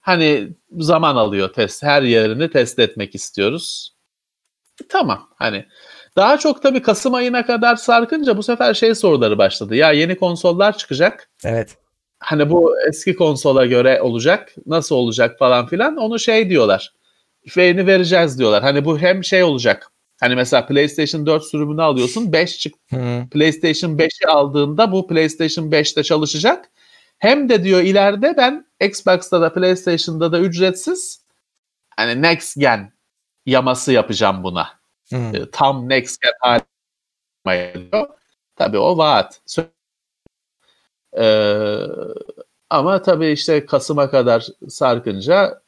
[0.00, 1.82] hani zaman alıyor test.
[1.82, 3.96] Her yerini test etmek istiyoruz.
[4.88, 5.66] Tamam hani
[6.16, 9.76] daha çok tabii Kasım ayına kadar sarkınca bu sefer şey soruları başladı.
[9.76, 11.81] Ya yeni konsollar çıkacak Evet.
[12.22, 16.94] Hani bu eski konsola göre olacak, nasıl olacak falan filan onu şey diyorlar.
[17.54, 18.62] Şeyini vereceğiz diyorlar.
[18.62, 19.88] Hani bu hem şey olacak.
[20.20, 22.32] Hani mesela PlayStation 4 sürümünü alıyorsun.
[22.32, 22.74] 5 çık.
[23.30, 26.70] PlayStation 5'i aldığında bu PlayStation 5'te çalışacak.
[27.18, 31.24] Hem de diyor ileride ben Xbox'ta da PlayStation'da da ücretsiz
[31.96, 32.92] hani next gen
[33.46, 34.68] yaması yapacağım buna.
[35.12, 36.60] E, Tam next gen
[37.92, 38.08] diyor.
[38.56, 39.40] Tabii o vaat.
[41.18, 41.76] Ee,
[42.70, 45.62] ama tabii işte Kasım'a kadar sarkınca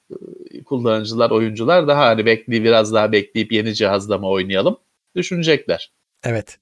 [0.50, 4.76] e, kullanıcılar, oyuncular daha hani bekleyip biraz daha bekleyip yeni cihazla mı oynayalım
[5.16, 5.92] düşünecekler.
[6.24, 6.58] Evet.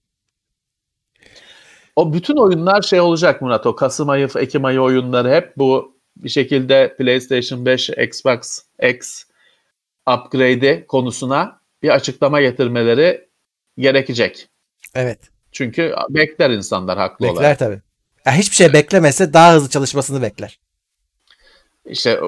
[1.97, 3.67] O bütün oyunlar şey olacak Murat.
[3.67, 9.25] O Kasım ayı, Ekim ayı oyunları hep bu bir şekilde PlayStation 5, Xbox X
[10.09, 13.29] upgrade'i konusuna bir açıklama getirmeleri
[13.79, 14.49] gerekecek.
[14.95, 15.19] Evet.
[15.53, 17.39] Çünkü bekler insanlar haklı olarak.
[17.43, 17.83] Bekler tabii.
[18.27, 20.59] Ya hiçbir şey beklemese daha hızlı çalışmasını bekler.
[21.87, 22.21] İşte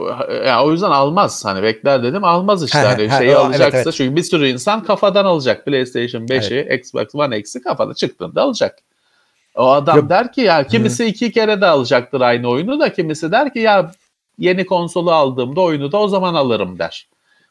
[0.46, 1.44] ya o yüzden almaz.
[1.44, 2.78] Hani bekler dedim almaz işte.
[2.78, 3.94] Ha, hani ha, şeyi alacaksa evet, evet.
[3.94, 5.64] çünkü bir sürü insan kafadan alacak.
[5.64, 8.78] PlayStation 5'i, Xbox One X'i kafada çıktığında alacak.
[9.54, 10.08] O adam Yok.
[10.08, 13.92] der ki ya kimisi iki kere de alacaktır aynı oyunu da kimisi der ki ya
[14.38, 17.08] yeni konsolu aldığımda oyunu da o zaman alırım der.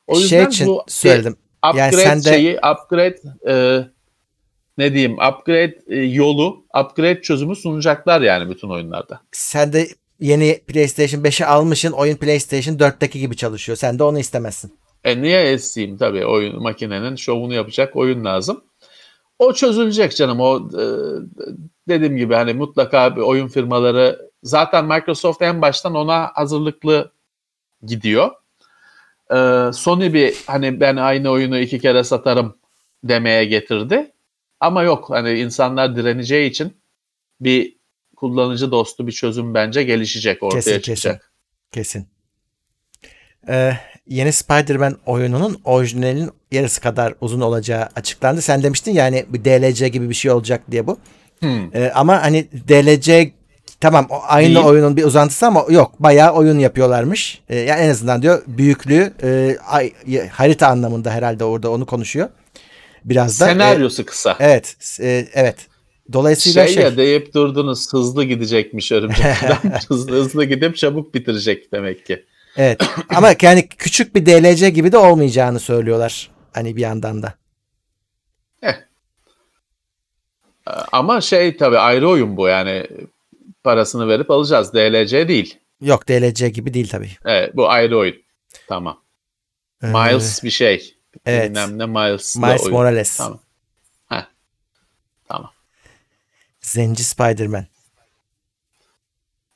[0.08, 1.38] O yüzden şey için bu söyledim.
[1.66, 3.18] upgrade Yani sen de- şeyi upgrade
[3.48, 3.84] e,
[4.78, 9.22] ne diyeyim upgrade e, yolu upgrade çözümü sunacaklar yani bütün oyunlarda.
[9.32, 9.88] Sen de
[10.20, 11.92] yeni PlayStation 5'i almışsın.
[11.92, 13.76] Oyun PlayStation 4'teki gibi çalışıyor.
[13.76, 14.78] Sen de onu istemezsin.
[15.04, 18.64] E niye eseyim tabii oyun makinenin şovunu yapacak oyun lazım.
[19.40, 20.40] O çözülecek canım.
[20.40, 20.86] O e,
[21.88, 27.12] dediğim gibi hani mutlaka bir oyun firmaları zaten Microsoft en baştan ona hazırlıklı
[27.84, 28.32] gidiyor.
[29.32, 32.58] E, Sony bir hani ben aynı oyunu iki kere satarım
[33.04, 34.13] demeye getirdi.
[34.64, 36.78] Ama yok hani insanlar direneceği için
[37.42, 37.76] bir
[38.16, 41.32] kullanıcı dostu bir çözüm bence gelişecek ortaya Kesin, çıkacak.
[41.72, 42.08] Kesin.
[43.50, 43.74] Ee,
[44.08, 48.42] yeni Spider-Man oyununun orijinalinin yarısı kadar uzun olacağı açıklandı.
[48.42, 50.98] Sen demiştin yani bir DLC gibi bir şey olacak diye bu.
[51.40, 51.76] Hmm.
[51.76, 53.32] Ee, ama hani DLC
[53.80, 54.66] tamam o aynı Değil.
[54.66, 57.42] oyunun bir uzantısı ama yok bayağı oyun yapıyorlarmış.
[57.50, 59.94] Ee, yani en azından diyor büyüklüğü e, ay-
[60.32, 62.30] harita anlamında herhalde orada onu konuşuyor.
[63.06, 64.38] Biraz da e, Senaryosu kısa.
[64.40, 65.58] evet e, evet.
[66.14, 69.26] Dolayısıyla şey, şey, ya deyip durdunuz hızlı gidecekmiş örümcek
[69.90, 72.26] hızlı hızlı gidip çabuk bitirecek demek ki.
[72.58, 72.82] evet.
[73.10, 76.32] ama yani küçük bir DLC gibi de olmayacağını söylüyorlar.
[76.54, 77.34] Hani bir yandan da.
[78.64, 78.76] Ee,
[80.92, 82.88] Ama şey tabii ayrı oyun bu yani
[83.64, 84.74] parasını verip alacağız.
[84.74, 85.58] DLC değil.
[85.82, 87.10] Yok DLC gibi değil tabii.
[87.26, 88.16] Evet, bu ayrı oyun.
[88.68, 89.02] Tamam.
[89.84, 90.96] Ee, Miles bir şey.
[91.26, 91.50] Evet.
[91.50, 92.72] Bilmem ne Miles oyun.
[92.72, 93.18] Morales.
[93.18, 93.40] Tamam.
[94.10, 94.26] Heh.
[95.28, 95.52] Tamam.
[96.62, 97.66] Zenci Spider-Man.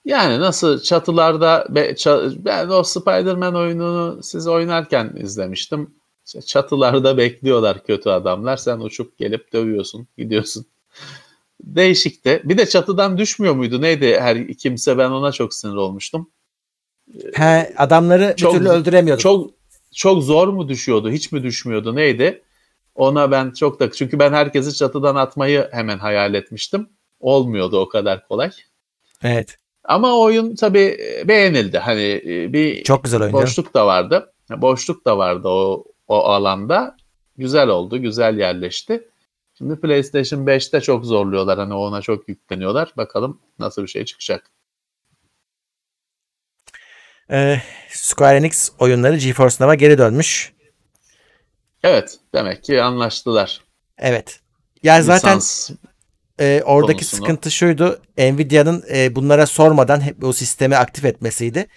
[0.05, 5.95] Yani nasıl çatılarda be- ça- ben o Spider-Man oyununu siz oynarken izlemiştim.
[6.45, 8.57] Çatılarda bekliyorlar kötü adamlar.
[8.57, 10.65] Sen uçup gelip dövüyorsun, gidiyorsun.
[11.63, 12.41] Değişikti.
[12.43, 13.81] Bir de çatıdan düşmüyor muydu?
[13.81, 16.29] Neydi her kimse ben ona çok sinir olmuştum.
[17.33, 19.21] He, adamları Çok- bir türlü öldüremiyordu.
[19.21, 19.51] Çok
[19.95, 21.09] çok zor mu düşüyordu?
[21.11, 21.95] Hiç mi düşmüyordu?
[21.95, 22.43] Neydi?
[22.95, 26.89] Ona ben çok da çünkü ben herkesi çatıdan atmayı hemen hayal etmiştim.
[27.19, 28.51] Olmuyordu o kadar kolay.
[29.23, 29.57] Evet.
[29.83, 31.77] Ama oyun tabii beğenildi.
[31.77, 32.21] Hani
[32.53, 33.33] bir Çok güzel oyun.
[33.33, 34.33] boşluk da vardı.
[34.57, 36.97] Boşluk da vardı o, o alanda.
[37.37, 39.09] Güzel oldu, güzel yerleşti.
[39.57, 41.59] Şimdi PlayStation 5'te çok zorluyorlar.
[41.59, 42.93] Hani ona çok yükleniyorlar.
[42.97, 44.51] Bakalım nasıl bir şey çıkacak.
[47.31, 50.53] Ee, Square Enix oyunları GeForce Now'a geri dönmüş.
[51.83, 53.61] Evet, demek ki anlaştılar.
[53.97, 54.39] Evet.
[54.83, 55.69] Ya zaten Lisans
[56.39, 57.19] e, oradaki konusunu.
[57.19, 58.01] sıkıntı şuydu.
[58.17, 61.67] Nvidia'nın e, bunlara sormadan hep o sistemi aktif etmesiydi.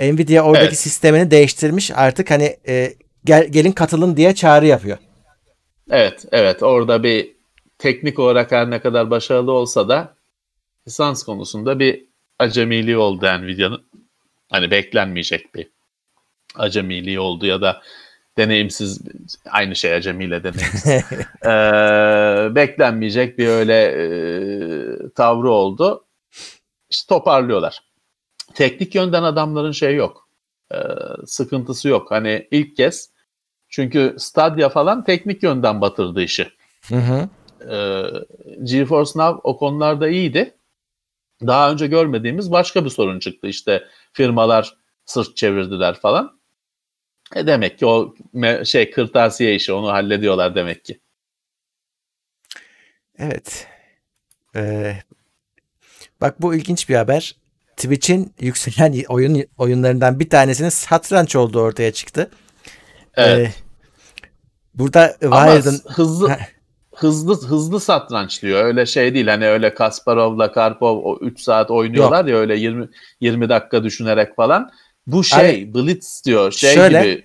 [0.00, 0.78] Nvidia oradaki Evet.
[0.78, 1.90] sistemini değiştirmiş.
[1.90, 2.94] Artık hani e,
[3.24, 4.98] gel, gelin katılın diye çağrı yapıyor.
[5.90, 6.62] Evet, evet.
[6.62, 7.36] Orada bir
[7.78, 10.14] teknik olarak her ne kadar başarılı olsa da
[10.86, 12.04] lisans konusunda bir
[12.38, 13.88] acemiliği oldu Nvidia'nın.
[14.50, 15.68] Hani beklenmeyecek bir
[16.54, 17.82] acemiliği oldu ya da
[18.36, 19.00] deneyimsiz
[19.50, 20.86] aynı şey acemiyle deneyimsiz.
[21.44, 24.08] Ee, beklenmeyecek bir öyle e,
[25.14, 26.04] tavrı oldu.
[26.90, 27.82] İşte toparlıyorlar.
[28.54, 30.28] Teknik yönden adamların şey yok.
[30.74, 30.78] Ee,
[31.26, 32.10] sıkıntısı yok.
[32.10, 33.10] Hani ilk kez
[33.68, 36.48] çünkü Stadia falan teknik yönden batırdı işi.
[36.88, 37.28] Hı hı.
[37.70, 38.02] Ee,
[38.62, 40.54] GeForce Now o konularda iyiydi.
[41.46, 43.46] Daha önce görmediğimiz başka bir sorun çıktı.
[43.46, 44.74] İşte firmalar
[45.04, 46.40] sırt çevirdiler falan.
[47.34, 48.14] E demek ki o
[48.64, 51.00] şey kırtasiye işi onu hallediyorlar demek ki.
[53.18, 53.66] Evet.
[54.56, 54.96] Ee,
[56.20, 57.36] bak bu ilginç bir haber.
[57.76, 62.30] Twitch'in yükselen oyun oyunlarından bir tanesinin satranç olduğu ortaya çıktı.
[63.16, 63.48] Evet.
[63.48, 63.52] Ee,
[64.74, 66.36] burada Wired'ın hızlı.
[66.98, 68.64] Hızlı hızlı satranç diyor.
[68.64, 69.26] Öyle şey değil.
[69.26, 72.88] Hani öyle Kasparov'la Karpov o 3 saat oynuyorlar ya öyle 20
[73.20, 74.70] 20 dakika düşünerek falan.
[75.06, 76.52] Bu şey Blitz diyor.
[76.52, 77.24] Şey Şöyle- gibi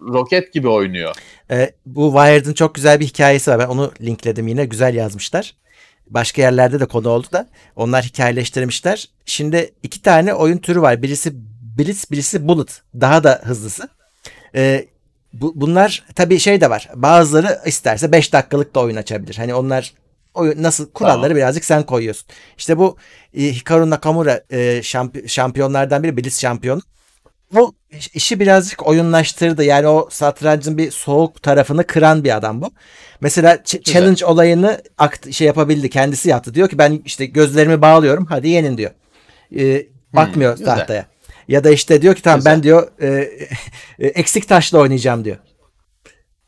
[0.00, 1.14] roket gibi oynuyor.
[1.50, 3.58] e, bu Wired'ın çok güzel bir hikayesi var.
[3.58, 4.64] Ben onu linkledim yine.
[4.64, 5.54] Güzel yazmışlar.
[6.06, 9.08] Başka yerlerde de konu oldu da onlar hikayeleştirmişler.
[9.26, 11.02] Şimdi iki tane oyun türü var.
[11.02, 11.32] Birisi
[11.78, 12.82] Blitz, birisi Bullet.
[13.00, 13.88] Daha da hızlısı.
[14.54, 14.86] Ee,
[15.40, 16.88] bu, bunlar tabii şey de var.
[16.94, 19.34] Bazıları isterse 5 dakikalık da oyun açabilir.
[19.36, 19.94] Hani onlar
[20.34, 21.36] oyun nasıl kuralları Tamam.
[21.36, 22.26] birazcık sen koyuyorsun.
[22.58, 22.96] İşte bu
[23.36, 26.80] e, Hikaru Nakamura e, şampi- şampiyonlardan biri Blitz şampiyonu.
[27.52, 27.74] Bu
[28.14, 29.64] işi birazcık oyunlaştırdı.
[29.64, 32.70] Yani o satrancın bir soğuk tarafını kıran bir adam bu.
[33.20, 33.94] Mesela ç- Güzel.
[33.94, 35.90] challenge olayını akt şey yapabildi.
[35.90, 36.54] Kendisi yaptı.
[36.54, 38.26] Diyor ki ben işte gözlerimi bağlıyorum.
[38.26, 38.90] Hadi yenin diyor.
[39.58, 40.66] Ee, bakmıyor güzel.
[40.76, 41.06] tahtaya.
[41.48, 42.52] Ya da işte diyor ki tamam Güzel.
[42.52, 43.08] ben diyor e,
[43.98, 45.36] e, eksik taşla oynayacağım diyor.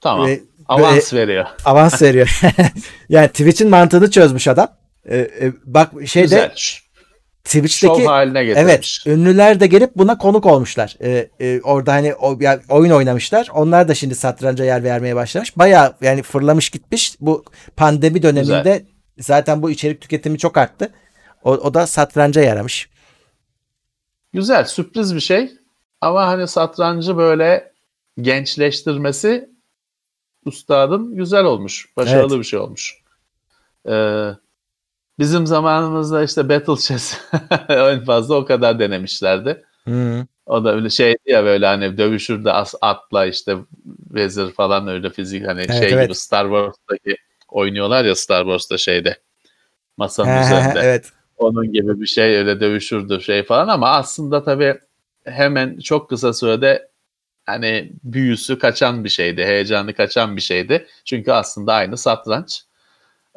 [0.00, 0.26] Tamam.
[0.26, 1.46] Ve- Avans veriyor.
[1.64, 2.40] Avans veriyor.
[3.08, 4.68] yani Twitch'in mantığını çözmüş adam.
[5.08, 6.54] Ee, e, bak şeyde Güzel.
[7.44, 9.06] Twitch'teki Şov haline Evet, getirmiş.
[9.06, 10.96] ünlüler de gelip buna konuk olmuşlar.
[11.02, 13.48] Ee, e, orada hani o, yani oyun oynamışlar.
[13.54, 15.58] Onlar da şimdi satranca yer vermeye başlamış.
[15.58, 17.16] Bayağı yani fırlamış gitmiş.
[17.20, 17.44] Bu
[17.76, 18.84] pandemi döneminde
[19.18, 20.92] zaten bu içerik tüketimi çok arttı.
[21.44, 22.88] O, o da satranca yaramış.
[24.36, 25.52] Güzel, sürpriz bir şey.
[26.00, 27.72] Ama hani satrancı böyle
[28.20, 29.50] gençleştirmesi
[30.44, 31.96] ustadın güzel olmuş.
[31.96, 32.38] Başarılı Evet.
[32.40, 33.02] bir şey olmuş.
[33.88, 34.30] Ee,
[35.18, 37.20] bizim zamanımızda işte Battle Chess
[37.68, 39.64] en fazla o kadar denemişlerdi.
[39.88, 40.26] Hı.
[40.46, 43.56] O da öyle şeydi ya böyle hani dövüşürde as atla işte
[44.10, 46.04] vezir falan öyle fizik hani Evet, şey evet.
[46.04, 47.16] gibi Star Wars'taki
[47.48, 49.16] oynuyorlar ya Star Wars'ta şeyde
[49.96, 50.80] masanın üzerinde.
[50.82, 51.12] evet.
[51.36, 54.78] Onun gibi bir şey öyle dövüşürdü şey falan ama aslında tabii
[55.24, 56.88] hemen çok kısa sürede
[57.46, 60.86] hani büyüsü kaçan bir şeydi, heyecanı kaçan bir şeydi.
[61.04, 62.62] Çünkü aslında aynı satranç.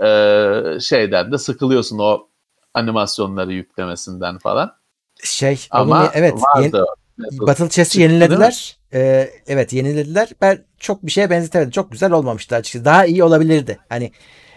[0.04, 2.28] Ee, şeyden de sıkılıyorsun o
[2.74, 4.76] animasyonları yüklemesinden falan.
[5.24, 6.34] Şey, Ama onu, evet.
[6.34, 6.86] yeni- vardı.
[7.20, 8.78] Battle Chess'i yenilediler.
[8.94, 10.30] Ee, evet yenilediler.
[10.42, 11.72] Ben çok bir şeye benzetemedim.
[11.72, 12.86] Çok güzel olmamıştı açıkçası.
[12.86, 13.80] Daha iyi olabilirdi.
[13.90, 14.12] Hani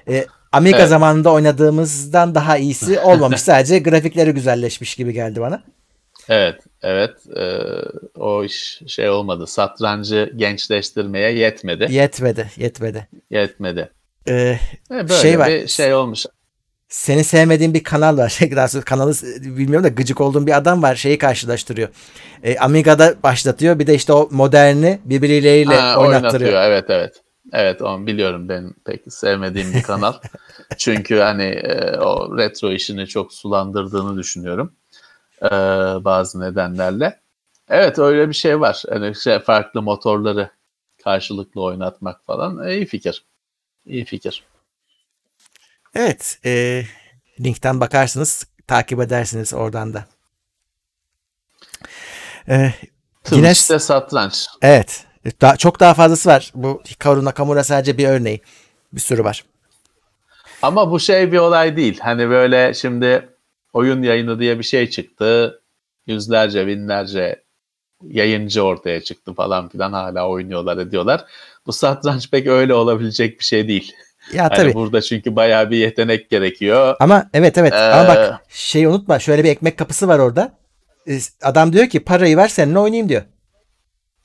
[0.09, 0.89] e, Amiga Evet.
[0.89, 3.41] zamanında oynadığımızdan daha iyisi olmamış.
[3.41, 5.62] Sadece grafikleri güzelleşmiş gibi geldi bana.
[6.29, 7.11] Evet, evet.
[7.37, 7.59] Ee,
[8.20, 9.47] o iş şey olmadı.
[9.47, 11.87] Satrancı gençleştirmeye yetmedi.
[11.91, 12.51] Yetmedi.
[12.57, 13.09] Yetmedi.
[13.31, 13.91] Yetmedi.
[14.29, 14.59] Ee, E,
[14.91, 15.49] böyle Şey var.
[15.49, 16.27] bir şey olmuş.
[16.89, 18.29] seni sevmediğin bir kanal var.
[18.39, 20.95] Şey, Daha sonra kanalı bilmiyorum da gıcık olduğum bir adam var.
[20.95, 21.89] Şeyi karşılaştırıyor.
[22.43, 23.79] Ee, Amiga'da başlatıyor.
[23.79, 26.53] Bir de işte o moderni birbirleriyle Ha, oynattırıyor.
[26.53, 26.62] oynatıyor.
[26.62, 27.12] Evet, evet.
[27.53, 30.15] Evet, onu biliyorum ben pek sevmediğim bir kanal.
[30.79, 34.73] Çünkü hani e, o retro işini çok sulandırdığını düşünüyorum.
[35.43, 35.51] E,
[36.05, 37.20] bazı nedenlerle.
[37.69, 38.83] Evet, öyle bir şey var.
[38.89, 40.51] Hani şey, farklı motorları
[41.05, 42.69] karşılıklı oynatmak falan.
[42.69, 43.24] E, iyi fikir.
[43.87, 44.45] İyi fikir.
[45.95, 46.39] Evet.
[46.45, 46.83] E,
[47.41, 48.47] linkten bakarsınız.
[48.66, 50.05] Takip edersiniz oradan da.
[52.49, 52.73] E,
[53.24, 54.47] Twitch'te satranç.
[54.62, 55.07] evet.
[55.40, 56.53] Daha, çok daha fazlası var.
[56.55, 58.40] Bu Hikaru Nakamura sadece bir örneği.
[58.93, 59.44] Bir sürü var.
[60.62, 61.99] Ama bu şey bir olay değil.
[62.01, 63.28] Hani böyle şimdi
[63.73, 65.61] oyun yayını diye bir şey çıktı.
[66.07, 67.43] Yüzlerce, binlerce
[68.03, 71.24] yayıncı ortaya çıktı falan filan hala oynuyorlar ediyorlar.
[71.66, 73.93] Bu satranç pek öyle olabilecek bir şey değil.
[74.32, 74.74] Ya Hani tabii.
[74.74, 76.97] burada çünkü bayağı bir yetenek gerekiyor.
[77.01, 80.53] Ama evet evet ama Ee, bak şeyi unutma şöyle bir ekmek kapısı var orada.
[81.09, 83.23] Ee, Adam diyor ki parayı ver seninle oynayayım diyor.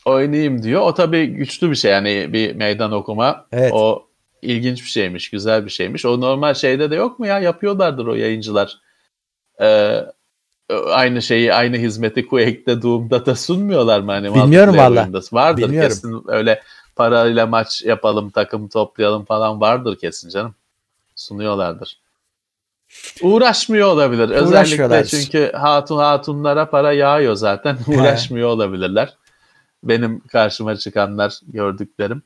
[0.07, 0.81] Oynayayım diyor.
[0.81, 3.45] O tabii güçlü bir şey yani bir meydan okuma.
[3.51, 3.71] Evet.
[3.73, 4.07] O
[4.41, 6.05] ilginç bir şeymiş, güzel bir şeymiş.
[6.05, 7.39] O normal şeyde de yok mu ya?
[7.39, 8.77] Yapıyorlardır o yayıncılar.
[9.61, 10.03] Ee,
[10.89, 14.11] aynı şeyi, aynı hizmeti Quake'de, Doom'da da sunmuyorlar mı?
[14.11, 15.09] Hani Bilmiyorum valla.
[15.31, 15.89] Vardır Bilmiyorum.
[15.89, 16.61] kesin öyle
[16.95, 20.55] parayla maç yapalım, takım toplayalım falan vardır kesin canım.
[21.15, 21.99] Sunuyorlardır.
[23.21, 24.29] Uğraşmıyor olabilir.
[24.29, 27.77] Özellikle çünkü hatun hatunlara para yağıyor zaten.
[27.87, 29.13] Uğraşmıyor olabilirler.
[29.83, 32.23] Benim karşıma çıkanlar gördüklerim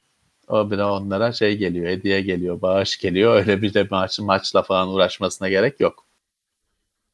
[0.47, 3.35] o bile onlara şey geliyor, hediye geliyor, bağış geliyor.
[3.35, 6.05] Öyle bir de maç, maçla falan uğraşmasına gerek yok.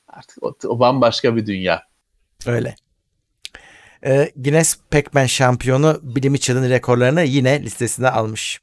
[0.08, 1.84] Artık o, o bambaşka bir dünya.
[2.48, 2.76] Öyle.
[4.06, 8.62] Ee, Guinness Pac-Man şampiyonu Billy Mitchell'ın rekorlarını yine listesine almış.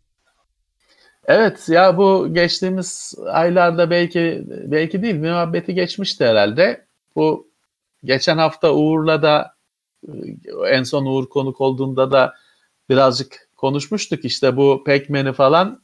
[1.26, 6.86] Evet ya bu geçtiğimiz aylarda belki belki değil muhabbeti geçmişti herhalde.
[7.16, 7.48] Bu
[8.04, 9.53] geçen hafta Uğur'la da
[10.70, 12.34] en son Uğur konuk olduğunda da
[12.88, 15.82] birazcık konuşmuştuk işte bu Pac-Man'i falan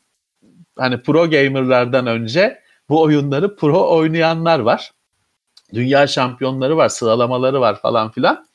[0.76, 4.92] hani pro gamerlardan önce bu oyunları pro oynayanlar var.
[5.74, 8.46] Dünya şampiyonları var, sıralamaları var falan filan.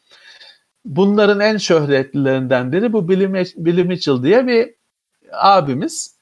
[0.85, 4.73] Bunların en şöhretlilerinden biri bu Billy, Mitchell diye bir
[5.31, 6.15] abimiz.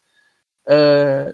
[0.70, 1.26] Ee,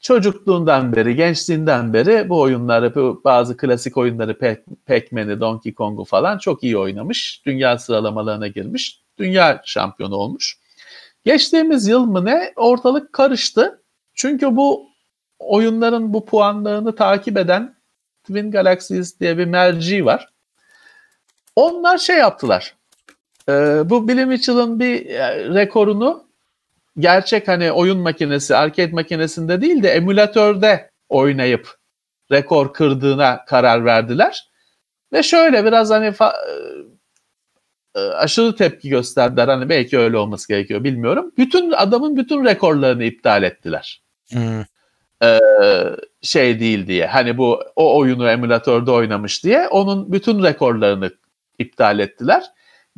[0.00, 6.38] çocukluğundan beri, gençliğinden beri bu oyunları, bu bazı klasik oyunları Pac- Pac-Man'i, Donkey Kong'u falan
[6.38, 7.42] çok iyi oynamış.
[7.46, 9.02] Dünya sıralamalarına girmiş.
[9.18, 10.58] Dünya şampiyonu olmuş.
[11.24, 13.82] Geçtiğimiz yıl mı ne ortalık karıştı.
[14.14, 14.88] Çünkü bu
[15.38, 17.76] oyunların bu puanlarını takip eden
[18.22, 20.28] Twin Galaxies diye bir merci var.
[21.56, 22.74] Onlar şey yaptılar.
[23.48, 26.29] Ee, bu Billy Mitchell'ın bir e, rekorunu
[26.98, 31.68] gerçek hani oyun makinesi, arcade makinesinde değil de emülatörde oynayıp
[32.32, 34.50] rekor kırdığına karar verdiler.
[35.12, 36.34] Ve şöyle biraz hani fa-
[37.96, 39.48] e, aşırı tepki gösterdiler.
[39.48, 41.32] Hani belki öyle olması gerekiyor bilmiyorum.
[41.38, 44.02] Bütün adamın bütün rekorlarını iptal ettiler.
[44.32, 44.64] Hmm.
[45.22, 45.40] Ee,
[46.22, 47.06] şey değil diye.
[47.06, 51.10] Hani bu o oyunu emülatörde oynamış diye onun bütün rekorlarını
[51.58, 52.44] iptal ettiler.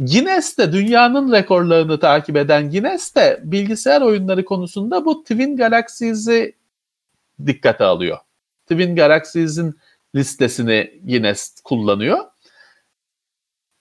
[0.06, 6.54] Guinness de dünyanın rekorlarını takip eden Guinness de bilgisayar oyunları konusunda bu Twin Galaxies'i
[7.46, 8.18] dikkate alıyor.
[8.66, 9.74] Twin Galaxies'in
[10.14, 12.18] listesini Guinness kullanıyor.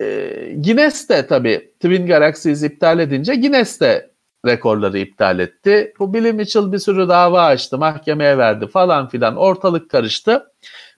[0.02, 4.12] Ee, Guinness de tabii Twin Galaxies iptal edince Guinness de
[4.46, 5.94] rekorları iptal etti.
[6.00, 9.36] Bu Billy Mitchell bir sürü dava açtı, mahkemeye verdi falan filan.
[9.36, 10.52] Ortalık karıştı.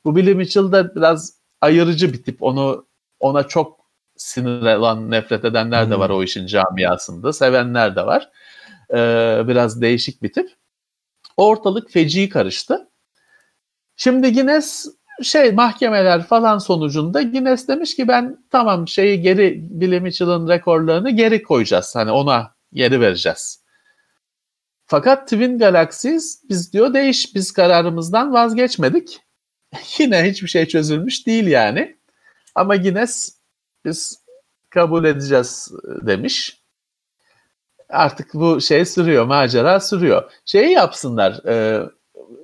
[0.05, 2.43] Bu Billy Mitchell da biraz ayırıcı bir tip.
[2.43, 2.85] Onu
[3.19, 3.82] ona çok
[4.17, 7.33] sinir olan, nefret edenler de var o işin camiasında.
[7.33, 8.29] Sevenler de var.
[8.93, 10.49] Ee, biraz değişik bir tip.
[11.37, 12.89] Ortalık feci karıştı.
[13.95, 14.87] Şimdi Guinness
[15.21, 21.43] şey mahkemeler falan sonucunda Guinness demiş ki ben tamam şeyi geri Billy Mitchell'ın rekorlarını geri
[21.43, 21.95] koyacağız.
[21.95, 23.63] Hani ona geri vereceğiz.
[24.85, 29.19] Fakat Twin Galaxies biz diyor değiş biz kararımızdan vazgeçmedik.
[29.99, 31.97] Yine hiçbir şey çözülmüş değil yani.
[32.55, 33.42] Ama Guinness
[33.85, 34.23] biz
[34.69, 36.61] kabul edeceğiz demiş.
[37.89, 40.31] Artık bu şey sürüyor, macera sürüyor.
[40.45, 41.85] Şeyi yapsınlar, e,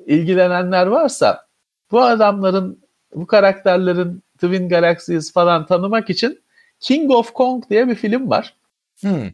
[0.06, 1.48] ilgilenenler varsa
[1.92, 2.84] bu adamların,
[3.16, 6.42] bu karakterlerin Twin Galaxies falan tanımak için
[6.80, 8.56] King of Kong diye bir film var.
[9.00, 9.32] Hmm.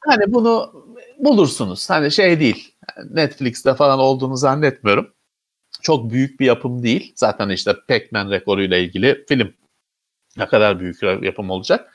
[0.00, 0.72] Hani bunu
[1.18, 1.90] bulursunuz.
[1.90, 2.74] Hani şey değil.
[3.10, 5.12] Netflix'te falan olduğunu zannetmiyorum.
[5.82, 7.12] Çok büyük bir yapım değil.
[7.16, 9.54] Zaten işte Pac-Man rekoruyla ilgili film.
[10.36, 11.94] Ne kadar büyük yapım olacak.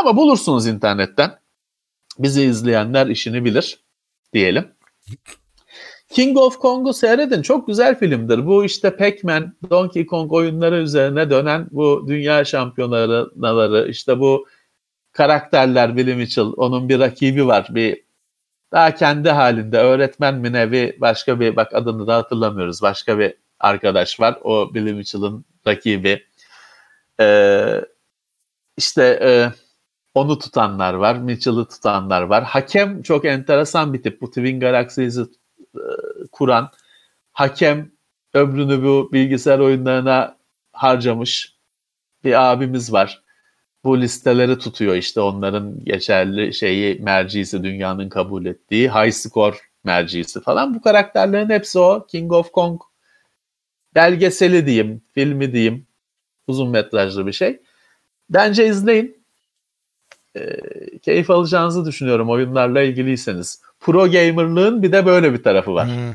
[0.00, 1.38] Ama bulursunuz internetten.
[2.18, 3.78] Bizi izleyenler işini bilir
[4.32, 4.68] diyelim.
[6.10, 7.42] King of Kong'u seyredin.
[7.42, 8.46] Çok güzel filmdir.
[8.46, 14.46] Bu işte Pac-Man, Donkey Kong oyunları üzerine dönen bu dünya şampiyonaları, işte bu
[15.12, 17.66] karakterler Billy Mitchell, onun bir rakibi var.
[17.70, 18.04] Bir
[18.72, 22.82] daha kendi halinde öğretmen mi ne başka bir bak adını da hatırlamıyoruz.
[22.82, 24.38] Başka bir arkadaş var.
[24.44, 26.26] O Billy Mitchell'ın rakibi.
[27.20, 27.80] Ee,
[28.76, 29.52] işte e,
[30.14, 31.16] onu tutanlar var.
[31.16, 32.44] Mitchell'ı tutanlar var.
[32.44, 34.20] Hakem çok enteresan bir tip.
[34.20, 35.20] Bu Twin Galaxies'i
[35.74, 35.82] e,
[36.32, 36.70] kuran
[37.32, 37.92] hakem
[38.34, 40.36] ömrünü bu bilgisayar oyunlarına
[40.72, 41.54] harcamış
[42.24, 43.24] bir abimiz var.
[43.84, 50.74] Bu listeleri tutuyor işte onların geçerli şeyi mercisi dünyanın kabul ettiği high score mercisi falan.
[50.74, 52.80] Bu karakterlerin hepsi o King of Kong
[53.94, 55.86] belgeseli diyeyim, filmi diyeyim.
[56.46, 57.60] Uzun metrajlı bir şey.
[58.30, 59.24] Bence izleyin.
[60.36, 60.58] e,
[60.98, 63.62] keyif alacağınızı düşünüyorum oyunlarla ilgiliyseniz.
[63.80, 65.86] Pro gamerlığın bir de böyle bir tarafı var.
[65.88, 66.12] Hmm.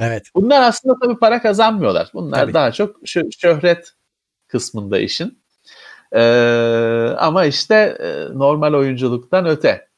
[0.00, 0.26] Evet.
[0.34, 2.10] Bunlar aslında tabii para kazanmıyorlar.
[2.14, 2.54] Bunlar Tabii.
[2.54, 3.92] daha çok şö- şöhret
[4.48, 5.42] kısmında işin.
[6.12, 9.88] Ee, ama işte e, normal oyunculuktan öte.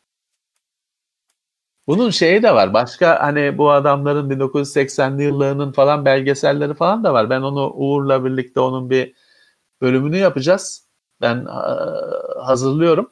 [1.87, 2.75] Bunun şeyi de var.
[2.75, 7.31] Başka hani bu adamların 1980'li yıllarının falan belgeselleri falan da var.
[7.31, 9.15] Ben onu Uğur'la birlikte onun bir
[9.85, 10.85] bölümünü yapacağız.
[11.21, 11.51] Ben e,
[12.43, 13.11] hazırlıyorum.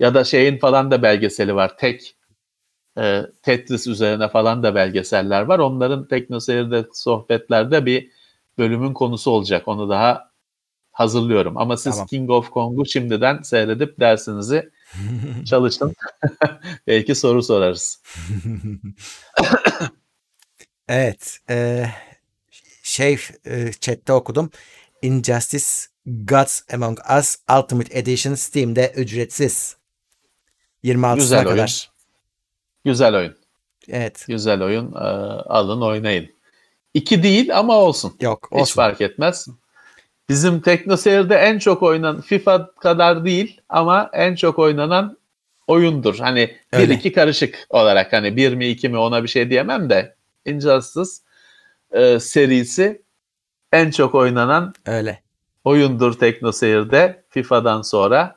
[0.00, 1.76] Ya da şeyin falan da belgeseli var.
[1.78, 2.16] Tek
[2.98, 5.58] e, Tetris üzerine falan da belgeseller var.
[5.58, 8.10] Onların TeknoSeyir'de sohbetlerde bir
[8.58, 9.68] bölümün konusu olacak.
[9.68, 10.30] Onu daha
[10.92, 11.56] hazırlıyorum.
[11.56, 12.06] Ama siz Tamam.
[12.06, 14.70] King of Kong'u şimdiden seyredip dersinizi
[15.46, 15.94] çalışın.
[16.86, 18.02] Belki soru sorarız.
[20.88, 21.38] Evet.
[21.50, 21.86] e,
[22.82, 24.50] şey e, chatte okudum.
[25.02, 29.76] Injustice Gods Among Us Ultimate Edition Steam'de ücretsiz.
[30.84, 31.56] 26'sına Güzel kadar.
[31.56, 31.68] oyun.
[32.84, 33.36] Güzel oyun.
[33.88, 34.24] Evet.
[34.28, 34.92] Güzel oyun.
[34.94, 36.28] Ee, alın oynayın.
[36.94, 38.16] İki değil ama olsun.
[38.20, 38.74] Yok Hiç olsun.
[38.74, 39.48] fark etmez.
[40.28, 45.18] Bizim TeknoSeyir'de en çok oynanan FIFA kadar değil ama en çok oynanan
[45.66, 46.18] oyundur.
[46.18, 46.88] Hani Öyle.
[46.90, 50.14] bir iki karışık olarak hani bir mi iki mi ona bir şey diyemem de
[50.46, 51.10] Injustice
[51.92, 53.02] e, serisi
[53.72, 55.22] en çok oynanan Öyle.
[55.64, 58.36] Oyundur TeknoSeyir'de FIFA'dan sonra.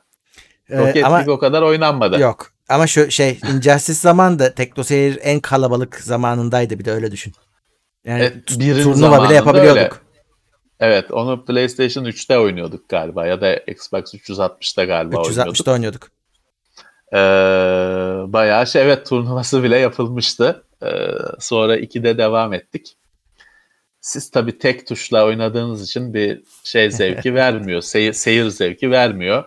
[0.70, 2.20] Ee, Rocket ama League o kadar oynanmadı.
[2.20, 2.50] yok.
[2.68, 7.32] Ama şu şey Injustice zamanında TeknoSeyir en kalabalık zamanındaydı bir de öyle düşün.
[8.04, 9.76] Yani birin turnuva bile yapabiliyorduk.
[9.76, 9.90] öyle.
[10.80, 15.56] Evet onu PlayStation 3'te oynuyorduk galiba ya da Xbox 360'ta galiba oynuyorduk.
[15.56, 16.08] 360'da oynuyorduk.
[17.12, 17.18] Ee,
[18.32, 20.64] bayağı şey evet turnuvası bile yapılmıştı.
[20.82, 20.88] Ee,
[21.40, 22.96] sonra 2'de devam ettik.
[24.04, 27.80] Siz tabii tek tuşla oynadığınız için bir şey zevki vermiyor.
[27.80, 29.44] Seyir, seyir zevki vermiyor.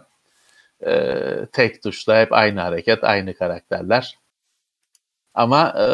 [0.86, 4.18] Ee, tek tuşla hep aynı hareket, aynı karakterler.
[5.34, 5.86] Ama e,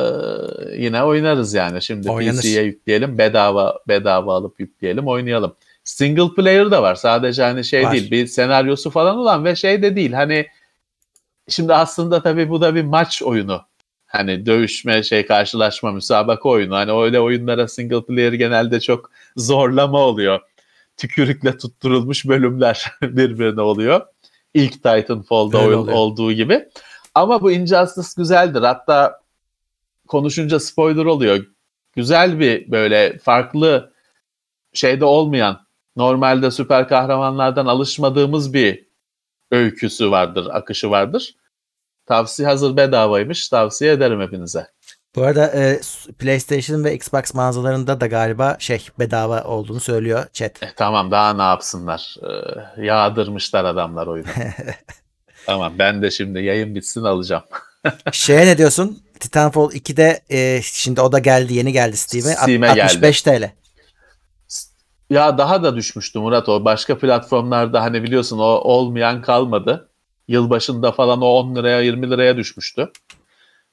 [0.78, 1.82] yine oynarız yani.
[1.82, 2.42] Şimdi Oynanır.
[2.42, 5.56] PC'ye yükleyelim, bedava bedava alıp yükleyelim, oynayalım.
[5.84, 6.96] Single player da var.
[6.96, 7.92] Sadece hani şey Var.
[7.92, 10.14] değil, bir senaryosu falan olan ve şey de değil.
[10.14, 10.48] Hani
[11.48, 13.62] Şimdi aslında tabii bu da bir maç oyunu.
[14.14, 16.76] Hani dövüşme, şey karşılaşma, müsabaka oyunu.
[16.76, 20.40] Hani öyle oyunlara single player genelde çok zorlama oluyor.
[20.98, 24.02] Tükürükle tutturulmuş bölümler birbirine oluyor.
[24.54, 25.98] İlk Titanfall'da Öyle oyun oluyor.
[25.98, 26.66] olduğu gibi.
[27.16, 28.62] Ama bu Injustice güzeldir.
[28.62, 29.20] Hatta
[30.08, 31.46] konuşunca spoiler oluyor.
[31.96, 33.94] Güzel bir böyle farklı
[34.74, 35.66] şeyde olmayan,
[35.96, 38.86] normalde süper kahramanlardan alışmadığımız bir
[39.52, 41.36] öyküsü vardır, akışı vardır.
[42.06, 43.50] Tavsiye hazır bedavaymış.
[43.50, 44.68] Tavsiye ederim hepinize.
[45.16, 45.80] Bu arada e,
[46.20, 50.64] PlayStation ve Xbox mağazalarında da galiba şey bedava olduğunu söylüyor chat.
[50.64, 52.16] E, tamam daha ne yapsınlar?
[52.78, 54.28] Ee, yağdırmışlar adamlar oyunu.
[55.46, 57.44] tamam ben de şimdi yayın bitsin alacağım.
[58.12, 59.04] Şeye ne diyorsun?
[59.20, 62.36] Titanfall 2'de e, şimdi o da geldi yeni geldi Steam'e.
[62.36, 62.84] Steam'e geldi.
[62.84, 63.52] 65 TL.
[65.10, 66.66] Ya daha da düşmüştü Murat o.
[66.66, 69.90] Başka platformlarda hani biliyorsun o olmayan kalmadı.
[70.28, 72.92] Yılbaşında falan o 10 liraya 20 liraya düşmüştü.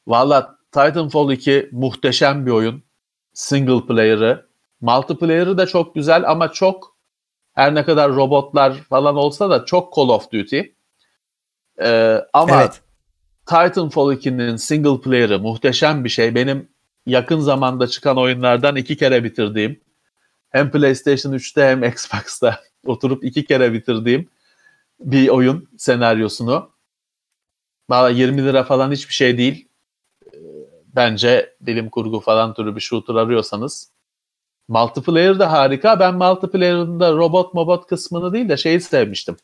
[0.06, 2.82] Valla Titanfall 2 muhteşem bir oyun.
[3.32, 4.46] Single player'ı.
[4.80, 6.96] Multiplayer'ı da çok güzel ama çok
[7.52, 10.60] her ne kadar robotlar falan olsa da çok Call of Duty.
[11.82, 12.80] Ee, ama Evet.
[13.46, 16.34] Titanfall 2'nin single player'ı muhteşem bir şey.
[16.34, 16.68] Benim
[17.06, 19.80] yakın zamanda çıkan oyunlardan iki kere bitirdiğim
[20.50, 24.28] hem PlayStation 3'te hem Xbox'ta oturup iki kere bitirdiğim
[25.00, 26.70] bir oyun senaryosunu.
[27.90, 29.68] Valla 20 lira falan hiçbir şey değil.
[30.26, 30.38] Ee,
[30.96, 33.90] Bence bilim kurgu falan türü bir shooter arıyorsanız.
[34.68, 36.00] Multiplayer da harika.
[36.00, 39.36] Ben multiplayer'ın da robot mobot kısmını değil de şeyi sevmiştim.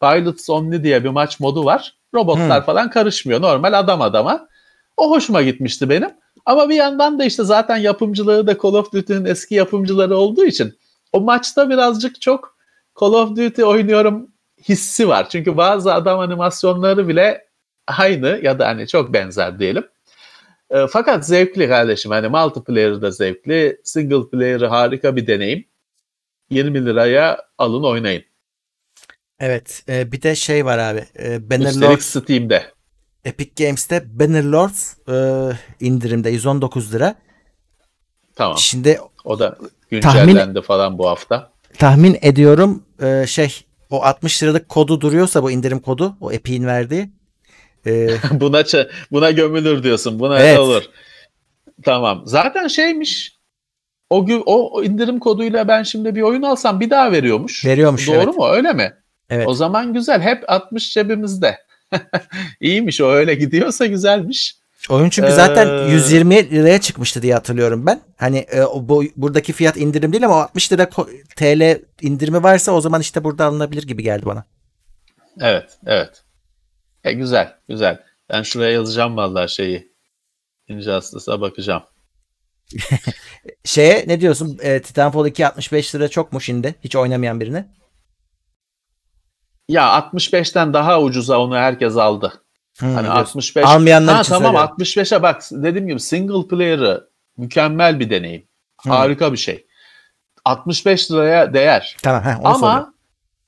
[0.00, 1.94] Pilots Only diye bir maç modu var.
[2.14, 2.66] Robotlar Hmm.
[2.66, 3.42] falan karışmıyor.
[3.42, 4.48] Normal adam adama.
[4.96, 6.10] O hoşuma gitmişti benim.
[6.46, 10.78] Ama bir yandan da işte zaten yapımcılığı da Call of Duty'nin eski yapımcıları olduğu için
[11.12, 12.56] o maçta birazcık çok
[13.00, 14.30] Call of Duty oynuyorum
[14.68, 15.28] hissi var.
[15.28, 17.46] Çünkü bazı adam animasyonları bile
[17.86, 19.86] aynı ya da hani çok benzer diyelim.
[20.70, 22.10] E, fakat zevkli kardeşim.
[22.10, 23.80] Hani multiplayer da zevkli.
[23.84, 25.64] Single player'ı harika bir deneyim.
[26.50, 28.22] 20 liraya alın oynayın.
[29.40, 29.82] Evet.
[29.88, 30.98] e, bir de şey var abi.
[30.98, 32.64] E, Üstelik Bannerlord Steam'de.
[33.24, 34.70] Epic Games'te Bannerlord
[35.08, 37.14] e, indirimde 119 lira.
[38.34, 38.58] Tamam.
[38.58, 39.58] Şimdi O da
[39.90, 41.52] güncellendi falan bu hafta.
[41.78, 47.10] tahmin ediyorum e, şey o 60 liralık kodu duruyorsa bu indirim kodu o Epic'in verdiği.
[47.86, 48.64] e, buna
[49.12, 50.18] buna gömülür diyorsun.
[50.20, 50.58] Buna Evet.
[50.58, 50.82] olur.
[51.84, 52.22] Tamam.
[52.24, 53.36] Zaten şeymiş.
[54.10, 57.64] O gü- o o indirim koduyla ben şimdi bir oyun alsam bir daha veriyormuş.
[57.64, 58.34] Veriyormuş, Doğru evet.
[58.36, 58.48] mu?
[58.48, 58.92] Öyle mi?
[59.30, 59.48] evet.
[59.48, 60.20] O zaman güzel.
[60.20, 61.58] Hep 60 cebimizde.
[62.60, 64.56] İyiymiş o öyle gidiyorsa güzelmiş.
[64.88, 68.00] Oyun çünkü zaten Ee, 120 liraya çıkmıştı diye hatırlıyorum ben.
[68.16, 70.88] Hani e, bu, buradaki fiyat indirim değil ama o 60 lira
[71.36, 74.44] TL indirimi varsa o zaman işte burada alınabilir gibi geldi bana.
[75.40, 76.24] Evet, evet.
[77.04, 78.02] E, güzel, güzel.
[78.30, 79.92] Ben şuraya yazacağım vallahi şeyi.
[80.68, 81.82] Injustice'a bakacağım.
[83.64, 84.58] Şeye ne diyorsun?
[84.62, 86.74] E, Titanfall 2 65 lira çok mu şimdi?
[86.84, 87.68] Hiç oynamayan birine.
[89.68, 92.32] Ya 65'ten daha ucuza onu herkes aldı.
[92.80, 93.20] Hı, Hani diyorsun.
[93.20, 93.64] 65.
[93.64, 94.74] Almayanlar ha, için tamam söylüyorum.
[94.78, 98.46] 65'e bak dediğim gibi single player'ı mükemmel bir deneyim.
[98.82, 98.90] Hı.
[98.90, 99.66] Harika bir şey.
[100.44, 101.96] 65 liraya değer.
[102.02, 102.22] Tamam.
[102.22, 102.94] Heh, onu Ama soruyorum.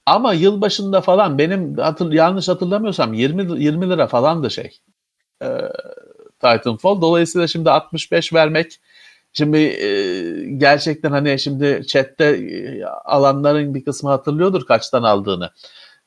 [0.07, 4.79] ama yılbaşında falan benim hatır, yanlış hatırlamıyorsam 20 20 lira falan da şey.
[5.43, 5.47] E,
[6.41, 7.01] Titanfall.
[7.01, 8.81] Dolayısıyla şimdi 65 vermek
[9.33, 9.91] şimdi e,
[10.57, 15.51] gerçekten hani şimdi chatte e, alanların bir kısmı hatırlıyordur kaçtan aldığını.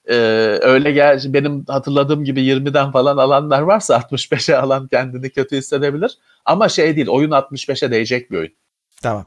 [0.06, 0.16] E,
[0.62, 6.18] öyle gel benim hatırladığım gibi 20'den falan alanlar varsa 65'e alan kendini kötü hissedebilir.
[6.46, 8.54] Ama şey değil oyun 65'e değecek bir oyun.
[9.02, 9.26] Tamam.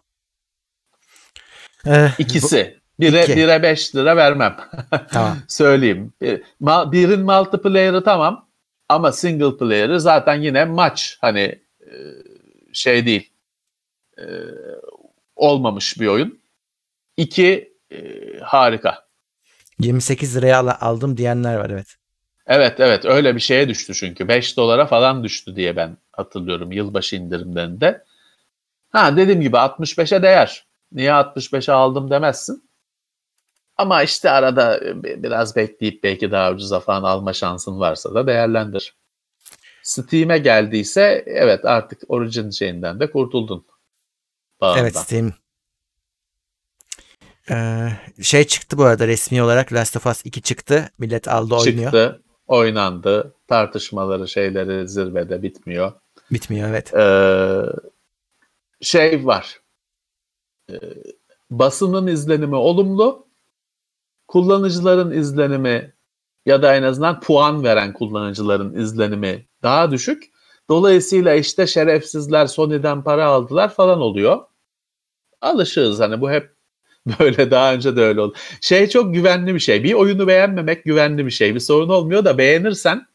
[1.86, 2.80] Ee, İkisi.
[3.00, 3.36] Bire, İki.
[3.36, 4.56] bire 5 lira vermem.
[5.12, 5.38] Tamam.
[5.48, 6.12] Söyleyeyim.
[6.20, 8.48] Bir- ma- Birin multiplayer'ı tamam
[8.88, 11.40] ama single player'ı zaten yine maç hani
[11.80, 11.92] e,
[12.72, 13.30] şey değil
[14.18, 14.24] e,
[15.36, 16.38] olmamış bir oyun.
[17.16, 17.98] İki e,
[18.42, 19.03] harika.
[19.80, 21.96] 28 liraya al- aldım diyenler var evet.
[22.46, 27.16] Evet evet öyle bir şeye düştü çünkü 5 dolara falan düştü diye ben hatırlıyorum yılbaşı
[27.16, 28.04] indirimlerinde.
[28.90, 30.66] Ha dediğim gibi 65'e değer.
[30.92, 32.70] Niye 65'e aldım demezsin.
[33.76, 38.94] Ama işte arada bi- biraz bekleyip belki daha ucuza falan alma şansın varsa da değerlendir.
[39.82, 43.66] Steam'e geldiyse evet artık Origin şeyinden de kurtuldun.
[44.60, 44.82] Bağından.
[44.82, 45.32] Evet Steam.
[47.50, 47.88] Ee,
[48.22, 50.90] şey çıktı bu arada resmi olarak Last of Us 2 çıktı.
[50.98, 51.84] Millet aldı oynuyor.
[51.84, 53.34] Çıktı, oynandı.
[53.48, 55.92] Tartışmaları şeyleri zirvede bitmiyor.
[56.30, 56.94] Bitmiyor evet.
[56.94, 57.62] Ee,
[58.80, 59.60] şey var.
[60.70, 60.74] Ee,
[61.50, 63.26] basının izlenimi olumlu.
[64.28, 65.94] Kullanıcıların izlenimi
[66.46, 70.34] ya da en azından puan veren kullanıcıların izlenimi daha düşük.
[70.68, 74.44] Dolayısıyla işte şerefsizler Sony'den para aldılar falan oluyor.
[75.40, 76.53] Alışığız hani bu hep
[77.20, 78.34] böyle daha önce de öyle oldu.
[78.60, 79.84] Şey çok güvenli bir şey.
[79.84, 81.54] Bir oyunu beğenmemek güvenli bir şey.
[81.54, 83.06] Bir sorun olmuyor da beğenirsen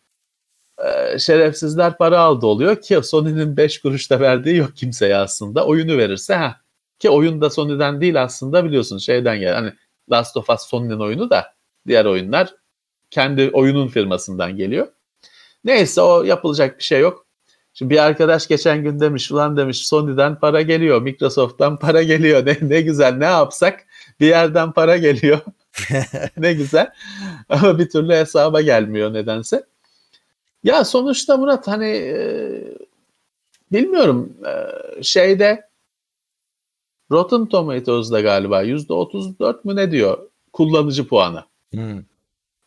[1.19, 5.65] şerefsizler para aldı oluyor ki Sony'nin 5 kuruşta verdiği yok kimseye aslında.
[5.65, 6.61] Oyunu verirse ha
[6.99, 9.53] ki oyun da Sony'den değil aslında biliyorsun şeyden gel.
[9.53, 9.73] Hani
[10.11, 11.53] Last of Us Sony'nin oyunu da
[11.87, 12.55] diğer oyunlar
[13.09, 14.87] kendi oyunun firmasından geliyor.
[15.63, 17.28] Neyse o yapılacak bir şey yok.
[17.73, 22.45] Şimdi bir arkadaş geçen gün demiş ulan demiş Sony'den para geliyor, Microsoft'tan para geliyor.
[22.45, 23.85] Ne, ne güzel ne yapsak
[24.19, 25.39] bir yerden para geliyor.
[26.37, 26.91] ne güzel.
[27.49, 29.65] Ama bir türlü hesaba gelmiyor nedense.
[30.63, 32.17] Ya sonuçta Murat hani e,
[33.71, 34.53] bilmiyorum e,
[35.03, 35.69] şeyde
[37.11, 41.43] Rotten Tomatoes'da galiba %34 mü ne diyor kullanıcı puanı.
[41.71, 42.03] Hmm.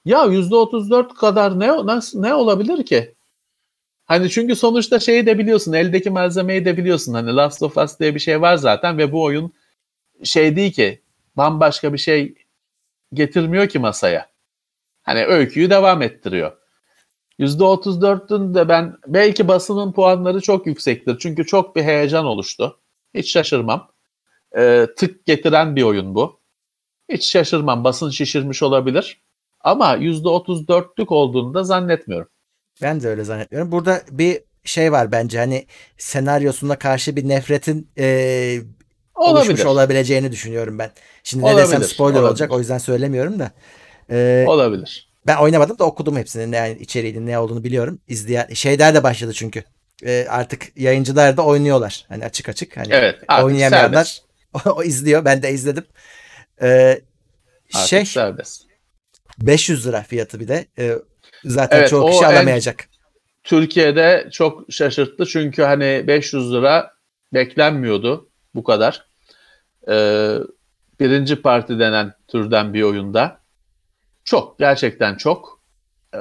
[0.05, 3.15] Ya %34 kadar ne nasıl ne olabilir ki?
[4.13, 7.15] Hani çünkü sonuçta şeyi de biliyorsun, eldeki malzemeyi de biliyorsun.
[7.15, 9.53] Hani Last of Us diye bir şey var zaten ve bu oyun
[10.25, 11.03] şey değil ki
[11.37, 12.35] bambaşka bir şey
[13.15, 14.31] getirmiyor ki masaya.
[15.03, 16.53] Hani öyküyü devam ettiriyor.
[17.39, 21.19] %34'ün de ben belki basının puanları çok yüksektir.
[21.19, 22.81] Çünkü çok bir heyecan oluştu.
[23.15, 23.93] Hiç şaşırmam.
[24.57, 26.41] Ee, tık getiren bir oyun bu.
[27.09, 27.85] Hiç şaşırmam.
[27.85, 29.23] Basın şişirmiş olabilir.
[29.61, 32.29] Ama %34'lük olduğunu da zannetmiyorum.
[32.83, 33.73] Ben de öyle zannetmiyorum.
[33.73, 35.67] Burada bir şey var bence hani
[35.99, 38.59] senaryosuna karşı bir nefretin e,
[39.15, 39.65] oluşmuş Olabilir.
[39.65, 40.91] olabileceğini düşünüyorum ben.
[41.23, 42.31] Şimdi ne Olabilir, desem spoiler olabilir.
[42.31, 43.51] olacak o yüzden söylemiyorum da.
[44.11, 45.13] E, Olabilir.
[45.27, 46.51] ben oynamadım da okudum hepsini.
[46.51, 47.99] Ne yani içeriğinin ne olduğunu biliyorum.
[48.09, 49.65] İzleyen şeyler de başladı çünkü.
[50.07, 52.05] E, artık yayıncılar da oynuyorlar.
[52.09, 52.77] Hani açık açık.
[52.77, 53.19] Hani Evet.
[53.43, 54.23] Oynayamayanlar
[54.67, 55.25] o izliyor.
[55.25, 55.85] Ben de izledim.
[56.63, 57.01] E,
[57.75, 58.63] Artık şey serbest.
[59.39, 60.67] 500 lira fiyatı bir de.
[60.79, 60.95] E,
[61.45, 62.89] zaten Evet, çoğu kişi alamayacak.
[63.45, 66.93] Türkiye'de çok şaşırttı çünkü hani 500 lira
[67.35, 69.07] beklenmiyordu bu kadar.
[69.89, 70.39] Ee,
[71.01, 73.41] birinci parti denen türden bir oyunda
[74.25, 75.61] çok gerçekten çok
[76.15, 76.19] ee,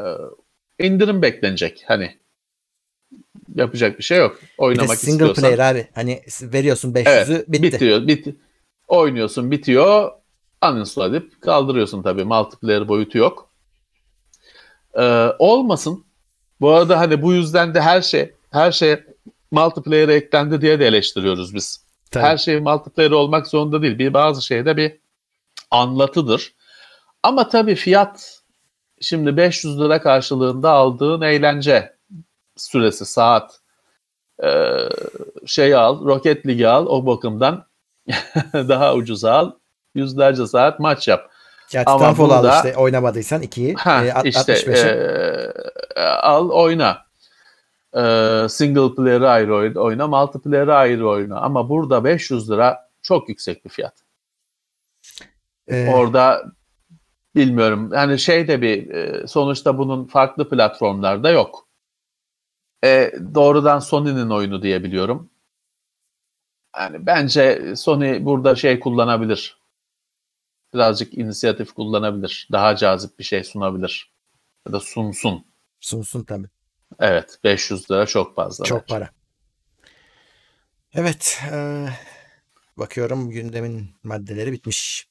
[0.79, 2.17] indirim beklenecek hani
[3.55, 4.39] yapacak bir şey yok.
[4.41, 5.87] Bir Oynamak single istiyorsan player abi.
[5.95, 7.63] Hani veriyorsun 500'ü evet, bitti.
[7.63, 8.07] bitiyor.
[8.07, 8.27] Bit
[8.87, 10.11] oynuyorsun bitiyor
[10.69, 13.50] uninstall edip kaldırıyorsun tabii multiplayer boyutu yok.
[14.97, 16.05] Ee, olmasın.
[16.61, 19.03] Bu arada hani bu yüzden de her şey her şey
[19.51, 21.85] multiplayer'e eklendi diye de eleştiriyoruz biz.
[22.11, 22.23] Tabii.
[22.23, 23.99] Her şey multiplayer olmak zorunda değil.
[23.99, 24.97] Bir bazı şeyde bir
[25.71, 26.53] anlatıdır.
[27.23, 28.41] Ama tabii fiyat
[29.01, 31.95] şimdi 500 lira karşılığında aldığın eğlence
[32.57, 33.59] süresi saat
[34.43, 34.77] e,
[35.45, 37.65] şey al Rocket League al o bakımdan
[38.53, 39.51] daha ucuza al
[39.95, 41.30] yüzlerce saat maç yap.
[41.73, 43.73] Ya Ama Titanfall al burada- işte oynamadıysan 2'yi.
[43.73, 44.87] Ha, e, işte 65'i.
[45.95, 47.05] e, al oyna.
[47.93, 48.01] E,
[48.49, 51.39] single player'ı ayrı oyn- oyna, multiplayer'ı ayrı oyna.
[51.39, 53.93] Ama burada 500 lira çok yüksek bir fiyat.
[55.67, 56.43] Ee, Orada
[57.35, 57.91] bilmiyorum.
[57.93, 61.67] Yani şey de bir e, sonuçta bunun farklı platformlarda yok.
[62.83, 65.29] E, doğrudan Sony'nin oyunu diye biliyorum.
[66.77, 69.60] Yani bence Sony burada şey kullanabilir.
[70.73, 72.47] Birazcık inisiyatif kullanabilir.
[72.51, 74.11] Daha cazip bir şey sunabilir.
[74.67, 75.45] Ya da sunsun.
[75.79, 76.47] sunsun tabii.
[76.99, 78.65] Evet 500 lira çok fazla.
[78.65, 78.93] Çok bence.
[78.95, 79.09] para.
[80.93, 81.41] Evet.
[81.51, 81.87] e,
[82.77, 85.07] bakıyorum gündemin maddeleri bitmiş.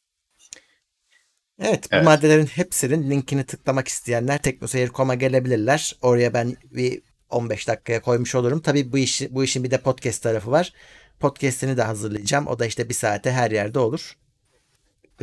[1.59, 2.05] Evet, bu Evet.
[2.05, 5.97] maddelerin hepsinin linkini tıklamak isteyenler teknoseyir.com'a gelebilirler.
[6.03, 8.61] Oraya ben bir 15 dakikaya koymuş olurum.
[8.61, 10.73] Tabii bu işi, bu işin bir de podcast tarafı var.
[11.21, 12.47] Podcast'ini de hazırlayacağım.
[12.47, 14.17] O da işte bir saate her yerde olur.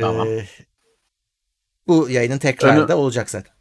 [0.00, 0.28] Tamam.
[0.28, 0.44] Ee,
[1.86, 3.52] bu yayının tekrarı Önü- da olacak zaten.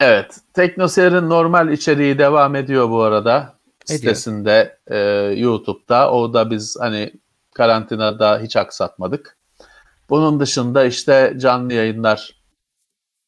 [0.00, 0.40] Evet.
[0.54, 3.56] Teknoseyir'in normal içeriği devam ediyor bu arada.
[3.84, 3.98] Ediyor.
[3.98, 4.98] Sitesinde, e,
[5.36, 6.12] YouTube'da.
[6.12, 7.12] O da biz hani
[7.54, 9.36] karantinada hiç aksatmadık.
[10.10, 12.42] Bunun dışında işte canlı yayınlar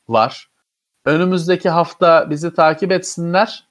[0.09, 0.51] var.
[1.05, 3.69] Önümüzdeki hafta bizi takip etsinler.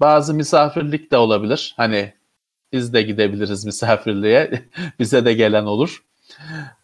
[0.00, 1.74] Bazı misafirlik de olabilir.
[1.76, 2.14] Hani
[2.72, 4.68] biz de gidebiliriz misafirliğe.
[4.98, 6.04] Bize de gelen olur.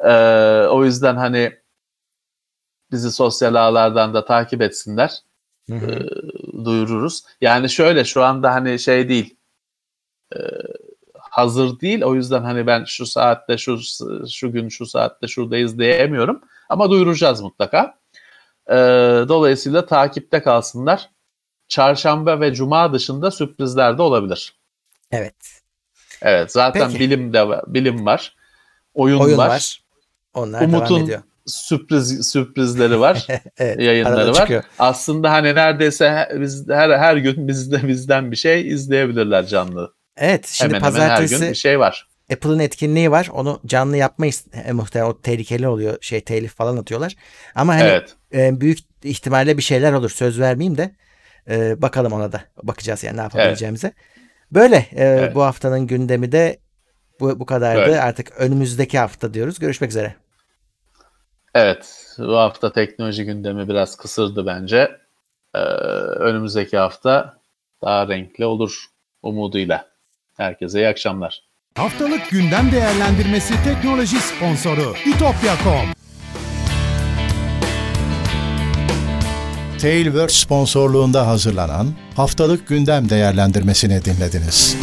[0.01, 1.59] Ee, o yüzden hani
[2.93, 5.19] bizi sosyal ağlardan da takip etsinler
[5.71, 6.09] Hı hı.
[6.65, 7.23] duyururuz.
[7.41, 9.37] Yani şöyle şu anda hani şey değil
[10.35, 10.39] e,
[11.19, 13.79] hazır değil o yüzden hani ben şu saatte şu
[14.31, 17.99] şu gün şu saatte şuradayız diyemiyorum ama duyuracağız mutlaka.
[18.69, 18.75] E,
[19.29, 21.11] dolayısıyla takipte kalsınlar.
[21.69, 24.57] Çarşamba ve cuma dışında sürprizler de olabilir.
[25.11, 25.63] Evet.
[26.23, 27.01] Evet zaten Peki.
[27.01, 28.37] bilim de bilim var.
[28.95, 29.49] Oyun, Oyun var.
[29.49, 29.83] var.
[30.35, 31.23] Onlar devam Umut'un ediyor.
[31.47, 33.27] sürpriz sürprizleri var.
[33.59, 34.35] Evet, yayınları var.
[34.35, 34.63] çıkıyor.
[34.79, 39.93] Aslında hani neredeyse biz her her gün bizde bizden bir şey izleyebilirler canlı.
[40.17, 42.07] Evet, şimdi hemen hemen her gün pazartesi bir şey var.
[42.33, 43.29] Apple'ın etkinliği var.
[43.33, 44.45] Onu canlı yapmayız.
[44.67, 45.97] E, muhtemelen o tehlikeli oluyor.
[46.01, 47.15] Şey telif falan atıyorlar.
[47.55, 48.15] Ama hani evet.
[48.35, 50.11] e, büyük ihtimalle bir şeyler olur.
[50.11, 50.91] Söz vermeyeyim de
[51.51, 52.45] e, bakalım ona da.
[52.63, 53.93] Bakacağız yani ne yapabileceğimize.
[54.53, 55.35] Böyle e, Evet.
[55.35, 56.59] bu haftanın gündemi de
[57.23, 57.81] bu, bu kadardı.
[57.81, 58.03] Böyle.
[58.03, 59.59] Artık önümüzdeki hafta diyoruz.
[59.59, 60.15] Görüşmek üzere.
[61.55, 62.15] Evet.
[62.19, 64.91] Bu hafta teknoloji gündemi biraz kısırdı bence.
[65.55, 67.39] Ee, önümüzdeki hafta
[67.83, 68.85] daha renkli olur
[69.23, 69.87] umuduyla.
[70.37, 71.43] Herkese iyi akşamlar.
[71.77, 75.93] Haftalık gündem değerlendirmesi teknoloji sponsoru itopya.com.
[79.83, 81.87] Tailwords sponsorluğunda hazırlanan
[82.17, 84.77] haftalık gündem değerlendirmesini dinlediniz.